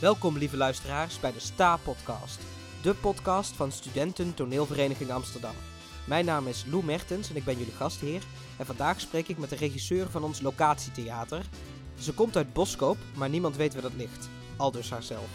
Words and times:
Welkom 0.00 0.38
lieve 0.38 0.56
luisteraars 0.56 1.20
bij 1.20 1.32
de 1.32 1.40
Sta 1.40 1.76
Podcast, 1.76 2.38
de 2.82 2.94
podcast 2.94 3.52
van 3.52 3.72
Studenten 3.72 4.34
Toneelvereniging 4.34 5.10
Amsterdam. 5.10 5.54
Mijn 6.06 6.24
naam 6.24 6.46
is 6.46 6.64
Lou 6.70 6.84
Mertens 6.84 7.30
en 7.30 7.36
ik 7.36 7.44
ben 7.44 7.58
jullie 7.58 7.72
gastheer. 7.72 8.22
En 8.58 8.66
vandaag 8.66 9.00
spreek 9.00 9.28
ik 9.28 9.38
met 9.38 9.50
de 9.50 9.56
regisseur 9.56 10.10
van 10.10 10.24
ons 10.24 10.40
locatietheater. 10.40 11.44
Ze 11.98 12.14
komt 12.14 12.36
uit 12.36 12.52
Boskoop, 12.52 12.96
maar 13.14 13.28
niemand 13.28 13.56
weet 13.56 13.72
waar 13.72 13.82
dat 13.82 13.94
ligt. 13.96 14.28
Aldus 14.56 14.90
haarzelf. 14.90 15.28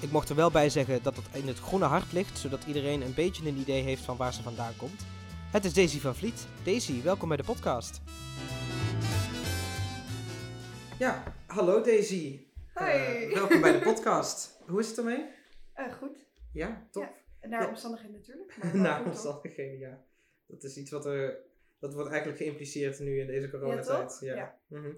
Ik 0.00 0.10
mocht 0.10 0.28
er 0.28 0.36
wel 0.36 0.50
bij 0.50 0.70
zeggen 0.70 1.02
dat 1.02 1.16
het 1.16 1.26
in 1.32 1.48
het 1.48 1.58
groene 1.58 1.84
hart 1.84 2.12
ligt, 2.12 2.38
zodat 2.38 2.64
iedereen 2.64 3.02
een 3.02 3.14
beetje 3.14 3.48
een 3.48 3.58
idee 3.58 3.82
heeft 3.82 4.02
van 4.02 4.16
waar 4.16 4.32
ze 4.32 4.42
vandaan 4.42 4.76
komt. 4.76 5.04
Het 5.50 5.64
is 5.64 5.72
Daisy 5.72 6.00
van 6.00 6.14
Vliet. 6.14 6.46
Daisy, 6.62 7.02
welkom 7.02 7.28
bij 7.28 7.36
de 7.36 7.44
podcast. 7.44 8.00
Ja, 10.98 11.22
hallo 11.46 11.80
Daisy. 11.82 12.53
Hoi. 12.74 12.92
Eh, 12.92 13.34
welkom 13.34 13.60
bij 13.60 13.72
de 13.72 13.78
podcast. 13.78 14.60
Hoe 14.66 14.80
is 14.80 14.88
het 14.88 14.98
ermee? 14.98 15.26
Eh, 15.72 15.92
goed. 15.92 16.26
Ja, 16.52 16.88
top. 16.90 17.02
Ja, 17.40 17.48
Naar 17.48 17.62
Ja. 17.62 17.68
omstandigheden 17.68 18.16
natuurlijk. 18.16 18.56
maar 18.62 18.72
wel 18.72 18.82
Na 18.82 18.94
goed, 18.94 19.04
toch? 19.04 19.12
omstandigheden, 19.12 19.78
ja. 19.78 20.04
Dat 20.46 20.62
is 20.62 20.76
iets 20.76 20.90
wat 20.90 21.06
er. 21.06 21.38
Dat 21.78 21.94
wordt 21.94 22.10
eigenlijk 22.10 22.42
geïmpliceerd 22.42 22.98
nu 23.00 23.20
in 23.20 23.26
deze 23.26 23.50
coronatijd. 23.50 24.16
Ja, 24.20 24.34
Ja. 24.34 24.58
Mhm. 24.66 24.92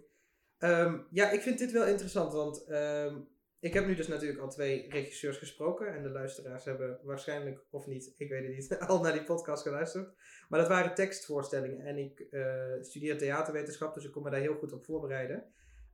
Ehm, 0.58 0.98
ja, 1.10 1.30
ik 1.30 1.40
vind 1.40 1.58
dit 1.58 1.72
wel 1.72 1.86
interessant, 1.86 2.32
want 2.32 2.64
ehm, 2.64 3.18
ik 3.58 3.72
heb 3.74 3.86
nu 3.86 3.94
dus 3.94 4.08
natuurlijk 4.08 4.40
al 4.40 4.48
twee 4.50 4.90
regisseurs 4.90 5.36
gesproken. 5.38 5.94
En 5.94 6.02
de 6.02 6.08
luisteraars 6.10 6.64
hebben 6.64 7.00
waarschijnlijk, 7.02 7.64
of 7.70 7.86
niet, 7.86 8.14
ik 8.16 8.28
weet 8.28 8.46
het 8.46 8.56
niet, 8.56 8.78
al 8.88 9.00
naar 9.02 9.12
die 9.12 9.24
podcast 9.24 9.62
geluisterd. 9.62 10.14
Maar 10.48 10.60
dat 10.60 10.68
waren 10.68 10.94
tekstvoorstellingen. 10.94 11.86
En 11.86 11.98
ik 11.98 12.20
eh, 12.20 12.72
studeer 12.80 13.18
theaterwetenschap, 13.18 13.94
dus 13.94 14.04
ik 14.04 14.12
kon 14.12 14.22
me 14.22 14.30
daar 14.30 14.40
heel 14.40 14.56
goed 14.56 14.72
op 14.72 14.84
voorbereiden. 14.84 15.44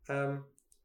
Ehm, 0.05 0.41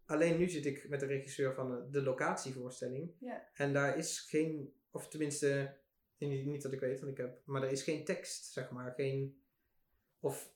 alleen 0.07 0.37
nu 0.37 0.49
zit 0.49 0.65
ik 0.65 0.89
met 0.89 0.99
de 0.99 1.05
regisseur 1.05 1.53
van 1.53 1.91
de 1.91 2.01
locatievoorstelling. 2.01 3.15
Ja. 3.19 3.49
En 3.53 3.73
daar 3.73 3.97
is 3.97 4.19
geen, 4.19 4.73
of 4.91 5.07
tenminste, 5.07 5.77
niet 6.17 6.45
niet 6.45 6.61
dat 6.61 6.73
ik 6.73 6.79
weet, 6.79 6.99
want 6.99 7.11
ik 7.11 7.17
heb, 7.17 7.41
maar 7.45 7.63
er 7.63 7.71
is 7.71 7.83
geen 7.83 8.05
tekst, 8.05 8.51
zeg 8.51 8.71
maar. 8.71 8.93
Geen, 8.93 9.41
of 10.19 10.53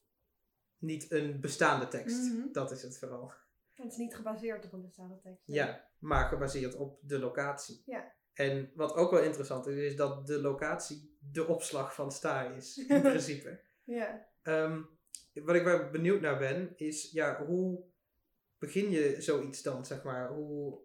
niet 0.77 1.11
een 1.11 1.39
bestaande 1.39 1.87
tekst. 1.87 2.33
Mhm. 2.33 2.51
Dat 2.51 2.71
is 2.71 2.81
het 2.81 2.97
vooral. 2.97 3.33
Het 3.73 3.91
is 3.91 3.97
niet 3.97 4.15
gebaseerd 4.15 4.65
op 4.65 4.73
een 4.73 4.81
bestaande 4.81 5.19
tekst. 5.19 5.43
Ja, 5.45 5.89
maar 5.99 6.27
gebaseerd 6.27 6.75
op 6.75 6.99
de 7.01 7.19
locatie. 7.19 7.81
Ja. 7.85 8.13
En 8.33 8.71
wat 8.75 8.93
ook 8.93 9.11
wel 9.11 9.23
interessant 9.23 9.67
is, 9.67 9.75
is 9.75 9.95
dat 9.95 10.27
de 10.27 10.41
locatie 10.41 11.17
de 11.19 11.47
opslag 11.47 11.95
van 11.95 12.11
sta 12.11 12.43
is, 12.43 12.77
in 12.77 13.01
principe. 13.11 13.61
Ja. 13.83 14.27
Ehm, 14.41 14.81
wat 15.33 15.55
ik 15.55 15.63
wel 15.63 15.89
benieuwd 15.89 16.21
naar 16.21 16.37
ben, 16.37 16.77
is 16.77 17.11
ja, 17.11 17.45
hoe 17.45 17.83
begin 18.61 18.89
je 18.89 19.21
zoiets 19.21 19.61
dan, 19.61 19.85
zeg 19.85 20.03
maar? 20.03 20.29
Hoe, 20.33 20.79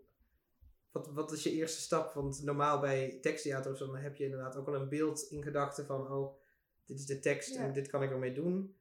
wat, 0.90 1.06
wat 1.12 1.32
is 1.32 1.42
je 1.42 1.50
eerste 1.52 1.80
stap? 1.80 2.14
Want 2.14 2.42
normaal 2.42 2.80
bij 2.80 3.18
teksttheater 3.20 3.72
of 3.72 3.78
zo, 3.78 3.86
dan 3.86 3.96
heb 3.96 4.16
je 4.16 4.24
inderdaad 4.24 4.56
ook 4.56 4.66
wel 4.66 4.74
een 4.74 4.88
beeld 4.88 5.20
in 5.30 5.42
gedachten 5.42 5.86
van, 5.86 6.10
oh, 6.12 6.40
dit 6.84 6.98
is 6.98 7.06
de 7.06 7.18
tekst 7.18 7.54
Ja. 7.54 7.60
en 7.60 7.72
dit 7.72 7.88
kan 7.88 8.02
ik 8.02 8.10
ermee 8.10 8.32
doen. 8.32 8.76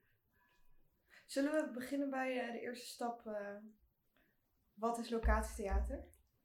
Zullen 1.26 1.52
we 1.52 1.72
beginnen 1.74 2.10
bij 2.10 2.40
eh, 2.40 2.52
de 2.52 2.60
eerste 2.60 2.86
stap? 2.86 3.26
eh, 3.26 3.56
wat 4.74 4.98
is 4.98 5.10
locatietheater? 5.10 6.04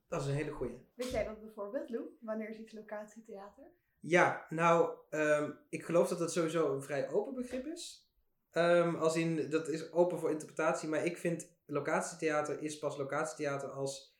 Dat 0.09 0.21
is 0.21 0.27
een 0.27 0.35
hele 0.35 0.51
goeie. 0.51 0.87
Weet 0.95 1.11
jij 1.11 1.25
dat 1.25 1.41
bijvoorbeeld, 1.41 1.91
Lou? 1.91 2.05
Wanneer 2.21 2.49
is 2.49 2.59
iets 2.59 2.73
locatietheater? 2.73 3.65
Ja, 4.01 4.47
nou, 4.49 4.97
ehm, 5.11 5.51
ik 5.69 5.85
geloof 5.85 6.09
dat 6.09 6.19
het 6.19 6.31
sowieso 6.33 6.75
een 6.75 6.83
vrij 6.83 7.09
open 7.09 7.35
begrip 7.35 7.67
is. 7.67 8.09
Ehm, 8.51 8.95
als 8.95 9.17
in, 9.17 9.51
dat 9.51 9.69
is 9.69 9.93
open 9.93 10.19
voor 10.19 10.31
interpretatie, 10.31 10.89
maar 10.89 11.05
ik 11.05 11.17
vind 11.17 11.49
locatietheater 11.71 12.63
is 12.63 12.79
pas 12.79 12.97
locatietheater 12.97 13.71
als 13.71 14.19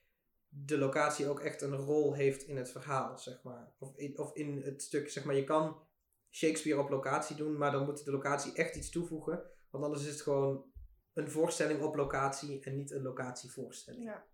de 0.49 0.79
locatie 0.79 1.29
ook 1.29 1.41
echt 1.41 1.63
een 1.63 1.77
rol 1.77 2.15
heeft 2.15 2.43
in 2.43 2.57
het 2.57 2.71
verhaal, 2.71 3.19
zeg 3.19 3.43
maar. 3.43 3.75
Of 3.79 3.97
in, 3.97 4.19
of 4.19 4.35
in 4.35 4.63
het 4.63 4.83
stuk, 4.83 5.11
zeg 5.11 5.25
maar, 5.25 5.35
je 5.35 5.45
kan 5.45 5.89
Shakespeare 6.31 6.81
op 6.81 6.89
locatie 6.89 7.37
doen, 7.37 7.57
maar 7.57 7.71
dan 7.71 7.85
moet 7.85 8.05
de 8.05 8.11
locatie 8.11 8.55
echt 8.55 8.77
iets 8.77 8.91
toevoegen. 8.91 9.51
Want 9.71 9.85
anders 9.85 10.03
is 10.03 10.11
het 10.11 10.21
gewoon 10.21 10.73
een 11.13 11.31
voorstelling 11.31 11.83
op 11.83 11.95
locatie 11.95 12.65
en 12.65 12.77
niet 12.77 12.91
een 12.91 13.03
locatievoorstelling. 13.03 14.05
Ja. 14.05 14.29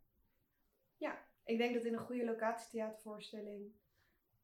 Ja, 0.97 1.29
ik 1.45 1.59
denk 1.59 1.75
dat 1.75 1.85
in 1.85 1.93
een 1.93 2.07
goede 2.07 2.25
locatietheatervoorstelling 2.25 3.73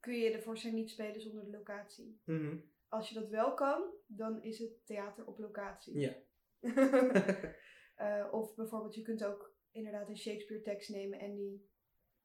kun 0.00 0.18
je 0.18 0.32
de 0.32 0.42
voorstelling 0.42 0.78
niet 0.78 0.90
spelen 0.90 1.20
zonder 1.20 1.44
de 1.44 1.50
locatie. 1.50 2.20
Mhm. 2.24 2.56
Als 2.88 3.08
je 3.08 3.14
dat 3.14 3.28
wel 3.28 3.54
kan, 3.54 3.82
dan 4.06 4.42
is 4.42 4.58
het 4.58 4.86
theater 4.86 5.26
op 5.26 5.38
locatie. 5.38 5.98
Ja. 5.98 6.14
Eh, 7.94 8.28
of 8.30 8.54
bijvoorbeeld, 8.54 8.94
je 8.94 9.02
kunt 9.02 9.24
ook 9.24 9.54
inderdaad 9.70 10.08
een 10.08 10.16
Shakespeare 10.18 10.62
tekst 10.62 10.90
nemen 10.90 11.18
en 11.18 11.34
die 11.34 11.70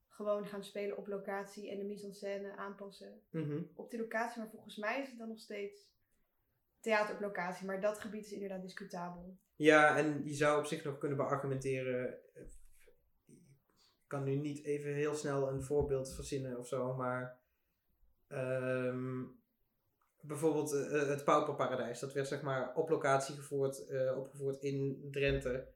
gewoon 0.08 0.48
gaan 0.48 0.64
spelen 0.64 0.98
op 0.98 1.08
locatie 1.08 1.70
en 1.72 1.78
de 1.78 1.84
mise 1.84 2.06
en 2.06 2.14
scène 2.14 2.56
aanpassen 2.56 3.22
Mhm. 3.30 3.62
op 3.74 3.90
die 3.90 4.00
locatie. 4.00 4.42
Maar 4.42 4.50
volgens 4.50 4.78
mij 4.78 5.02
is 5.02 5.10
het 5.10 5.18
dan 5.18 5.28
nog 5.28 5.40
steeds 5.40 5.90
theater 6.80 7.16
op 7.16 7.22
locatie. 7.22 7.66
Maar 7.66 7.82
dat 7.82 8.00
gebied 8.00 8.26
is 8.26 8.32
inderdaad 8.32 8.62
discutabel. 8.62 9.38
Ja, 9.56 9.98
en 9.98 10.24
je 10.26 10.34
zou 10.34 10.60
op 10.60 10.66
zich 10.66 10.84
nog 10.84 10.98
kunnen 10.98 11.18
beargumenteren. 11.18 12.20
Ik 12.34 14.08
kan 14.08 14.24
nu 14.24 14.36
niet 14.36 14.64
even 14.66 14.94
heel 14.94 15.14
snel 15.16 15.50
een 15.50 15.64
voorbeeld 15.64 16.14
verzinnen 16.16 16.60
of 16.60 16.68
zo, 16.68 16.96
maar. 16.96 17.40
ehm, 18.28 19.24
bijvoorbeeld 20.28 20.74
eh, 20.74 21.08
het 21.08 21.24
Pauperparadijs. 21.24 22.00
Dat 22.00 22.14
werd 22.14 22.28
zeg 22.28 22.42
maar 22.42 22.76
op 22.76 22.90
locatie 22.90 23.36
gevoerd, 23.36 23.88
eh, 23.88 24.18
opgevoerd 24.18 24.62
in 24.62 25.08
Drenthe. 25.12 25.74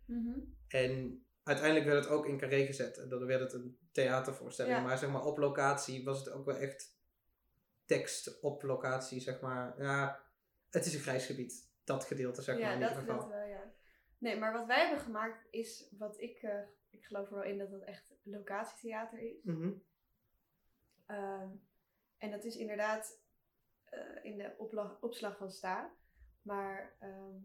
En 0.67 1.25
uiteindelijk 1.44 1.85
werd 1.85 2.03
het 2.03 2.13
ook 2.13 2.25
in 2.25 2.38
Carré 2.38 2.66
gezet. 2.66 2.97
En 2.97 3.09
dan 3.09 3.25
werd 3.25 3.41
het 3.41 3.53
een 3.53 3.78
theatervoorstelling. 3.91 4.75
Ja. 4.75 4.81
Maar 4.81 4.97
zeg 4.97 5.09
maar 5.09 5.25
op 5.25 5.38
locatie 5.38 6.03
was 6.03 6.19
het 6.19 6.29
ook 6.34 6.45
wel 6.45 6.56
echt 6.56 7.00
tekst 7.85 8.40
op 8.41 8.63
locatie, 8.63 9.19
zeg 9.19 9.41
maar. 9.41 9.81
Ja, 9.81 10.23
het 10.69 10.85
is 10.85 10.94
een 10.94 11.00
grijs 11.00 11.25
gebied. 11.25 11.69
Dat 11.84 12.06
gedeelte, 12.06 12.41
zeg 12.41 12.59
maar, 12.59 12.73
in 12.73 12.79
dat 12.79 12.91
gedeelte 12.91 13.28
wel, 13.28 13.47
ja. 13.47 13.73
Nee, 14.17 14.40
maar 14.40 14.53
wat 14.53 14.66
wij 14.66 14.79
hebben 14.79 15.00
gemaakt 15.00 15.47
is 15.50 15.88
wat 15.97 16.22
ik... 16.22 16.38
eh, 16.41 16.61
ik 16.90 17.06
geloof 17.06 17.28
er 17.28 17.35
wel 17.35 17.44
in 17.44 17.57
dat 17.57 17.72
dat 17.72 17.81
echt 17.84 18.13
locatietheater 18.23 19.19
is. 19.19 19.44
Mhm. 19.44 19.72
Ehm, 21.06 21.50
en 22.17 22.31
dat 22.31 22.44
is 22.44 22.56
inderdaad 22.56 23.20
eh, 23.91 24.24
in 24.25 24.38
de 24.38 24.53
opslag 25.02 25.38
van 25.38 25.52
sta. 25.52 25.94
Maar 26.41 26.96
ehm, 27.00 27.35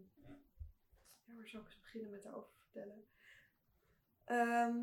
ja, 1.25 1.34
waar 1.37 1.49
zou 1.49 1.62
ik 1.62 1.69
eens 1.69 1.81
beginnen 1.81 2.11
met 2.11 2.23
daarover 2.23 2.51
vertellen? 2.62 3.05
Ehm, 4.25 4.77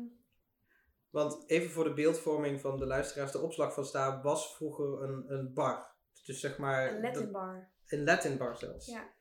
Want 1.10 1.48
even 1.50 1.70
voor 1.70 1.84
de 1.84 1.92
beeldvorming 1.94 2.60
van 2.60 2.78
de 2.78 2.86
luisteraars, 2.86 3.32
de 3.32 3.40
opslag 3.40 3.74
van 3.74 3.84
Sta 3.84 4.22
was 4.22 4.54
vroeger 4.56 5.02
een, 5.02 5.32
een 5.32 5.52
bar. 5.52 5.92
Dus 6.24 6.40
zeg 6.40 6.58
maar... 6.58 6.94
een 6.94 7.00
Latin 7.00 7.22
dat- 7.22 7.32
bar. 7.32 7.70
een 7.86 8.04
Latin 8.04 8.36
bar 8.38 8.56
zelfs. 8.56 8.86
Ja. 8.86 9.12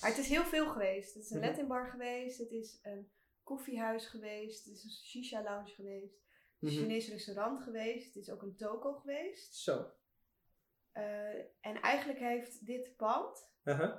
Maar 0.00 0.10
het 0.10 0.18
is 0.18 0.28
heel 0.28 0.44
veel 0.44 0.68
geweest. 0.68 1.14
Het 1.14 1.22
is 1.24 1.30
een 1.30 1.38
Mhm. 1.38 1.46
Latin 1.48 1.66
bar 1.66 1.86
geweest. 1.90 2.38
Het 2.38 2.50
is 2.50 2.78
een 2.82 3.10
koffiehuis 3.42 4.06
geweest. 4.06 4.64
Het 4.64 4.74
is 4.74 4.84
een 4.84 4.90
shisha 4.90 5.42
lounge 5.42 5.74
geweest. 5.74 6.14
Een 6.60 6.68
Mhm. 6.68 6.76
Chinees 6.76 7.08
restaurant 7.08 7.62
geweest. 7.62 8.06
Het 8.06 8.16
is 8.16 8.30
ook 8.30 8.42
een 8.42 8.56
toko 8.56 8.92
geweest. 8.94 9.54
Zo. 9.54 9.90
Eh, 10.96 11.38
en 11.60 11.80
eigenlijk 11.82 12.18
heeft 12.18 12.66
dit 12.66 12.96
pand 12.96 13.54
Uh-huh. 13.64 13.96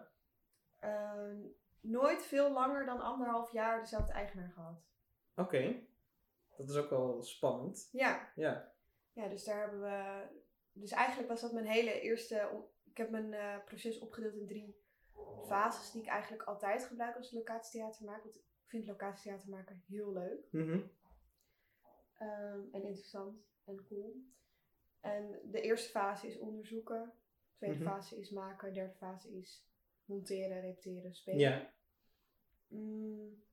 eh, 0.80 1.35
nooit 1.80 2.24
veel 2.25 2.52
langer 2.52 2.85
dan 2.85 3.00
anderhalf 3.02 3.52
jaar 3.52 3.80
dezelfde 3.80 4.13
eigenaar 4.13 4.52
gehad. 4.52 4.81
Oké. 5.35 5.85
Dat 6.58 6.69
is 6.69 6.75
ook 6.75 6.90
wel 6.90 7.24
spannend. 7.24 7.90
Ja, 7.91 8.31
Ja. 8.35 8.74
ja, 9.13 9.28
dus 9.28 9.44
daar 9.44 9.59
hebben 9.59 9.81
we. 9.81 10.28
Dus 10.74 10.91
eigenlijk 10.91 11.30
was 11.30 11.41
dat 11.41 11.52
mijn 11.53 11.66
hele 11.68 12.02
eerste. 12.02 12.66
Ik 12.84 12.97
heb 12.97 13.09
mijn 13.09 13.34
eh, 13.34 13.64
proces 13.66 14.00
opgedeeld 14.00 14.35
in 14.35 14.47
drie 14.47 14.81
fases 15.47 15.91
die 15.91 16.02
ik 16.02 16.08
eigenlijk 16.08 16.44
altijd 16.44 16.85
gebruik 16.85 17.16
als 17.16 17.31
locatietheater 17.31 18.06
maak. 18.06 18.24
Want 18.24 18.35
ik 18.35 18.44
vind 18.66 18.85
locatietheater 18.88 19.50
maken 19.50 19.84
heel 19.88 20.12
leuk. 20.14 20.47
Mhm. 20.52 20.81
ehm, 22.18 22.59
en 22.72 22.84
interessant 22.84 23.46
en 23.66 23.85
cool. 23.88 24.16
En 25.11 25.39
de 25.43 25.61
eerste 25.61 25.89
fase 25.89 26.27
is 26.27 26.39
onderzoeken. 26.39 27.13
De 27.49 27.55
tweede 27.55 27.83
Mhm. 27.83 27.87
fase 27.87 28.19
is 28.19 28.29
maken. 28.29 28.67
De 28.67 28.73
derde 28.73 28.93
fase 28.95 29.31
is 29.37 29.65
monteren, 30.05 30.61
repeteren, 30.61 31.15
spelen. 31.15 31.39
Ja. 31.39 31.73
Mm. 32.67 33.45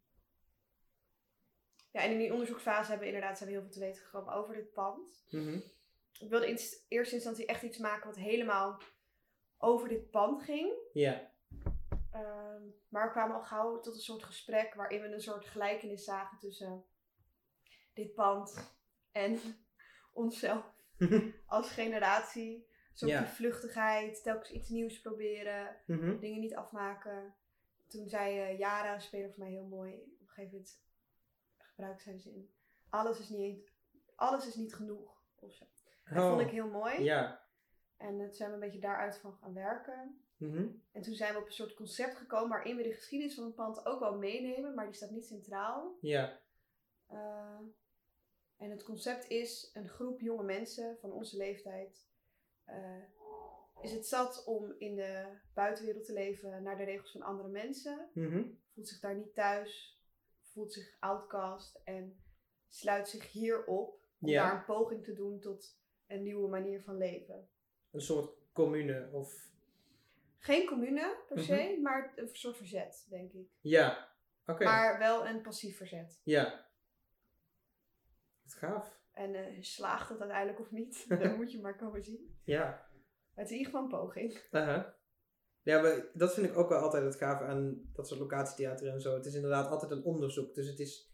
Ja, 1.90 2.00
en 2.00 2.10
in 2.10 2.18
die 2.18 2.32
onderzoeksfase 2.32 2.90
hebben 2.90 3.08
we 3.08 3.12
inderdaad 3.14 3.38
zijn 3.38 3.48
we 3.48 3.54
heel 3.54 3.64
veel 3.64 3.74
te 3.74 3.80
weten 3.80 4.02
gekomen 4.02 4.34
over 4.34 4.54
dit 4.54 4.72
pand. 4.72 5.24
Mhm. 5.30 5.60
Ik 6.18 6.30
wilde 6.30 6.48
in 6.48 6.58
eerste 6.88 7.14
instantie 7.14 7.46
echt 7.46 7.62
iets 7.62 7.78
maken 7.78 8.06
wat 8.06 8.16
helemaal 8.16 8.80
over 9.58 9.88
dit 9.88 10.10
pand 10.10 10.42
ging. 10.42 10.72
Ja. 10.92 11.32
Ehm, 12.10 12.62
maar 12.88 13.06
we 13.06 13.10
kwamen 13.10 13.36
al 13.36 13.42
gauw 13.42 13.80
tot 13.80 13.94
een 13.94 14.00
soort 14.00 14.22
gesprek 14.22 14.74
waarin 14.74 15.00
we 15.02 15.08
een 15.08 15.20
soort 15.20 15.46
gelijkenis 15.46 16.04
zagen 16.04 16.38
tussen 16.38 16.84
dit 17.92 18.14
pand 18.14 18.74
en 19.12 19.38
onszelf 20.12 20.74
als 21.46 21.70
generatie. 21.70 22.73
Ja. 22.94 23.19
die 23.20 23.29
vluchtigheid, 23.29 24.23
telkens 24.23 24.50
iets 24.50 24.69
nieuws 24.69 25.00
proberen, 25.00 25.76
Mhm. 25.87 26.19
dingen 26.19 26.41
niet 26.41 26.55
afmaken. 26.55 27.35
Toen 27.88 28.08
zei 28.08 28.38
eh, 28.41 28.58
Yara, 28.58 28.94
een 28.94 29.00
speler 29.00 29.31
voor 29.31 29.38
mij 29.43 29.50
heel 29.52 29.67
mooi, 29.67 29.93
op 29.94 30.20
een 30.20 30.26
gegeven 30.29 30.50
moment 30.52 30.82
gebruikte 31.58 32.02
zij 32.02 32.12
de 32.12 32.19
zin. 32.19 32.55
Alles 32.88 33.19
is 33.19 33.29
niet, 33.29 33.73
alles 34.14 34.46
is 34.46 34.55
niet 34.55 34.75
genoeg. 34.75 35.23
Of 35.38 35.52
zo. 35.55 35.64
Dat 36.05 36.23
Oh, 36.23 36.29
vond 36.29 36.41
ik 36.41 36.50
heel 36.50 36.69
mooi. 36.69 37.02
Ja. 37.02 37.47
En 37.97 38.19
toen 38.19 38.32
zijn 38.35 38.49
we 38.49 38.55
een 38.55 38.61
beetje 38.61 38.81
daaruit 38.81 39.19
van 39.19 39.32
gaan 39.32 39.55
werken. 39.55 40.25
Mhm. 40.37 40.67
En 40.93 41.02
toen 41.02 41.14
zijn 41.14 41.32
we 41.35 41.40
op 41.40 41.47
een 41.47 41.52
soort 41.52 41.75
concept 41.75 42.17
gekomen 42.17 42.49
waarin 42.49 42.76
we 42.76 42.82
de 42.82 42.93
geschiedenis 42.94 43.35
van 43.35 43.44
het 43.44 43.55
pand 43.55 43.87
ook 43.87 44.00
wel 44.00 44.19
meenemen, 44.19 44.75
maar 44.75 44.85
die 44.87 44.94
staat 44.94 45.11
niet 45.11 45.26
centraal. 45.26 45.99
Ja. 46.00 46.38
Uh, 47.12 47.58
en 48.56 48.70
het 48.70 48.82
concept 48.82 49.28
is 49.28 49.70
een 49.74 49.88
groep 49.88 50.20
jonge 50.20 50.42
mensen 50.44 50.96
van 51.00 51.12
onze 51.12 51.36
leeftijd. 51.36 52.06
Uh, 52.68 53.02
is 53.82 53.92
het 53.92 54.06
zat 54.06 54.44
om 54.44 54.74
in 54.78 54.94
de 54.94 55.26
buitenwereld 55.54 56.04
te 56.04 56.12
leven 56.12 56.62
naar 56.62 56.76
de 56.76 56.84
regels 56.84 57.12
van 57.12 57.22
andere 57.22 57.48
mensen. 57.48 58.08
Mhm. 58.14 58.42
Voelt 58.74 58.88
zich 58.88 59.00
daar 59.00 59.14
niet 59.16 59.34
thuis. 59.34 60.00
Voelt 60.40 60.72
zich 60.72 60.96
outcast. 61.00 61.80
En 61.84 62.22
sluit 62.68 63.08
zich 63.08 63.32
hier 63.32 63.64
op 63.66 64.00
om 64.20 64.28
Ja. 64.28 64.42
daar 64.44 64.58
een 64.58 64.64
poging 64.64 65.04
te 65.04 65.12
doen 65.12 65.40
tot 65.40 65.78
een 66.06 66.22
nieuwe 66.22 66.48
manier 66.48 66.82
van 66.82 66.96
leven. 66.96 67.48
Een 67.90 68.00
soort 68.00 68.36
commune 68.52 69.08
of... 69.12 69.52
Geen 70.38 70.66
commune 70.66 71.16
per 71.28 71.36
Mhm. 71.36 71.46
se, 71.46 71.78
maar 71.82 72.12
een 72.16 72.28
soort 72.32 72.56
verzet, 72.56 73.06
denk 73.08 73.32
ik. 73.32 73.48
Ja. 73.60 74.08
Oké. 74.46 74.64
Maar 74.64 74.98
wel 74.98 75.26
een 75.26 75.40
passief 75.42 75.76
verzet. 75.76 76.20
Ja. 76.24 76.66
Wat 78.60 78.70
gaaf. 78.70 78.98
En 79.12 79.34
eh, 79.34 79.62
slaagt 79.62 80.08
het 80.08 80.20
uiteindelijk 80.20 80.60
of 80.60 80.70
niet, 80.70 81.04
dat 81.22 81.36
moet 81.36 81.52
je 81.52 81.60
maar 81.60 81.76
komen 81.76 82.02
zien. 82.02 82.36
Ja. 82.44 82.86
Het 83.34 83.44
is 83.46 83.50
in 83.52 83.58
ieder 83.58 83.72
geval 83.72 83.82
een 83.82 83.98
poging. 84.00 84.40
Ja, 85.62 85.80
maar 85.82 86.06
dat 86.12 86.34
vind 86.34 86.46
ik 86.46 86.56
ook 86.56 86.68
wel 86.68 86.78
altijd 86.80 87.04
het 87.04 87.16
gave 87.16 87.44
aan 87.44 87.90
dat 87.92 88.08
soort 88.08 88.20
locatietheater 88.20 88.88
en 88.88 89.00
zo. 89.00 89.14
Het 89.14 89.26
is 89.26 89.34
inderdaad 89.34 89.70
altijd 89.70 89.90
een 89.90 90.04
onderzoek. 90.04 90.54
Dus 90.54 90.66
het 90.68 90.78
is... 90.78 91.12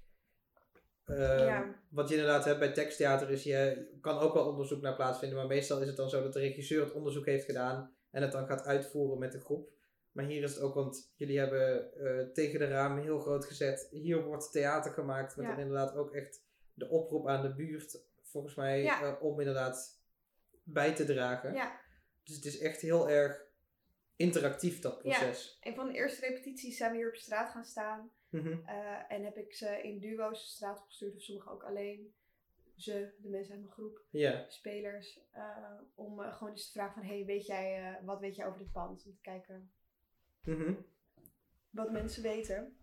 eh, 1.04 1.38
Ja. 1.38 1.74
Wat 1.90 2.08
je 2.08 2.14
inderdaad 2.14 2.44
hebt 2.44 2.58
bij 2.58 2.72
teksttheater 2.72 3.30
is, 3.30 3.42
je 3.42 3.88
kan 4.00 4.18
ook 4.18 4.34
wel 4.34 4.48
onderzoek 4.48 4.80
naar 4.82 4.94
plaatsvinden. 4.96 5.38
Maar 5.38 5.46
meestal 5.46 5.80
is 5.80 5.86
het 5.86 5.96
dan 5.96 6.10
zo 6.10 6.22
dat 6.22 6.32
de 6.32 6.38
regisseur 6.40 6.84
het 6.84 6.92
onderzoek 6.92 7.26
heeft 7.26 7.44
gedaan 7.44 7.94
en 8.10 8.22
het 8.22 8.32
dan 8.32 8.46
gaat 8.46 8.64
uitvoeren 8.64 9.18
met 9.18 9.32
de 9.32 9.40
groep. 9.40 9.68
Maar 10.12 10.24
hier 10.24 10.42
is 10.42 10.54
het 10.54 10.62
ook, 10.62 10.74
want 10.74 11.12
jullie 11.16 11.38
hebben 11.38 11.92
eh, 11.94 12.26
tegen 12.32 12.58
de 12.58 12.68
ramen 12.68 13.02
heel 13.02 13.18
groot 13.20 13.44
gezet. 13.44 13.88
Hier 13.90 14.24
wordt 14.24 14.52
theater 14.52 14.92
gemaakt 14.92 15.36
met 15.36 15.46
Ja. 15.46 15.56
inderdaad 15.56 15.94
ook 15.94 16.14
echt 16.14 16.42
de 16.80 16.88
oproep 16.88 17.28
aan 17.28 17.42
de 17.42 17.54
buurt, 17.54 17.98
volgens 18.22 18.54
mij, 18.54 18.82
Ja. 18.82 19.02
eh, 19.02 19.22
om 19.22 19.38
inderdaad 19.38 20.02
bij 20.62 20.94
te 20.94 21.04
dragen. 21.04 21.54
Ja, 21.54 21.80
Dus 22.24 22.36
het 22.36 22.44
is 22.44 22.58
echt 22.58 22.80
heel 22.80 23.10
erg 23.10 23.42
interactief, 24.16 24.80
dat 24.80 24.98
proces. 24.98 25.58
een 25.62 25.74
van 25.74 25.86
de 25.86 25.94
eerste 25.94 26.26
repetities 26.26 26.76
zijn 26.76 26.90
we 26.90 26.96
hier 26.96 27.08
op 27.08 27.14
straat 27.16 27.50
gaan 27.50 27.64
staan. 27.64 28.10
Mhm. 28.28 28.58
eh, 28.66 29.12
en 29.12 29.24
heb 29.24 29.36
ik 29.36 29.54
ze 29.54 29.82
in 29.82 29.98
duo's 29.98 30.40
de 30.42 30.48
straat 30.48 30.78
opgestuurd, 30.80 31.14
of 31.16 31.22
sommigen 31.22 31.52
ook 31.52 31.62
alleen. 31.64 32.14
Ze, 32.76 33.12
de 33.18 33.28
mensen 33.28 33.52
uit 33.52 33.60
mijn 33.62 33.72
groep, 33.72 34.00
Ja. 34.10 34.44
spelers. 34.48 35.20
eh, 35.30 35.78
om 35.94 36.18
gewoon 36.20 36.50
eens 36.52 36.66
te 36.66 36.72
vragen 36.72 36.94
van, 36.94 37.02
hey, 37.10 37.24
weet 37.24 37.46
jij, 37.46 37.98
wat 38.04 38.20
weet 38.20 38.36
jij 38.36 38.46
over 38.46 38.58
dit 38.58 38.72
pand? 38.72 39.04
Om 39.06 39.12
te 39.14 39.20
kijken 39.20 39.70
Mhm. 40.44 40.74
wat 41.70 41.90
mensen 41.92 42.22
weten. 42.22 42.76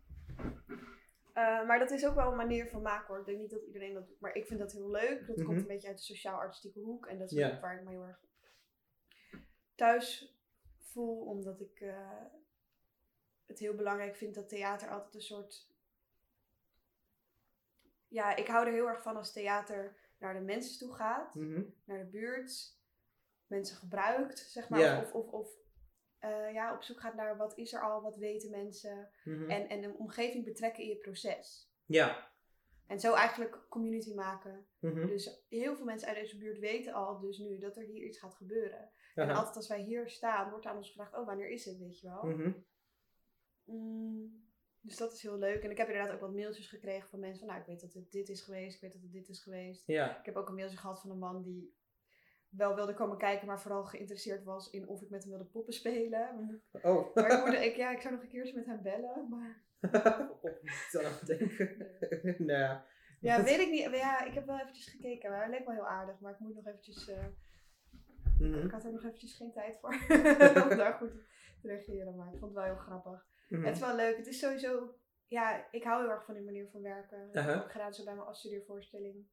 Eh, 1.37 1.67
maar 1.67 1.79
dat 1.79 1.91
is 1.91 2.05
ook 2.05 2.15
wel 2.15 2.31
een 2.31 2.37
manier 2.37 2.67
van 2.67 2.81
maken 2.81 3.07
hoor. 3.07 3.19
Ik 3.19 3.25
denk 3.25 3.39
niet 3.39 3.49
dat 3.49 3.61
iedereen 3.63 3.93
dat 3.93 4.07
doet, 4.07 4.19
maar 4.19 4.35
ik 4.35 4.45
vind 4.45 4.59
dat 4.59 4.71
heel 4.71 4.89
leuk. 4.89 5.27
Dat 5.27 5.35
Mhm. 5.37 5.45
komt 5.45 5.61
een 5.61 5.67
beetje 5.67 5.87
uit 5.87 5.97
de 5.97 6.03
sociaal-artistieke 6.03 6.79
hoek. 6.79 7.05
En 7.05 7.17
dat 7.19 7.31
is 7.31 7.43
ook 7.53 7.61
waar 7.61 7.77
ik 7.77 7.83
me 7.83 7.89
heel 7.89 8.05
erg 8.05 8.19
thuis 9.75 10.37
voel. 10.77 11.25
Omdat 11.25 11.59
ik 11.61 11.79
eh, 11.79 12.21
het 13.45 13.59
heel 13.59 13.75
belangrijk 13.75 14.15
vind 14.15 14.35
dat 14.35 14.49
theater 14.49 14.89
altijd 14.89 15.13
een 15.15 15.21
soort... 15.21 15.67
Ja, 18.07 18.35
ik 18.35 18.47
hou 18.47 18.65
er 18.67 18.73
heel 18.73 18.87
erg 18.87 19.01
van 19.01 19.15
als 19.17 19.33
theater 19.33 19.95
naar 20.19 20.33
de 20.33 20.39
mensen 20.39 20.77
toe 20.79 20.93
gaat. 20.95 21.35
Mhm. 21.35 21.63
Naar 21.83 21.99
de 21.99 22.09
buurt. 22.09 22.75
Mensen 23.47 23.77
gebruikt, 23.77 24.39
zeg 24.39 24.69
maar. 24.69 25.01
Of, 25.01 25.13
of, 25.13 25.31
of 25.31 25.49
eh, 26.19 26.53
ja, 26.53 26.75
op 26.75 26.83
zoek 26.83 26.99
gaat 26.99 27.15
naar 27.15 27.37
wat 27.37 27.57
is 27.57 27.73
er 27.73 27.81
al, 27.81 28.01
wat 28.01 28.17
weten 28.17 28.49
mensen. 28.49 29.09
Mhm. 29.23 29.49
En, 29.49 29.69
en 29.69 29.83
een 29.83 29.95
omgeving 29.95 30.45
betrekken 30.45 30.83
in 30.83 30.89
je 30.89 30.97
proces. 30.97 31.71
Ja. 31.85 32.31
En 32.87 32.99
zo 32.99 33.13
eigenlijk 33.13 33.65
community 33.69 34.13
maken. 34.13 34.67
Mhm. 34.79 35.07
Dus 35.07 35.45
heel 35.49 35.75
veel 35.75 35.85
mensen 35.85 36.07
uit 36.07 36.17
deze 36.17 36.37
buurt 36.37 36.59
weten 36.59 36.93
al 36.93 37.19
dus 37.19 37.37
nu 37.37 37.57
dat 37.57 37.77
er 37.77 37.83
hier 37.83 38.05
iets 38.05 38.19
gaat 38.19 38.35
gebeuren. 38.35 38.91
En 39.15 39.29
altijd 39.29 39.55
als 39.55 39.67
wij 39.67 39.81
hier 39.81 40.09
staan, 40.09 40.49
wordt 40.49 40.65
aan 40.65 40.77
ons 40.77 40.87
gevraagd, 40.87 41.15
oh 41.15 41.25
wanneer 41.25 41.49
is 41.49 41.65
het, 41.65 41.77
weet 41.77 41.99
je 41.99 42.07
wel. 42.07 42.23
Mhm. 42.23 42.51
Mm, 43.63 44.47
dus 44.81 44.97
dat 44.97 45.13
is 45.13 45.21
heel 45.21 45.37
leuk. 45.37 45.63
En 45.63 45.71
ik 45.71 45.77
heb 45.77 45.87
inderdaad 45.87 46.13
ook 46.13 46.21
wat 46.21 46.33
mailtjes 46.33 46.67
gekregen 46.67 47.09
van 47.09 47.19
mensen 47.19 47.39
van, 47.39 47.47
nou 47.47 47.59
ik 47.59 47.67
weet 47.67 47.81
dat 47.81 47.93
het 47.93 48.11
dit 48.11 48.29
is 48.29 48.41
geweest, 48.41 48.75
ik 48.75 48.81
weet 48.81 48.93
dat 48.93 49.01
het 49.01 49.11
dit 49.11 49.29
is 49.29 49.39
geweest. 49.39 49.87
Ja. 49.87 50.19
Ik 50.19 50.25
heb 50.25 50.35
ook 50.35 50.47
een 50.47 50.55
mailtje 50.55 50.77
gehad 50.77 51.01
van 51.01 51.09
een 51.09 51.17
man 51.17 51.43
die 51.43 51.75
wel 52.49 52.75
wilde 52.75 52.93
komen 52.93 53.17
kijken, 53.17 53.47
maar 53.47 53.61
vooral 53.61 53.83
geïnteresseerd 53.85 54.43
was 54.43 54.69
in 54.69 54.87
of 54.87 55.01
ik 55.01 55.09
met 55.09 55.21
hem 55.21 55.31
wilde 55.31 55.45
poppen 55.45 55.73
spelen. 55.73 56.61
Oh. 56.81 57.15
Maar 57.15 57.53
ik, 57.53 57.63
ik, 57.63 57.75
ja, 57.75 57.91
ik 57.91 58.01
zou 58.01 58.13
nog 58.13 58.23
een 58.23 58.29
keer 58.29 58.41
eens 58.41 58.53
met 58.53 58.65
hem 58.65 58.81
bellen, 58.81 59.27
maar... 59.29 59.65
Het 60.51 61.25
denken. 61.25 61.77
nou 62.45 62.59
ja. 62.59 62.85
Ja, 63.19 63.43
weet 63.43 63.59
ik 63.59 63.69
niet. 63.69 63.89
Ja, 63.97 64.23
ik 64.25 64.33
heb 64.33 64.45
wel 64.45 64.59
eventjes 64.59 64.87
gekeken, 64.89 65.29
maar 65.29 65.39
hij 65.39 65.49
leek 65.49 65.65
wel 65.65 65.75
heel 65.75 65.87
aardig. 65.87 66.19
Maar 66.19 66.31
ik 66.33 66.39
moet 66.39 66.55
nog 66.55 66.65
eventjes... 66.67 67.07
eh, 67.09 67.25
Mhm. 68.39 68.65
ik 68.65 68.71
had 68.71 68.83
er 68.85 68.91
nog 68.91 69.03
eventjes 69.03 69.35
geen 69.35 69.51
tijd 69.53 69.79
voor 69.79 69.89
om 70.69 70.77
daar 70.77 70.93
goed 70.93 71.11
te 71.61 71.67
reageren. 71.67 72.15
Maar 72.15 72.25
ik 72.33 72.39
vond 72.39 72.43
het 72.43 72.53
wel 72.53 72.63
heel 72.63 72.75
grappig. 72.83 73.25
Mhm. 73.49 73.63
Het 73.63 73.75
is 73.75 73.81
wel 73.81 73.95
leuk. 73.95 74.17
Het 74.17 74.27
is 74.27 74.39
sowieso... 74.39 74.95
Ja, 75.27 75.67
ik 75.71 75.83
hou 75.83 76.01
heel 76.01 76.11
erg 76.11 76.25
van 76.25 76.33
die 76.33 76.43
manier 76.43 76.69
van 76.71 76.81
werken. 76.81 77.29
Aha. 77.33 77.63
ik 77.63 77.71
gedaan 77.71 77.93
zo 77.93 78.03
bij 78.03 78.15
mijn 78.15 78.27
afstudeervoorstelling. 78.27 79.27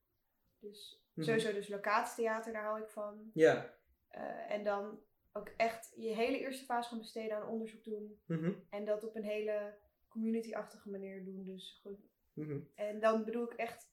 Dus 0.64 1.02
Mhm. 1.14 1.26
sowieso 1.26 1.52
dus 1.52 1.68
locatietheater, 1.68 2.52
daar 2.52 2.64
hou 2.64 2.80
ik 2.82 2.88
van. 2.88 3.30
Ja. 3.34 3.74
Eh, 4.08 4.50
en 4.50 4.64
dan 4.64 5.00
ook 5.32 5.48
echt 5.56 5.92
je 5.96 6.08
hele 6.14 6.38
eerste 6.38 6.64
fase 6.64 6.88
gaan 6.88 6.98
besteden 6.98 7.36
aan 7.36 7.48
onderzoek 7.48 7.84
doen. 7.84 8.20
Mhm. 8.26 8.52
En 8.70 8.84
dat 8.84 9.04
op 9.04 9.14
een 9.16 9.24
hele 9.24 9.74
community-achtige 10.08 10.90
manier 10.90 11.24
doen. 11.24 11.44
Dus 11.44 11.80
goed, 11.82 12.12
Mhm. 12.32 12.58
En 12.74 13.00
dan 13.00 13.24
bedoel 13.24 13.44
ik 13.52 13.58
echt 13.58 13.92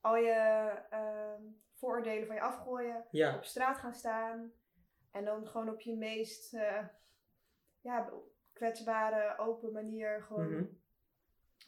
al 0.00 0.16
je 0.16 0.32
ehm, 0.90 1.42
vooroordelen 1.72 2.26
van 2.26 2.34
je 2.34 2.40
afgooien, 2.42 3.04
Ja. 3.10 3.36
op 3.36 3.44
straat 3.44 3.78
gaan 3.78 3.94
staan 3.94 4.52
en 5.10 5.24
dan 5.24 5.46
gewoon 5.46 5.68
op 5.68 5.80
je 5.80 5.96
meest 5.96 6.54
eh, 6.54 6.86
ja, 7.80 8.12
kwetsbare, 8.52 9.38
open 9.38 9.72
manier 9.72 10.22
gewoon 10.22 10.50
Mhm. 10.52 10.64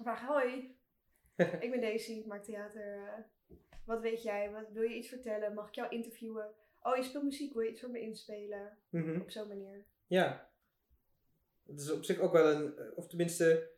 vragen: 0.03 0.27
Hoi, 0.27 0.79
ik 1.65 1.71
ben 1.71 1.81
Daisy, 1.81 2.13
ik 2.13 2.27
maak 2.27 2.45
theater. 2.45 3.27
Wat 3.85 4.01
weet 4.01 4.23
jij? 4.23 4.51
Wat, 4.51 4.65
wil 4.73 4.83
je 4.83 4.97
iets 4.97 5.09
vertellen? 5.09 5.55
Mag 5.55 5.69
ik 5.69 5.75
jou 5.75 5.89
interviewen? 5.91 6.47
Oh, 6.82 6.97
je 6.97 7.03
speelt 7.03 7.25
muziek, 7.25 7.53
wil 7.55 7.63
je 7.63 7.70
iets 7.70 7.81
voor 7.81 7.91
me 7.91 8.01
inspelen? 8.01 8.79
Mhm. 8.89 9.20
Op 9.20 9.31
zo'n 9.31 9.49
manier. 9.49 9.85
Ja. 10.06 10.49
Het 11.67 11.81
is 11.81 11.91
op 11.91 12.05
zich 12.05 12.19
ook 12.19 12.32
wel 12.32 12.51
een, 12.55 12.79
eh, 12.79 12.85
of 12.94 13.06
tenminste, 13.06 13.70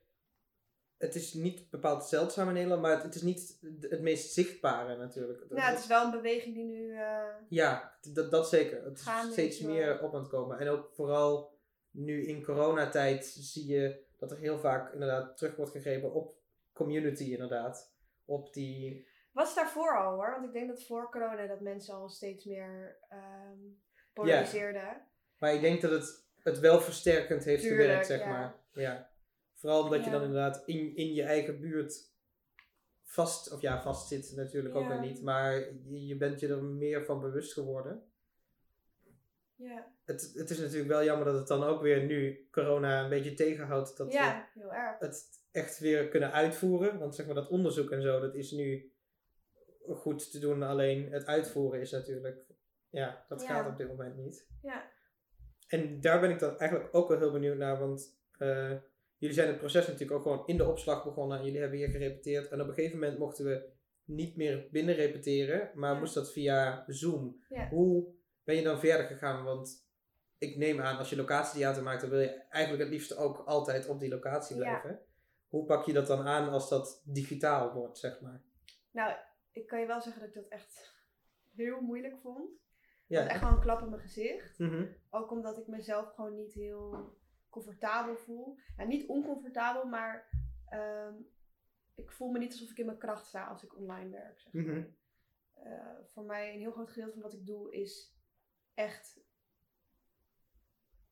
het 0.97 1.15
is 1.15 1.35
niet 1.35 1.71
bepaald 1.71 2.05
zeldzaam 2.05 2.49
in 2.49 2.55
Nederland, 2.55 2.83
maar 2.83 2.91
het, 2.95 3.03
het 3.03 3.15
is 3.15 3.23
niet 3.23 3.59
het 3.81 4.01
meest 4.01 4.33
zichtbare 4.33 4.97
natuurlijk. 4.97 5.51
Nou, 5.51 5.61
het 5.71 5.79
is 5.79 5.87
wel 5.87 6.05
een 6.05 6.11
beweging 6.11 6.55
die 6.55 6.65
nu. 6.65 6.93
eh, 6.95 7.27
Ja, 7.49 7.99
dat, 8.13 8.31
dat 8.31 8.49
zeker. 8.49 8.85
Het 8.85 8.99
is 8.99 9.33
steeds 9.33 9.61
meer 9.61 10.03
op 10.03 10.15
aan 10.15 10.21
het 10.21 10.29
komen. 10.31 10.59
En 10.59 10.69
ook 10.69 10.91
vooral 10.95 11.55
nu 11.91 12.27
in 12.27 12.43
coronatijd 12.45 13.25
zie 13.27 13.67
je 13.67 14.05
dat 14.17 14.31
er 14.31 14.39
heel 14.39 14.59
vaak 14.59 14.93
inderdaad 14.93 15.37
terug 15.37 15.57
wordt 15.57 15.71
gegrepen 15.71 16.13
op 16.13 16.35
community 16.73 17.25
inderdaad. 17.25 17.95
Op 18.25 18.53
die... 18.53 19.07
Was 19.37 19.55
daarvoor 19.55 19.99
al 19.99 20.15
hoor, 20.15 20.31
want 20.31 20.45
ik 20.45 20.53
denk 20.53 20.69
dat 20.69 20.85
voor 20.85 21.11
corona 21.11 21.47
dat 21.47 21.61
mensen 21.61 21.95
al 21.95 22.09
steeds 22.09 22.45
meer 22.45 22.97
ehm 23.09 23.59
polariseerden. 24.13 25.03
Maar 25.39 25.55
ik 25.55 25.61
denk 25.61 25.81
dat 25.81 25.91
het 25.91 26.25
het 26.43 26.59
wel 26.59 26.81
versterkend 26.81 27.45
heeft 27.45 27.63
Tuurlijk, 27.63 27.83
gewerkt, 27.83 28.07
zeg 28.07 28.21
ja. 28.21 28.29
maar. 28.29 28.55
Ja. 28.73 29.11
Vooral 29.55 29.83
omdat 29.83 30.05
je 30.05 30.11
dan 30.11 30.23
inderdaad 30.23 30.63
in, 30.67 30.97
in 30.97 31.15
je 31.15 31.23
eigen 31.23 31.61
buurt 31.61 32.11
vast, 33.03 33.53
of 33.53 33.61
ja, 33.61 33.83
vast 33.83 34.09
zit 34.09 34.33
natuurlijk 34.37 34.75
ook 34.75 34.89
weer 34.89 35.01
niet. 35.01 35.23
Maar 35.23 35.55
je, 35.85 36.07
je 36.07 36.17
bent 36.17 36.41
je 36.41 36.49
er 36.49 36.63
meer 36.63 37.05
van 37.05 37.21
bewust 37.21 37.53
geworden. 37.53 38.03
Ja, 39.55 39.93
Het, 40.05 40.33
het 40.35 40.51
is 40.51 40.59
natuurlijk 40.59 40.89
wel 40.89 41.05
jammer 41.05 41.25
dat 41.25 41.35
het 41.35 41.49
dan 41.49 41.65
ook 41.65 41.83
weer 41.83 42.05
nu 42.05 42.49
corona 42.51 43.03
een 43.03 43.11
beetje 43.11 43.35
tegenhoudt. 43.35 43.97
Dat 43.97 44.07
we 44.07 44.13
ja 44.13 44.49
heel 44.55 44.73
erg. 44.75 44.99
het 44.99 45.27
echt 45.51 45.79
weer 45.79 46.09
kunnen 46.09 46.33
uitvoeren. 46.33 46.99
Want 46.99 47.15
zeg 47.15 47.27
maar 47.27 47.35
dat 47.35 47.49
onderzoek 47.49 47.91
en 47.91 48.03
zo, 48.03 48.21
dat 48.21 48.35
is 48.35 48.51
nu 48.51 48.93
goed 49.95 50.31
te 50.31 50.39
doen. 50.39 50.63
Alleen 50.63 51.13
het 51.13 51.27
uitvoeren 51.27 51.81
is 51.81 51.91
natuurlijk, 51.91 52.45
ja, 52.91 53.25
dat 53.29 53.43
Ja. 53.43 53.47
gaat 53.49 53.71
op 53.71 53.77
dit 53.77 53.89
moment 53.89 54.17
niet. 54.17 54.47
Ja. 54.63 54.91
En 55.69 56.01
daar 56.01 56.21
ben 56.21 56.31
ik 56.31 56.39
dan 56.39 56.59
eigenlijk 56.59 56.95
ook 56.95 57.09
wel 57.09 57.19
heel 57.19 57.33
benieuwd 57.33 57.57
naar. 57.57 57.79
Want 57.79 58.19
eh, 58.39 58.73
jullie 59.17 59.35
zijn 59.35 59.49
het 59.49 59.59
proces 59.59 59.87
natuurlijk 59.87 60.13
ook 60.19 60.23
gewoon 60.23 60.47
in 60.47 60.57
de 60.57 60.69
opslag 60.69 61.05
begonnen. 61.05 61.39
En 61.39 61.45
jullie 61.45 61.61
hebben 61.61 61.79
hier 61.79 61.89
gerepeteerd. 61.89 62.49
En 62.49 62.61
op 62.61 62.69
een 62.69 62.75
gegeven 62.75 62.99
moment 62.99 63.19
mochten 63.19 63.45
we 63.45 63.69
niet 64.05 64.37
meer 64.37 64.69
binnen 64.71 64.95
repeteren. 64.95 65.71
Maar 65.75 65.93
Ja. 65.93 65.99
moest 65.99 66.15
dat 66.15 66.33
via 66.33 66.85
Zoom. 66.87 67.45
Ja. 67.49 67.69
Hoe 67.69 68.15
ben 68.45 68.57
je 68.57 68.63
dan 68.63 68.79
verder 68.81 69.07
gegaan? 69.07 69.45
Want 69.45 69.89
ik 70.39 70.57
neem 70.57 70.81
aan, 70.81 70.99
als 70.99 71.11
je 71.11 71.17
locatietheater 71.17 71.83
maakt, 71.83 72.01
dan 72.01 72.11
wil 72.11 72.21
je 72.21 72.43
eigenlijk 72.49 72.83
het 72.83 72.93
liefst 72.93 73.17
ook 73.17 73.39
altijd 73.39 73.89
op 73.89 74.01
die 74.01 74.09
locatie 74.11 74.57
Ja. 74.57 74.63
blijven. 74.63 75.01
Hoe 75.49 75.65
pak 75.65 75.85
je 75.87 75.93
dat 75.93 76.07
dan 76.07 76.27
aan 76.27 76.49
als 76.49 76.69
dat 76.69 77.03
digitaal 77.05 77.73
wordt, 77.73 77.99
zeg 77.99 78.21
maar? 78.21 78.43
Nou, 78.91 79.13
ik 79.57 79.67
kan 79.67 79.81
je 79.81 79.87
wel 79.87 80.01
zeggen 80.01 80.21
dat 80.21 80.29
ik 80.29 80.35
dat 80.35 80.49
echt 80.49 80.95
heel 81.55 81.81
moeilijk 81.81 82.19
vond. 82.19 82.51
Ja. 83.07 83.29
Echt 83.29 83.41
wel 83.41 83.51
een 83.51 83.61
klap 83.61 83.81
in 83.83 83.89
mijn 83.89 84.01
gezicht. 84.01 84.59
Mhm. 84.59 84.87
Ook 85.11 85.31
omdat 85.31 85.59
ik 85.59 85.67
mezelf 85.67 86.15
gewoon 86.15 86.35
niet 86.35 86.53
heel 86.53 87.15
comfortabel 87.51 88.17
voel. 88.17 88.59
Niet 88.87 89.09
oncomfortabel, 89.09 89.85
maar 89.85 90.31
ehm, 90.69 91.15
ik 91.95 92.11
voel 92.13 92.31
me 92.31 92.39
niet 92.39 92.53
alsof 92.53 92.71
ik 92.71 92.79
in 92.79 92.87
mijn 92.87 92.99
kracht 92.99 93.27
sta 93.27 93.47
als 93.47 93.63
ik 93.65 93.77
online 93.77 94.11
werk. 94.11 94.41
Zeg 94.41 94.53
maar. 94.53 94.65
Mhm. 94.65 94.85
Eh, 95.53 95.99
voor 96.13 96.25
mij 96.25 96.53
een 96.53 96.59
heel 96.61 96.73
groot 96.73 96.91
gedeelte 96.91 97.13
van 97.13 97.23
wat 97.23 97.33
ik 97.33 97.47
doe 97.47 97.73
is 97.73 98.17
echt. 98.75 99.21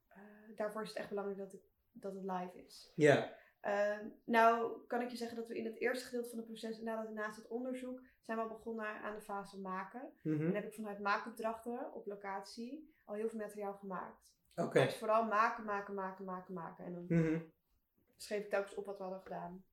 eh, 0.08 0.56
daarvoor 0.56 0.82
is 0.82 0.88
het 0.88 0.96
echt 0.96 1.08
belangrijk 1.08 1.38
dat, 1.38 1.52
ik, 1.52 1.62
dat 1.92 2.14
het 2.14 2.24
live 2.24 2.64
is. 2.64 2.92
Ja. 2.96 3.36
Ehm, 3.64 4.08
nou 4.24 4.80
kan 4.86 5.00
ik 5.00 5.08
je 5.10 5.16
zeggen 5.16 5.36
dat 5.36 5.48
we 5.48 5.58
in 5.58 5.64
het 5.64 5.76
eerste 5.80 6.04
gedeelte 6.04 6.28
van 6.28 6.38
het 6.38 6.46
proces, 6.46 6.80
nadat 6.80 7.12
naast 7.12 7.36
het 7.36 7.48
onderzoek, 7.48 8.00
zijn 8.20 8.36
we 8.38 8.42
al 8.42 8.48
begonnen 8.48 8.86
aan 8.86 9.14
de 9.14 9.20
fase 9.20 9.60
maken. 9.60 10.12
Mhm. 10.22 10.46
En 10.46 10.54
heb 10.54 10.64
ik 10.66 10.74
vanuit 10.74 10.98
maakopdrachten 10.98 11.92
op 11.92 12.06
locatie 12.06 12.94
al 13.04 13.14
heel 13.14 13.28
veel 13.28 13.38
materiaal 13.38 13.74
gemaakt. 13.74 14.34
Oké. 14.54 14.84
Dus 14.84 14.96
vooral 14.96 15.24
maken, 15.24 15.64
maken, 15.64 15.94
maken, 15.94 16.24
maken, 16.24 16.54
maken. 16.54 16.84
En 16.84 16.92
dan 16.92 17.04
Mhm. 17.08 17.40
schreef 18.16 18.44
ik 18.44 18.50
telkens 18.50 18.74
op 18.74 18.86
wat 18.86 18.96
we 18.96 19.02
hadden 19.02 19.22
gedaan. 19.22 19.64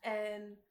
En 0.00 0.62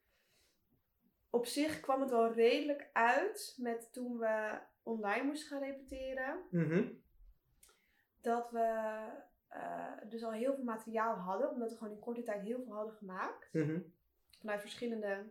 op 1.29 1.45
zich 1.45 1.79
kwam 1.79 2.01
het 2.01 2.09
wel 2.09 2.33
redelijk 2.33 2.89
uit 2.93 3.55
met 3.57 3.93
toen 3.93 4.17
we 4.17 4.59
online 4.83 5.23
moesten 5.23 5.47
gaan 5.47 5.67
repeteren. 5.67 6.45
Mhm. 6.51 6.91
Dat 8.21 8.51
we 8.51 9.07
eh, 9.49 9.91
dus 10.09 10.23
al 10.23 10.31
heel 10.31 10.55
veel 10.55 10.63
materiaal 10.63 11.15
hadden, 11.15 11.49
omdat 11.49 11.71
we 11.71 11.77
gewoon 11.77 11.93
in 11.93 11.99
korte 11.99 12.23
tijd 12.23 12.41
heel 12.41 12.63
veel 12.63 12.73
hadden 12.73 12.93
gemaakt. 12.93 13.49
Mhm. 13.53 13.79
Vanuit 14.39 14.61
verschillende 14.61 15.23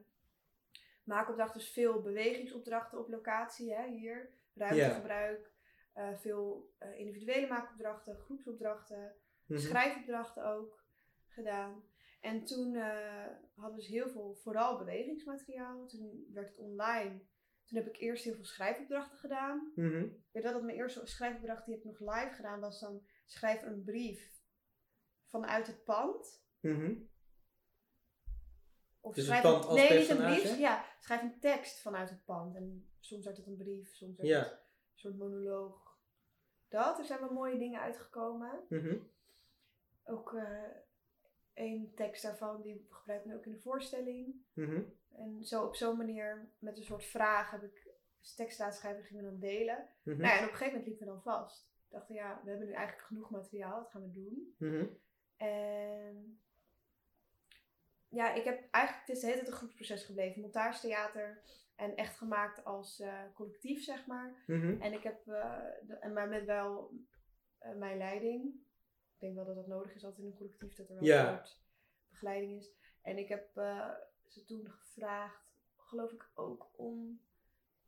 maakopdrachten, 1.04 1.58
dus 1.58 1.70
veel 1.70 2.02
bewegingsopdrachten 2.02 2.98
op 2.98 3.08
locatie, 3.08 3.74
hè, 3.74 3.86
hier, 3.88 4.28
ruimtegebruik, 4.54 5.50
eh, 5.92 6.16
veel 6.16 6.72
eh, 6.78 6.98
individuele 6.98 7.46
maakopdrachten, 7.46 8.16
groepsopdrachten, 8.16 9.12
Mhm. 9.46 9.58
schrijfopdrachten 9.60 10.44
ook 10.46 10.84
gedaan. 11.28 11.82
En 12.20 12.44
toen 12.44 12.74
eh, 12.74 13.26
hadden 13.54 13.74
we 13.76 13.80
dus 13.80 13.86
heel 13.86 14.08
veel, 14.08 14.34
vooral 14.42 14.78
bewegingsmateriaal. 14.78 15.86
Toen 15.86 16.26
werd 16.32 16.48
het 16.48 16.58
online. 16.58 17.18
Toen 17.64 17.78
heb 17.78 17.86
ik 17.86 17.96
eerst 17.96 18.24
heel 18.24 18.34
veel 18.34 18.44
schrijfopdrachten 18.44 19.18
gedaan. 19.18 19.72
Mhm. 19.74 20.04
Ik 20.04 20.28
weet 20.32 20.42
wel 20.42 20.52
dat 20.52 20.62
mijn 20.62 20.76
eerste 20.76 21.06
schrijfopdracht 21.06 21.66
die 21.66 21.76
ik 21.76 21.84
nog 21.84 22.00
live 22.00 22.32
gedaan 22.34 22.60
was 22.60 22.80
dan 22.80 23.06
schrijf 23.28 23.62
een 23.62 23.84
brief 23.84 24.32
vanuit 25.26 25.66
het 25.66 25.84
pand. 25.84 26.42
Mhm. 26.60 26.94
Of 29.00 29.14
Dus 29.14 29.24
schrijf 29.26 29.44
een, 29.44 29.74
nee, 29.74 29.98
niet 29.98 30.08
een 30.08 30.16
brief. 30.16 30.58
Ja, 30.58 30.84
schrijf 31.00 31.22
een 31.22 31.38
tekst 31.40 31.80
vanuit 31.80 32.10
het 32.10 32.24
pand. 32.24 32.56
En 32.56 32.88
soms 33.00 33.24
werd 33.24 33.36
het 33.36 33.46
een 33.46 33.56
brief, 33.56 33.94
soms 33.94 34.16
werd 34.16 34.28
Ja. 34.28 34.38
het 34.38 34.50
een 34.52 34.58
soort 34.94 35.16
monoloog. 35.16 35.96
Dat, 36.68 36.98
er 36.98 37.04
zijn 37.04 37.20
wel 37.20 37.32
mooie 37.32 37.58
dingen 37.58 37.80
uitgekomen. 37.80 38.64
Mhm. 38.68 38.96
Ook 40.04 40.34
eh 40.34 40.62
één 41.52 41.94
tekst 41.94 42.22
daarvan, 42.22 42.62
die 42.62 42.86
gebruik 42.90 43.20
ik 43.20 43.26
nu 43.26 43.34
ook 43.34 43.46
in 43.46 43.52
de 43.52 43.60
voorstelling. 43.60 44.34
Mhm. 44.52 44.82
En 45.08 45.44
zo 45.44 45.64
op 45.64 45.76
zo'n 45.76 45.96
manier, 45.96 46.50
met 46.58 46.76
een 46.76 46.84
soort 46.84 47.04
vraag, 47.04 47.50
heb 47.50 47.62
ik 47.62 47.88
tekst 48.36 48.58
laten 48.58 48.78
schrijven 48.78 49.00
en 49.00 49.06
gingen 49.06 49.24
we 49.24 49.30
dan 49.30 49.40
delen. 49.40 49.88
Nou 50.02 50.22
ja, 50.22 50.36
en 50.38 50.44
op 50.44 50.50
een 50.50 50.56
gegeven 50.56 50.66
moment 50.66 50.86
liepen 50.86 51.06
we 51.06 51.12
dan 51.12 51.22
vast. 51.22 51.70
Dachten, 51.88 52.14
ja, 52.14 52.40
we 52.44 52.50
hebben 52.50 52.66
nu 52.68 52.72
eigenlijk 52.72 53.06
genoeg 53.06 53.30
materiaal, 53.30 53.80
wat 53.80 53.90
gaan 53.90 54.02
we 54.02 54.12
doen? 54.12 54.54
Mhm. 54.58 54.86
En 55.36 56.40
ja, 58.08 58.32
ik 58.34 58.44
heb 58.44 58.68
eigenlijk, 58.70 59.06
het 59.06 59.16
is 59.16 59.20
de 59.20 59.26
hele 59.26 59.38
tijd 59.38 59.50
een 59.52 59.56
groepsproces 59.58 60.04
gebleven. 60.04 60.40
Montagetheater 60.40 61.42
en 61.76 61.96
echt 61.96 62.16
gemaakt 62.16 62.64
als 62.64 63.00
eh, 63.00 63.22
collectief, 63.34 63.82
zeg 63.84 64.06
maar. 64.06 64.42
Mhm. 64.46 64.80
En 64.80 64.92
ik 64.92 65.02
heb, 65.02 65.26
eh, 65.26 65.60
de- 65.86 66.10
maar 66.14 66.28
met 66.28 66.44
wel 66.44 66.92
eh, 67.58 67.74
mijn 67.74 67.98
leiding. 67.98 68.44
Ik 69.14 69.18
denk 69.24 69.34
wel 69.34 69.44
dat 69.44 69.54
dat 69.56 69.66
nodig 69.66 69.94
is 69.94 70.04
altijd 70.04 70.22
in 70.26 70.30
een 70.32 70.36
collectief, 70.38 70.74
dat 70.74 70.88
er 70.88 70.94
wel 70.94 71.04
Ja. 71.04 71.30
een 71.38 71.46
soort 71.46 71.60
begeleiding 72.08 72.56
is. 72.58 72.70
En 73.02 73.18
ik 73.18 73.28
heb 73.28 73.50
ze 74.26 74.44
toen 74.46 74.68
gevraagd, 74.70 75.52
geloof 75.76 76.12
ik 76.12 76.30
ook 76.34 76.68
om. 76.76 77.20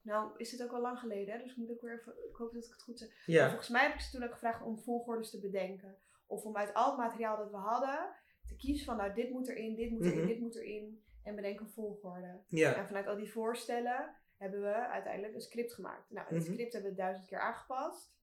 Nou, 0.02 0.30
is 0.36 0.52
het 0.52 0.62
ook 0.62 0.72
al 0.72 0.80
lang 0.80 0.98
geleden, 0.98 1.34
hè? 1.34 1.42
dus 1.42 1.54
moet 1.54 1.70
ik 1.70 1.80
weer 1.80 1.98
even. 1.98 2.12
Ik 2.28 2.36
hoop 2.36 2.52
dat 2.52 2.64
ik 2.64 2.70
het 2.72 2.82
goed 2.82 2.98
zeg. 2.98 3.26
Ja. 3.26 3.46
volgens 3.48 3.68
mij 3.68 3.82
heb 3.82 3.94
ik 3.94 4.00
ze 4.00 4.10
toen 4.10 4.22
ook 4.24 4.32
gevraagd 4.32 4.62
om 4.62 4.78
volgordes 4.78 5.30
te 5.30 5.40
bedenken. 5.40 5.96
Of 6.26 6.44
om 6.44 6.56
uit 6.56 6.74
al 6.74 6.86
het 6.88 6.98
materiaal 6.98 7.36
dat 7.36 7.50
we 7.50 7.56
hadden 7.56 8.14
te 8.46 8.56
kiezen 8.56 8.86
van, 8.86 8.96
nou, 8.96 9.14
dit 9.14 9.30
moet 9.30 9.48
erin, 9.48 9.74
dit 9.76 9.90
moet 9.90 10.04
erin, 10.04 10.18
Mhm. 10.18 10.26
dit 10.26 10.40
moet 10.40 10.56
erin. 10.56 11.04
En 11.22 11.34
bedenk 11.34 11.60
een 11.60 11.68
volgorde. 11.70 12.40
Ja. 12.48 12.74
En 12.74 12.86
vanuit 12.86 13.06
al 13.06 13.16
die 13.16 13.32
voorstellen 13.32 14.14
hebben 14.38 14.60
we 14.60 14.74
uiteindelijk 14.74 15.34
een 15.34 15.40
script 15.40 15.72
gemaakt. 15.74 16.10
Nou, 16.10 16.26
het 16.34 16.42
Mhm. 16.44 16.52
script 16.52 16.72
hebben 16.72 16.90
we 16.90 16.96
duizend 16.96 17.26
keer 17.26 17.38
aangepast. 17.40 18.18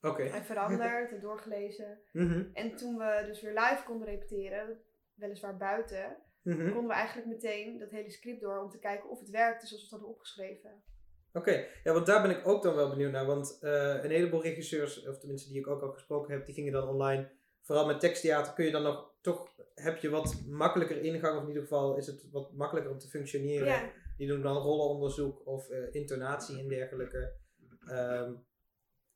Oké. 0.00 0.22
En 0.22 0.44
veranderd 0.44 1.12
en 1.12 1.20
doorgelezen. 1.20 2.00
Mhm. 2.12 2.44
En 2.52 2.76
toen 2.76 2.96
we 2.98 3.22
dus 3.26 3.40
weer 3.40 3.52
live 3.52 3.82
konden 3.86 4.08
repeteren, 4.08 4.80
weliswaar 5.14 5.56
buiten, 5.56 6.16
Mhm. 6.42 6.72
konden 6.72 6.86
we 6.88 6.92
eigenlijk 6.92 7.28
meteen 7.28 7.78
dat 7.78 7.90
hele 7.90 8.10
script 8.10 8.40
door 8.40 8.62
om 8.62 8.70
te 8.70 8.78
kijken 8.78 9.10
of 9.10 9.18
het 9.18 9.30
werkte 9.30 9.66
zoals 9.66 9.82
we 9.82 9.88
het 9.88 9.90
hadden 9.98 10.08
opgeschreven. 10.16 10.82
Oké, 11.32 11.66
ja, 11.84 11.92
want 11.92 12.06
daar 12.06 12.22
ben 12.22 12.30
ik 12.30 12.48
ook 12.48 12.62
dan 12.62 12.74
wel 12.74 12.88
benieuwd 12.88 13.12
naar. 13.12 13.26
Want 13.26 13.58
eh, 13.60 14.02
een 14.02 14.10
heleboel 14.10 14.42
regisseurs, 14.42 15.06
of 15.06 15.18
tenminste 15.18 15.48
die 15.48 15.58
ik 15.58 15.66
ook 15.66 15.82
al 15.82 15.92
gesproken 15.92 16.32
heb, 16.32 16.46
die 16.46 16.54
gingen 16.54 16.72
dan 16.72 16.88
online. 16.88 17.30
Vooral 17.62 17.86
met 17.86 18.00
teksttheater 18.00 18.52
kun 18.52 18.64
je 18.64 18.70
dan 18.70 18.82
nog 18.82 19.10
toch, 19.20 19.48
heb 19.74 19.96
je 19.96 20.10
wat 20.10 20.42
makkelijker 20.46 21.02
ingang, 21.02 21.36
of 21.36 21.42
in 21.42 21.48
ieder 21.48 21.62
geval 21.62 21.96
is 21.96 22.06
het 22.06 22.24
wat 22.30 22.52
makkelijker 22.52 22.92
om 22.92 22.98
te 22.98 23.08
functioneren. 23.08 23.66
Ja, 23.66 23.90
Die 24.16 24.28
doen 24.28 24.42
dan 24.42 24.56
rollenonderzoek 24.56 25.46
of 25.46 25.68
eh, 25.68 25.78
intonatie 25.94 26.58
en 26.58 26.68
dergelijke. 26.68 27.32
Ehm, 27.86 28.32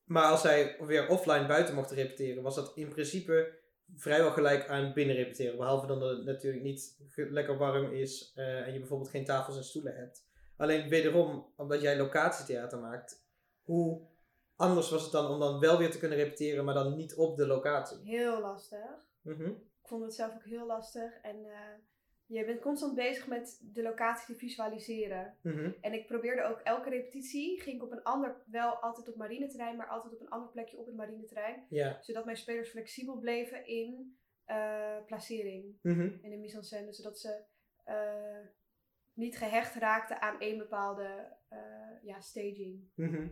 maar 0.05 0.25
als 0.25 0.41
zij 0.41 0.77
weer 0.87 1.09
offline 1.09 1.47
buiten 1.47 1.75
mochten 1.75 1.97
repeteren, 1.97 2.43
was 2.43 2.55
dat 2.55 2.73
in 2.75 2.89
principe 2.89 3.61
vrijwel 3.97 4.31
gelijk 4.31 4.69
aan 4.69 4.93
binnen 4.93 5.17
repeteren. 5.17 5.57
Behalve 5.57 5.87
dan 5.87 6.01
dat 6.01 6.17
het 6.17 6.25
natuurlijk 6.25 6.63
niet 6.63 6.97
lekker 7.15 7.59
warm 7.59 7.93
is 7.93 8.33
eh, 8.35 8.67
en 8.67 8.73
je 8.73 8.79
bijvoorbeeld 8.79 9.11
geen 9.11 9.25
tafels 9.25 9.57
en 9.57 9.65
stoelen 9.65 9.97
hebt. 9.97 10.31
Alleen 10.63 10.89
wederom, 10.89 11.53
omdat 11.57 11.81
jij 11.81 11.97
locatietheater 11.97 12.79
maakt, 12.79 13.25
hoe 13.63 14.01
anders 14.57 14.91
was 14.91 15.03
het 15.03 15.13
dan 15.13 15.31
om 15.31 15.39
dan 15.41 15.61
wel 15.61 15.79
weer 15.79 15.91
te 15.91 15.99
kunnen 15.99 16.19
repeteren, 16.19 16.65
maar 16.65 16.75
dan 16.75 16.97
niet 16.97 17.15
op 17.15 17.37
de 17.37 17.47
locatie? 17.47 17.99
heel 18.05 18.41
lastig. 18.41 19.07
Mhm. 19.21 19.47
Ik 19.49 19.89
vond 19.89 20.03
het 20.03 20.15
zelf 20.15 20.35
ook 20.35 20.45
heel 20.45 20.67
lastig. 20.67 21.21
En 21.23 21.45
eh, 21.45 21.59
je 22.27 22.45
bent 22.45 22.61
constant 22.61 22.95
bezig 22.95 23.27
met 23.27 23.59
de 23.63 23.83
locatie 23.83 24.35
te 24.35 24.41
visualiseren. 24.41 25.37
Mhm. 25.43 25.71
En 25.81 25.93
ik 25.93 26.07
probeerde 26.07 26.43
ook 26.45 26.59
elke 26.59 26.89
repetitie, 26.89 27.61
ging 27.61 27.77
ik 27.77 27.83
op 27.83 27.93
een 27.93 28.03
ander, 28.03 28.43
wel 28.47 28.75
altijd 28.75 29.09
op 29.09 29.17
marineterrein, 29.17 29.77
maar 29.77 29.89
altijd 29.89 30.15
op 30.15 30.21
een 30.21 30.31
ander 30.31 30.49
plekje 30.51 30.79
op 30.79 30.87
het 30.87 30.95
marineterrein. 30.97 31.67
Ja. 31.69 31.99
Zodat 32.03 32.25
mijn 32.25 32.37
spelers 32.37 32.69
flexibel 32.71 33.19
bleven 33.19 33.67
in 33.67 34.17
eh, 34.45 34.97
placering 35.07 35.79
Mhm. 35.83 36.11
in 36.23 36.31
de 36.31 36.37
mise 36.37 36.57
en 36.57 36.65
scène. 36.65 36.93
Zodat 36.93 37.19
ze 37.19 37.43
eh, 37.85 38.47
niet 39.13 39.39
gehecht 39.39 39.75
raakten 39.75 40.21
aan 40.21 40.41
één 40.41 40.59
bepaalde 40.59 41.37
eh, 41.49 42.03
ja, 42.03 42.21
staging. 42.21 42.91
Mhm. 42.95 43.29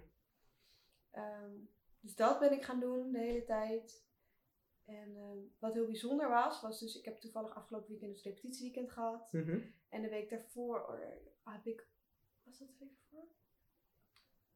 Ehm, 1.10 1.54
dus 2.00 2.14
dat 2.14 2.38
ben 2.38 2.52
ik 2.52 2.62
gaan 2.62 2.80
doen 2.80 3.12
de 3.12 3.18
hele 3.18 3.44
tijd. 3.44 4.08
En 4.84 5.16
ehm, 5.16 5.38
wat 5.58 5.72
heel 5.72 5.86
bijzonder 5.86 6.28
was, 6.28 6.60
was 6.60 6.80
dus, 6.80 6.98
ik 6.98 7.04
heb 7.04 7.20
toevallig 7.20 7.54
afgelopen 7.54 7.88
weekend 7.88 8.16
een 8.16 8.22
repetitieweekend 8.22 8.90
gehad. 8.90 9.32
Mhm. 9.32 9.60
En 9.88 10.02
de 10.02 10.08
week 10.08 10.30
daarvoor 10.30 10.98
eh, 10.98 11.52
heb 11.52 11.66
ik, 11.66 11.86
was 12.42 12.58
dat 12.58 12.68
de 12.68 12.74
week 12.78 12.90
daarvoor? 12.94 13.28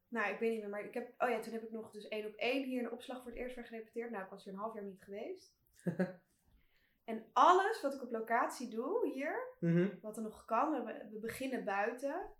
Nou, 0.08 0.32
ik 0.32 0.38
weet 0.38 0.50
niet 0.50 0.60
meer, 0.60 0.68
maar 0.68 0.84
ik 0.84 0.94
heb, 0.94 1.22
oh 1.22 1.28
ja, 1.28 1.40
toen 1.40 1.52
heb 1.52 1.62
ik 1.62 1.70
nog 1.70 1.90
dus 1.90 2.08
één 2.08 2.26
op 2.26 2.34
één 2.34 2.64
hier 2.64 2.78
in 2.78 2.84
de 2.84 2.90
opslag 2.90 3.22
voor 3.22 3.30
het 3.30 3.40
eerst 3.40 3.54
weer 3.54 3.64
gerepeteerd. 3.64 4.10
Nou, 4.10 4.24
ik 4.24 4.30
was 4.30 4.44
hier 4.44 4.52
een 4.52 4.58
half 4.58 4.74
jaar 4.74 4.84
niet 4.84 5.02
geweest. 5.02 5.54
en 7.04 7.24
alles 7.32 7.80
wat 7.82 7.94
ik 7.94 8.02
op 8.02 8.10
locatie 8.10 8.70
doe 8.70 9.10
hier, 9.12 9.48
Mhm. 9.60 9.88
wat 10.00 10.16
er 10.16 10.22
nog 10.22 10.44
kan, 10.44 10.84
we, 10.84 11.08
we 11.12 11.18
beginnen 11.18 11.64
buiten, 11.64 12.30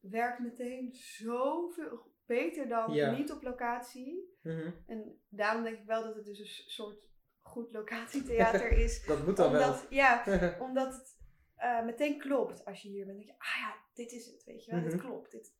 werkt 0.00 0.38
meteen 0.38 0.92
zoveel 0.94 2.12
beter 2.26 2.68
dan 2.68 2.92
Ja. 2.92 3.10
niet 3.10 3.32
op 3.32 3.42
locatie. 3.42 4.36
Mhm. 4.42 4.70
En 4.86 5.20
daarom 5.28 5.62
denk 5.62 5.78
ik 5.78 5.84
wel 5.86 6.02
dat 6.02 6.14
het 6.14 6.24
dus 6.24 6.38
een 6.38 6.70
soort 6.70 7.08
goed 7.40 7.72
locatietheater 7.72 8.72
is. 8.72 9.04
Dat 9.06 9.26
moet 9.26 9.36
dan 9.36 9.52
wel. 9.52 9.62
omdat, 9.62 9.86
ja, 9.90 10.24
omdat 10.68 10.92
het 10.94 11.16
eh, 11.56 11.84
meteen 11.84 12.18
klopt 12.18 12.64
als 12.64 12.82
je 12.82 12.88
hier 12.88 13.04
bent. 13.06 13.16
Dan 13.18 13.26
denk 13.26 13.36
je, 13.38 13.44
ah 13.44 13.56
ja, 13.60 13.76
dit 13.94 14.12
is 14.12 14.26
het, 14.26 14.44
weet 14.44 14.64
je 14.64 14.70
wel, 14.70 14.80
Mhm. 14.80 14.90
dit 14.90 15.00
klopt. 15.00 15.30
Dit... 15.30 15.56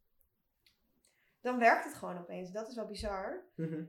Dan 1.41 1.59
werkt 1.59 1.85
het 1.85 1.95
gewoon 1.95 2.19
opeens. 2.19 2.53
Dat 2.53 2.69
is 2.69 2.75
wel 2.75 2.87
bizar. 2.87 3.45
Mhm. 3.55 3.85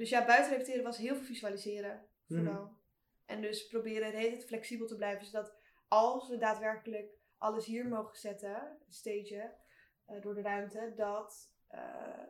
Dus 0.00 0.10
ja, 0.10 0.26
buiten 0.26 0.50
repeteren 0.52 0.84
was 0.84 0.96
heel 0.96 1.14
veel 1.14 1.24
visualiseren, 1.24 2.06
Mhm. 2.26 2.44
vooral. 2.44 2.76
En 3.26 3.40
dus 3.40 3.66
proberen 3.66 4.10
de 4.10 4.16
hele 4.16 4.30
tijd 4.30 4.44
flexibel 4.46 4.86
te 4.86 4.96
blijven, 4.96 5.26
zodat 5.26 5.54
als 5.88 6.28
we 6.28 6.36
daadwerkelijk 6.38 7.12
alles 7.38 7.64
hier 7.66 7.88
mogen 7.88 8.16
zetten, 8.16 8.78
stagen, 8.88 9.54
eh, 10.04 10.20
door 10.22 10.34
de 10.34 10.40
ruimte, 10.42 10.92
dat 10.96 11.52
eh, 11.68 12.22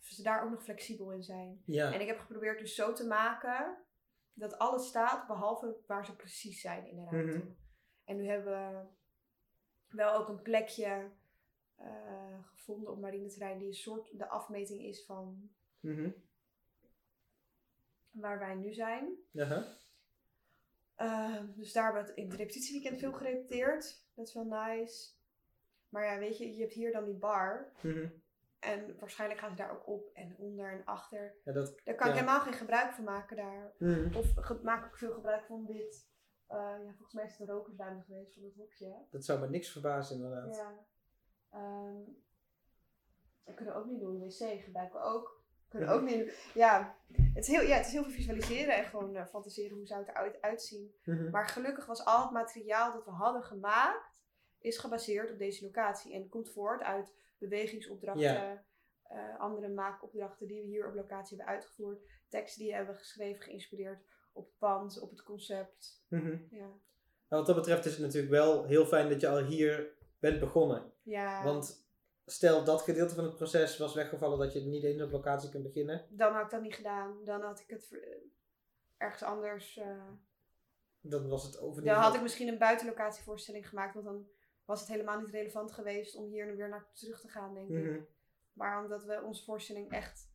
ze 0.00 0.22
daar 0.22 0.44
ook 0.44 0.50
nog 0.50 0.62
flexibel 0.62 1.12
in 1.12 1.22
zijn. 1.22 1.62
Ja. 1.66 1.92
En 1.92 2.00
ik 2.00 2.06
heb 2.06 2.18
geprobeerd 2.18 2.58
dus 2.58 2.74
zo 2.74 2.92
te 2.92 3.06
maken 3.06 3.84
dat 4.32 4.58
alles 4.58 4.86
staat, 4.86 5.26
behalve 5.26 5.76
waar 5.86 6.04
ze 6.06 6.16
precies 6.16 6.60
zijn 6.60 6.86
in 6.86 6.96
de 6.96 7.04
ruimte. 7.10 7.36
Mhm. 7.38 7.46
En 8.04 8.16
nu 8.16 8.26
hebben 8.26 8.52
we 8.52 8.86
wel 9.96 10.14
ook 10.14 10.28
een 10.28 10.42
plekje 10.42 11.10
eh, 11.76 12.44
gevonden 12.44 12.92
op 12.92 12.98
marineterrein 13.00 13.58
die 13.58 13.68
een 13.68 13.74
soort 13.74 14.18
de 14.18 14.28
afmeting 14.28 14.80
is 14.82 15.04
van 15.04 15.50
Mhm. 15.80 16.10
Waar 18.14 18.38
wij 18.38 18.54
nu 18.54 18.72
zijn. 18.74 19.14
Ehm, 20.94 21.46
dus 21.56 21.72
daar 21.72 21.84
hebben 21.94 22.14
we 22.14 22.20
in 22.20 22.28
het 22.28 22.36
repetitieweekend 22.38 22.98
veel 23.00 23.12
gerepeteerd. 23.12 24.04
Dat 24.14 24.26
is 24.26 24.34
wel 24.34 24.44
nice. 24.44 25.12
Maar 25.88 26.04
ja, 26.04 26.18
weet 26.18 26.38
je, 26.38 26.54
je 26.54 26.60
hebt 26.60 26.72
hier 26.72 26.92
dan 26.92 27.04
die 27.04 27.14
bar. 27.18 27.72
Mhm. 27.82 28.08
En 28.58 28.96
waarschijnlijk 28.98 29.40
gaan 29.40 29.50
ze 29.50 29.56
daar 29.56 29.70
ook 29.72 29.86
op 29.88 30.10
en 30.14 30.34
onder 30.38 30.72
en 30.72 30.84
achter. 30.84 31.36
Ja, 31.44 31.52
dat, 31.52 31.80
Daar 31.84 31.94
kan 31.94 32.06
Ja. 32.06 32.12
ik 32.12 32.18
helemaal 32.20 32.40
geen 32.40 32.52
gebruik 32.52 32.92
van 32.92 33.04
maken 33.04 33.36
daar. 33.36 33.72
mhm. 33.78 34.16
Of 34.16 34.62
maak 34.62 34.86
ik 34.86 34.96
veel 34.96 35.12
gebruik 35.12 35.44
van 35.46 35.64
dit. 35.66 36.12
eh, 36.46 36.58
ja, 36.58 36.86
volgens 36.92 37.12
mij 37.12 37.24
is 37.24 37.30
het 37.30 37.40
een 37.40 37.54
rokersruimte 37.54 38.04
geweest 38.04 38.34
van 38.34 38.42
het 38.44 38.54
hokje. 38.56 38.96
dat 39.10 39.24
zou 39.24 39.40
me 39.40 39.48
niks 39.48 39.70
verbazen 39.72 40.16
inderdaad. 40.16 40.56
Ja. 40.56 40.86
Ehm, 41.50 42.02
dat 43.44 43.54
kunnen 43.54 43.74
we 43.74 43.80
ook 43.80 43.86
niet 43.86 44.00
doen. 44.00 44.20
Wc 44.20 44.62
gebruiken 44.62 45.00
we 45.00 45.06
ook. 45.06 45.43
Kunnen 45.74 45.94
Mhm. 45.94 45.98
ook 45.98 46.10
niet. 46.10 46.50
Ja, 46.54 46.96
het 47.34 47.46
is 47.48 47.56
heel, 47.56 47.60
ja, 47.68 47.76
het 47.76 47.86
is 47.86 47.92
heel 47.92 48.02
veel 48.02 48.12
visualiseren 48.12 48.74
en 48.76 48.84
gewoon 48.84 49.16
eh, 49.16 49.26
fantaseren 49.26 49.76
hoe 49.76 49.86
zou 49.86 50.00
het 50.00 50.08
eruit 50.08 50.40
uitzien. 50.40 50.94
Mhm. 51.04 51.30
Maar 51.30 51.48
gelukkig 51.48 51.86
was 51.86 52.04
al 52.04 52.22
het 52.22 52.30
materiaal 52.30 52.92
dat 52.92 53.04
we 53.04 53.10
hadden 53.10 53.42
gemaakt, 53.42 54.22
is 54.58 54.78
gebaseerd 54.78 55.30
op 55.30 55.38
deze 55.38 55.64
locatie. 55.64 56.14
En 56.14 56.28
komt 56.28 56.50
voort 56.50 56.82
uit 56.82 57.12
bewegingsopdrachten, 57.38 58.64
eh, 59.02 59.38
andere 59.38 59.68
maakopdrachten 59.68 60.46
die 60.46 60.60
we 60.60 60.66
hier 60.66 60.88
op 60.88 60.94
locatie 60.94 61.36
hebben 61.36 61.54
uitgevoerd. 61.54 61.98
Teksten 62.28 62.62
die 62.62 62.70
we 62.70 62.76
hebben 62.76 62.96
geschreven, 62.96 63.42
geïnspireerd 63.42 64.02
op 64.32 64.44
het 64.44 64.58
pand, 64.58 65.00
op 65.00 65.10
het 65.10 65.22
concept. 65.22 66.04
Mhm. 66.08 66.36
Ja. 66.50 66.66
Nou, 67.28 67.42
wat 67.42 67.46
dat 67.46 67.56
betreft 67.56 67.84
is 67.84 67.92
het 67.92 68.00
natuurlijk 68.00 68.32
wel 68.32 68.64
heel 68.64 68.86
fijn 68.86 69.08
dat 69.08 69.20
je 69.20 69.28
al 69.28 69.44
hier 69.44 69.92
bent 70.18 70.40
begonnen. 70.40 70.92
ja. 71.02 71.44
Want 71.44 71.83
stel 72.26 72.64
dat 72.64 72.82
gedeelte 72.82 73.14
van 73.14 73.24
het 73.24 73.34
proces 73.34 73.78
was 73.78 73.94
weggevallen 73.94 74.38
dat 74.38 74.52
je 74.52 74.60
niet 74.60 74.84
eens 74.84 75.02
op 75.02 75.10
locatie 75.10 75.50
kunt 75.50 75.62
beginnen. 75.62 76.06
Dan 76.10 76.32
had 76.32 76.44
ik 76.44 76.50
dat 76.50 76.62
niet 76.62 76.74
gedaan. 76.74 77.24
Dan 77.24 77.40
had 77.42 77.60
ik 77.60 77.70
het 77.70 77.98
ergens 78.96 79.22
anders. 79.22 79.76
eh, 79.76 80.08
Dan 81.00 81.28
was 81.28 81.44
het 81.44 81.58
over 81.58 81.84
dan 81.84 81.94
had 81.96 82.14
ik 82.14 82.22
misschien 82.22 82.48
een 82.48 82.58
buitenlocatievoorstelling 82.58 83.68
gemaakt. 83.68 83.94
Want 83.94 84.06
dan 84.06 84.28
was 84.64 84.80
het 84.80 84.88
helemaal 84.88 85.20
niet 85.20 85.30
relevant 85.30 85.72
geweest 85.72 86.16
om 86.16 86.24
hier 86.26 86.56
weer 86.56 86.68
naar 86.68 86.86
terug 86.92 87.20
te 87.20 87.28
gaan, 87.28 87.54
denk 87.54 87.68
ik. 87.68 87.84
Mhm. 87.84 88.00
Maar 88.52 88.82
omdat 88.82 89.04
we 89.04 89.22
onze 89.22 89.44
voorstelling 89.44 89.90
echt, 89.92 90.30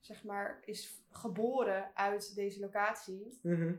zeg 0.00 0.24
maar, 0.24 0.62
is 0.64 1.02
geboren 1.10 1.90
uit 1.96 2.34
deze 2.34 2.60
locatie, 2.60 3.38
Mhm. 3.42 3.74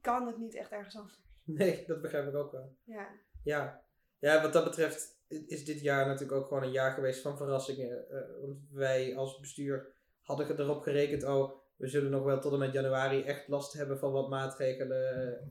kan 0.00 0.26
het 0.26 0.38
niet 0.38 0.54
echt 0.54 0.70
ergens 0.72 0.96
anders. 0.96 1.22
Nee, 1.44 1.84
dat 1.86 2.00
begrijp 2.02 2.28
ik 2.28 2.34
ook 2.34 2.52
wel. 2.52 2.76
Ja, 2.84 3.08
Ja. 3.42 3.84
ja, 4.18 4.42
wat 4.42 4.52
dat 4.52 4.64
betreft 4.64 5.13
is 5.28 5.64
dit 5.64 5.80
jaar 5.80 6.06
natuurlijk 6.06 6.38
ook 6.38 6.46
gewoon 6.46 6.62
een 6.62 6.70
jaar 6.70 6.92
geweest 6.92 7.22
van 7.22 7.36
verrassingen. 7.36 8.08
Eh, 8.08 8.40
want 8.40 8.58
wij 8.70 9.16
als 9.16 9.40
bestuur 9.40 9.92
hadden 10.20 10.58
erop 10.58 10.82
gerekend, 10.82 11.24
oh, 11.24 11.62
we 11.76 11.88
zullen 11.88 12.10
nog 12.10 12.24
wel 12.24 12.40
tot 12.40 12.52
en 12.52 12.58
met 12.58 12.72
januari 12.72 13.22
echt 13.22 13.48
last 13.48 13.72
hebben 13.72 13.98
van 13.98 14.12
wat 14.12 14.28
maatregelen. 14.28 15.48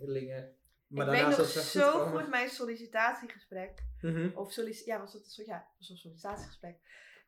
Maar 0.87 1.15
ik 1.15 1.25
weet 1.25 1.37
nog 1.37 1.47
zo 1.47 2.05
goed 2.05 2.29
mijn 2.29 2.49
sollicitatiegesprek. 2.49 3.83
Mhm. 4.01 4.29
Of 4.35 4.51
sollic 4.51 4.81
ja, 4.85 4.99
was 4.99 5.13
het 5.13 5.25
een 5.25 5.31
soort, 5.31 5.47
ja, 5.47 5.67
was 5.77 5.89
een 5.89 5.97
sollicitatiegesprek. 5.97 6.77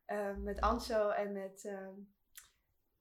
Eh, 0.06 0.36
met 0.36 0.62
Anso 0.62 1.10
en 1.10 1.34
met, 1.34 1.66
ehm 1.66 1.94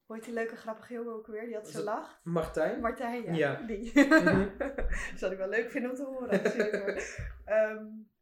hoe 0.05 0.15
heet 0.15 0.25
die 0.25 0.33
leuke 0.33 0.55
grappige 0.55 0.93
jongen 0.93 1.13
ook 1.13 1.27
weer, 1.27 1.45
die 1.45 1.55
had 1.55 1.67
zo 1.67 1.83
lacht. 1.83 2.19
Martijn? 2.23 2.79
Martijn, 2.79 3.23
ja. 3.23 3.33
Ja. 3.33 3.61
Die. 3.67 3.91
Mhm. 3.93 4.49
Zou 5.19 5.31
ik 5.31 5.37
wel 5.37 5.49
leuk 5.49 5.71
vinden 5.71 5.89
om 5.89 5.95
te 5.95 6.03
horen. 6.03 6.43
natuurlijk. 6.43 7.25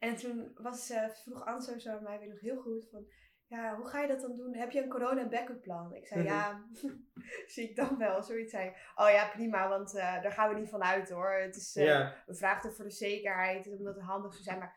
En 0.00 0.16
toen 0.16 0.52
was, 0.54 0.90
eh, 0.90 1.08
vroeg 1.22 1.44
Anso 1.46 1.78
zo 1.78 1.90
aan 1.90 2.02
mij 2.02 2.18
weer 2.18 2.28
nog 2.28 2.40
heel 2.40 2.60
goed 2.60 2.88
van... 2.90 3.04
Ja, 3.46 3.76
hoe 3.76 3.86
ga 3.88 4.00
je 4.00 4.08
dat 4.08 4.20
dan 4.20 4.36
doen? 4.36 4.54
Heb 4.54 4.70
je 4.70 4.82
een 4.82 4.88
corona 4.88 5.28
backup 5.28 5.62
plan? 5.62 5.94
Ik 5.94 6.06
zei, 6.06 6.20
Mhm. 6.20 6.28
ja, 6.32 6.64
zie 7.52 7.68
ik 7.68 7.76
dan 7.76 7.98
wel. 7.98 8.22
Zoiets 8.22 8.50
zei 8.52 8.72
Oh 8.96 9.10
ja, 9.10 9.28
prima, 9.28 9.68
want 9.68 9.94
eh, 9.94 10.22
daar 10.22 10.32
gaan 10.32 10.54
we 10.54 10.60
niet 10.60 10.68
van 10.68 10.82
uit 10.82 11.10
hoor. 11.10 11.32
Het 11.32 11.56
is, 11.56 11.74
ja. 11.74 12.14
We 12.26 12.34
vragen 12.34 12.66
het 12.68 12.76
voor 12.76 12.84
de 12.84 12.90
zekerheid, 12.90 13.66
omdat 13.78 13.94
het 13.94 14.04
handig 14.04 14.32
zou 14.32 14.44
zijn. 14.44 14.58
Maar 14.58 14.76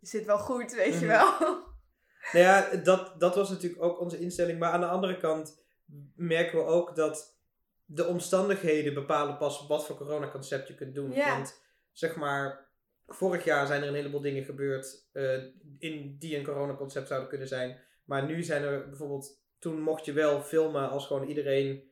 het 0.00 0.08
zit 0.08 0.24
wel 0.24 0.38
goed, 0.38 0.72
weet 0.72 0.92
je 0.98 1.06
Mhm. 1.06 1.16
wel. 1.16 1.38
Nou 2.32 2.44
ja, 2.44 2.76
dat, 2.76 3.20
dat 3.20 3.34
was 3.34 3.50
natuurlijk 3.50 3.82
ook 3.82 4.00
onze 4.00 4.18
instelling. 4.18 4.58
Maar 4.58 4.72
aan 4.72 4.80
de 4.80 4.86
andere 4.88 5.16
kant 5.16 5.64
merken 6.16 6.58
we 6.58 6.64
ook 6.64 6.96
dat 6.96 7.40
de 7.84 8.06
omstandigheden 8.06 8.94
bepalen 8.94 9.36
pas 9.36 9.66
wat 9.66 9.86
voor 9.86 9.96
coronaconcept 9.96 10.68
je 10.68 10.74
kunt 10.74 10.94
doen. 10.94 11.14
Want 11.14 11.62
zeg 11.92 12.16
maar, 12.16 12.70
vorig 13.06 13.44
jaar 13.44 13.66
zijn 13.66 13.82
er 13.82 13.88
een 13.88 13.94
heleboel 13.94 14.20
dingen 14.20 14.44
gebeurd 14.44 15.08
eh, 15.12 15.42
in 15.78 16.16
die 16.18 16.36
een 16.36 16.44
coronaconcept 16.44 17.08
zouden 17.08 17.28
kunnen 17.28 17.48
zijn. 17.48 17.80
Maar 18.04 18.26
nu 18.26 18.42
zijn 18.42 18.62
er 18.62 18.88
bijvoorbeeld, 18.88 19.40
toen 19.58 19.80
mocht 19.80 20.04
je 20.04 20.12
wel 20.12 20.40
filmen 20.40 20.88
als 20.90 21.06
gewoon 21.06 21.28
iedereen 21.28 21.90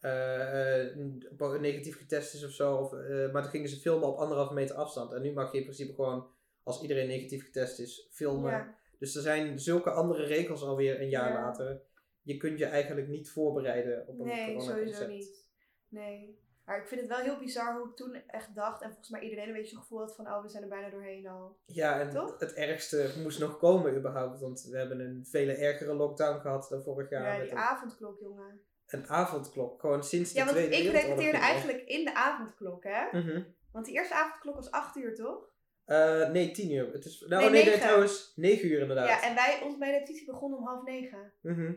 eh, 0.00 0.86
eh, 0.88 1.60
negatief 1.60 1.98
getest 1.98 2.34
is 2.34 2.44
of 2.44 2.50
zo. 2.50 2.76
Of, 2.76 2.92
maar 3.32 3.42
toen 3.42 3.50
gingen 3.50 3.68
ze 3.68 3.80
filmen 3.80 4.08
op 4.08 4.16
anderhalve 4.16 4.54
meter 4.54 4.76
afstand. 4.76 5.12
En 5.12 5.22
nu 5.22 5.32
mag 5.32 5.52
je 5.52 5.58
in 5.58 5.64
principe 5.64 5.94
gewoon, 5.94 6.30
als 6.62 6.82
iedereen 6.82 7.08
negatief 7.08 7.44
getest 7.44 7.78
is, 7.78 8.08
filmen. 8.10 8.50
Ja, 8.50 8.78
Dus 8.98 9.14
er 9.14 9.22
zijn 9.22 9.58
zulke 9.58 9.90
andere 9.90 10.24
regels 10.24 10.62
alweer 10.62 11.00
een 11.00 11.08
jaar 11.08 11.32
Ja. 11.32 11.40
later. 11.40 11.82
Je 12.22 12.36
kunt 12.36 12.58
je 12.58 12.64
eigenlijk 12.64 13.08
niet 13.08 13.30
voorbereiden 13.30 14.06
op 14.06 14.18
een 14.18 14.26
nee, 14.26 14.54
coronaconcept. 14.54 14.96
sowieso 14.96 15.06
niet. 15.06 15.48
Nee. 15.88 16.40
Maar 16.64 16.78
ik 16.80 16.86
vind 16.86 17.00
het 17.00 17.10
wel 17.10 17.18
heel 17.18 17.38
bizar 17.38 17.76
hoe 17.78 17.88
ik 17.88 17.96
toen 17.96 18.14
echt 18.26 18.54
dacht. 18.54 18.82
En 18.82 18.88
volgens 18.88 19.08
mij 19.10 19.20
iedereen 19.20 19.48
een 19.48 19.54
beetje 19.54 19.70
zo'n 19.70 19.80
gevoel 19.80 19.98
had 19.98 20.14
van... 20.14 20.26
Oh, 20.26 20.42
we 20.42 20.48
zijn 20.48 20.62
er 20.62 20.68
bijna 20.68 20.90
doorheen 20.90 21.28
al. 21.28 21.56
Ja, 21.66 22.00
en 22.00 22.10
Toch? 22.10 22.38
het 22.38 22.52
ergste 22.52 23.10
moest 23.22 23.38
nog 23.38 23.58
komen 23.58 23.96
überhaupt. 23.96 24.40
Want 24.40 24.62
we 24.70 24.78
hebben 24.78 25.00
een 25.00 25.26
vele 25.26 25.54
ergere 25.54 25.94
lockdown 25.94 26.40
gehad 26.40 26.66
dan 26.68 26.82
vorig 26.82 27.10
jaar. 27.10 27.32
Ja, 27.32 27.38
met 27.38 27.48
die 27.48 27.58
avondklok, 27.58 28.20
jongen. 28.20 28.60
een 28.86 29.08
avondklok. 29.08 29.80
Gewoon 29.80 30.04
sinds 30.04 30.32
de 30.32 30.38
Ja, 30.38 30.44
want 30.44 30.56
Tweede 30.56 30.76
ik 30.76 30.90
repeteerde 30.90 31.38
eigenlijk 31.38 31.82
in 31.82 32.04
de 32.04 32.14
avondklok, 32.14 32.84
hè? 32.84 33.18
Mhm. 33.18 33.42
Want 33.72 33.84
die 33.84 33.94
eerste 33.94 34.14
avondklok 34.14 34.54
was 34.54 34.70
8 34.70 34.96
uur, 34.96 35.14
toch? 35.14 35.50
Eh, 35.84 36.28
nee, 36.30 36.50
tien 36.50 36.72
uur. 36.72 36.92
Het 36.92 37.04
is, 37.04 37.24
nou, 37.28 37.42
Nee, 37.42 37.50
nee, 37.50 37.64
nee, 37.64 37.78
trouwens, 37.78 38.32
negen 38.36 38.68
uur 38.68 38.80
inderdaad. 38.80 39.08
Ja, 39.08 39.22
en 39.22 39.34
wij, 39.34 39.60
ons, 39.64 39.76
mijn 39.76 39.92
repetitie 39.92 40.26
begon 40.26 40.54
om 40.54 40.66
half 40.66 40.82
negen. 40.84 41.32
Mhm. 41.40 41.72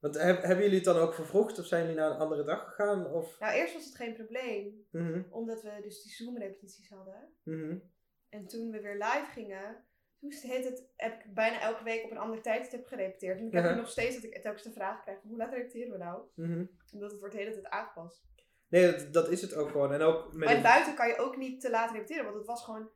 Want 0.00 0.14
heb- 0.20 0.42
hebben 0.42 0.64
jullie 0.64 0.74
het 0.76 0.84
dan 0.84 0.96
ook 0.96 1.14
vervroegd? 1.14 1.58
Of 1.58 1.66
zijn 1.66 1.82
jullie 1.82 1.98
naar 1.98 2.10
een 2.10 2.18
andere 2.18 2.44
dag 2.44 2.64
gegaan? 2.68 3.06
Of... 3.06 3.38
Nou, 3.38 3.54
eerst 3.54 3.74
was 3.74 3.84
het 3.84 3.96
geen 3.96 4.14
probleem. 4.14 4.86
Mhm, 4.90 5.22
Omdat 5.30 5.62
we 5.62 5.78
dus 5.82 6.02
die 6.02 6.12
Zoom-repetities 6.12 6.90
hadden. 6.90 7.28
mhm. 7.42 7.78
En 8.28 8.46
toen 8.46 8.70
we 8.70 8.80
weer 8.80 8.94
live 8.94 9.26
gingen, 9.32 9.84
toen 10.20 10.32
heet 10.32 10.64
het, 10.64 10.88
heb 10.96 11.24
ik 11.24 11.34
bijna 11.34 11.60
elke 11.60 11.84
week 11.84 12.04
op 12.04 12.10
een 12.10 12.18
andere 12.18 12.40
tijdstip 12.42 12.86
gerepeteerd. 12.86 13.38
En 13.38 13.46
ik 13.46 13.52
heb 13.52 13.76
nog 13.76 13.88
steeds 13.88 14.14
dat 14.14 14.24
ik 14.24 14.42
telkens 14.42 14.62
de 14.62 14.72
vraag 14.72 15.02
krijg, 15.02 15.18
hoe 15.22 15.36
laat 15.36 15.52
repeteren 15.52 15.92
we 15.92 15.98
nou? 15.98 16.22
mhm. 16.34 16.64
Omdat 16.92 17.10
het 17.10 17.20
wordt 17.20 17.34
de 17.34 17.40
hele 17.40 17.52
tijd 17.52 17.66
aangepast. 17.66 18.24
Nee, 18.68 18.90
dat, 18.92 19.12
dat 19.12 19.30
is 19.30 19.40
het 19.42 19.54
ook 19.54 19.70
gewoon. 19.70 19.92
En 19.92 20.00
ook 20.00 20.32
met 20.32 20.48
Maar 20.48 20.62
buiten 20.62 20.94
kan 20.94 21.08
je 21.08 21.16
ook 21.18 21.36
niet 21.36 21.60
te 21.60 21.70
laat 21.70 21.92
repeteren, 21.92 22.24
want 22.24 22.36
het 22.36 22.46
was 22.46 22.64
gewoon... 22.64 22.90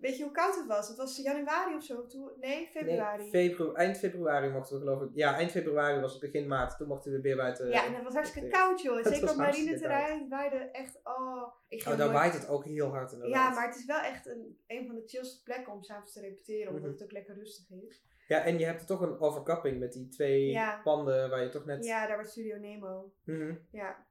Weet 0.00 0.16
je 0.16 0.22
hoe 0.22 0.32
koud 0.32 0.56
het 0.56 0.66
was? 0.66 0.88
Het 0.88 0.96
was 0.96 1.16
januari 1.16 1.74
of 1.74 1.82
zo. 1.84 2.06
Toen, 2.06 2.30
nee, 2.40 2.66
februari. 2.70 3.22
Nee, 3.30 3.30
febru 3.30 3.72
eind 3.74 3.98
februari 3.98 4.48
mochten 4.48 4.74
we 4.76 4.80
geloof 4.84 5.02
ik. 5.02 5.08
Ja, 5.14 5.34
eind 5.36 5.50
februari 5.50 6.00
was 6.00 6.12
het 6.12 6.20
begin 6.20 6.46
maart. 6.48 6.76
Toen 6.76 6.88
mochten 6.88 7.12
we 7.12 7.20
weer 7.20 7.36
buiten. 7.36 7.68
ja, 7.68 7.86
en 7.86 7.94
het 7.94 8.04
was 8.04 8.14
hartstikke 8.14 8.48
koud, 8.48 8.82
joh. 8.82 9.04
Zeker 9.06 9.30
op 9.30 9.36
marineterrein. 9.36 10.18
Het 10.20 10.28
waaide 10.28 10.56
echt... 10.56 11.00
Oh, 11.04 11.52
ik 11.68 11.80
Oh, 11.80 11.86
daar 11.86 11.96
nooit- 11.98 12.10
waait 12.10 12.32
het 12.32 12.48
ook 12.48 12.64
heel 12.64 12.88
hard 12.90 13.12
inderdaad. 13.12 13.36
Ja, 13.36 13.50
maar 13.54 13.66
het 13.66 13.76
is 13.76 13.84
wel 13.84 14.00
echt 14.00 14.26
een, 14.26 14.58
een 14.66 14.86
van 14.86 14.94
de 14.94 15.02
chillste 15.06 15.42
plekken 15.42 15.72
om 15.72 15.82
s'avonds 15.82 16.12
te 16.12 16.20
repeteren. 16.20 16.68
Omdat 16.68 16.82
Mhm. 16.82 16.92
het 16.92 17.02
ook 17.02 17.12
lekker 17.12 17.34
rustig 17.34 17.70
is. 17.88 18.02
Ja, 18.28 18.44
en 18.44 18.58
je 18.58 18.64
hebt 18.64 18.80
er 18.80 18.86
toch 18.86 19.00
een 19.00 19.20
overkapping 19.20 19.78
met 19.78 19.92
die 19.92 20.08
twee 20.08 20.46
Ja. 20.46 20.80
panden 20.84 21.30
waar 21.30 21.42
je 21.42 21.48
toch 21.48 21.64
net... 21.64 21.84
Ja, 21.84 22.06
daar 22.06 22.16
was 22.16 22.30
Studio 22.30 22.56
Nemo. 22.56 23.12
Mhm. 23.24 23.54
Ja, 23.70 24.06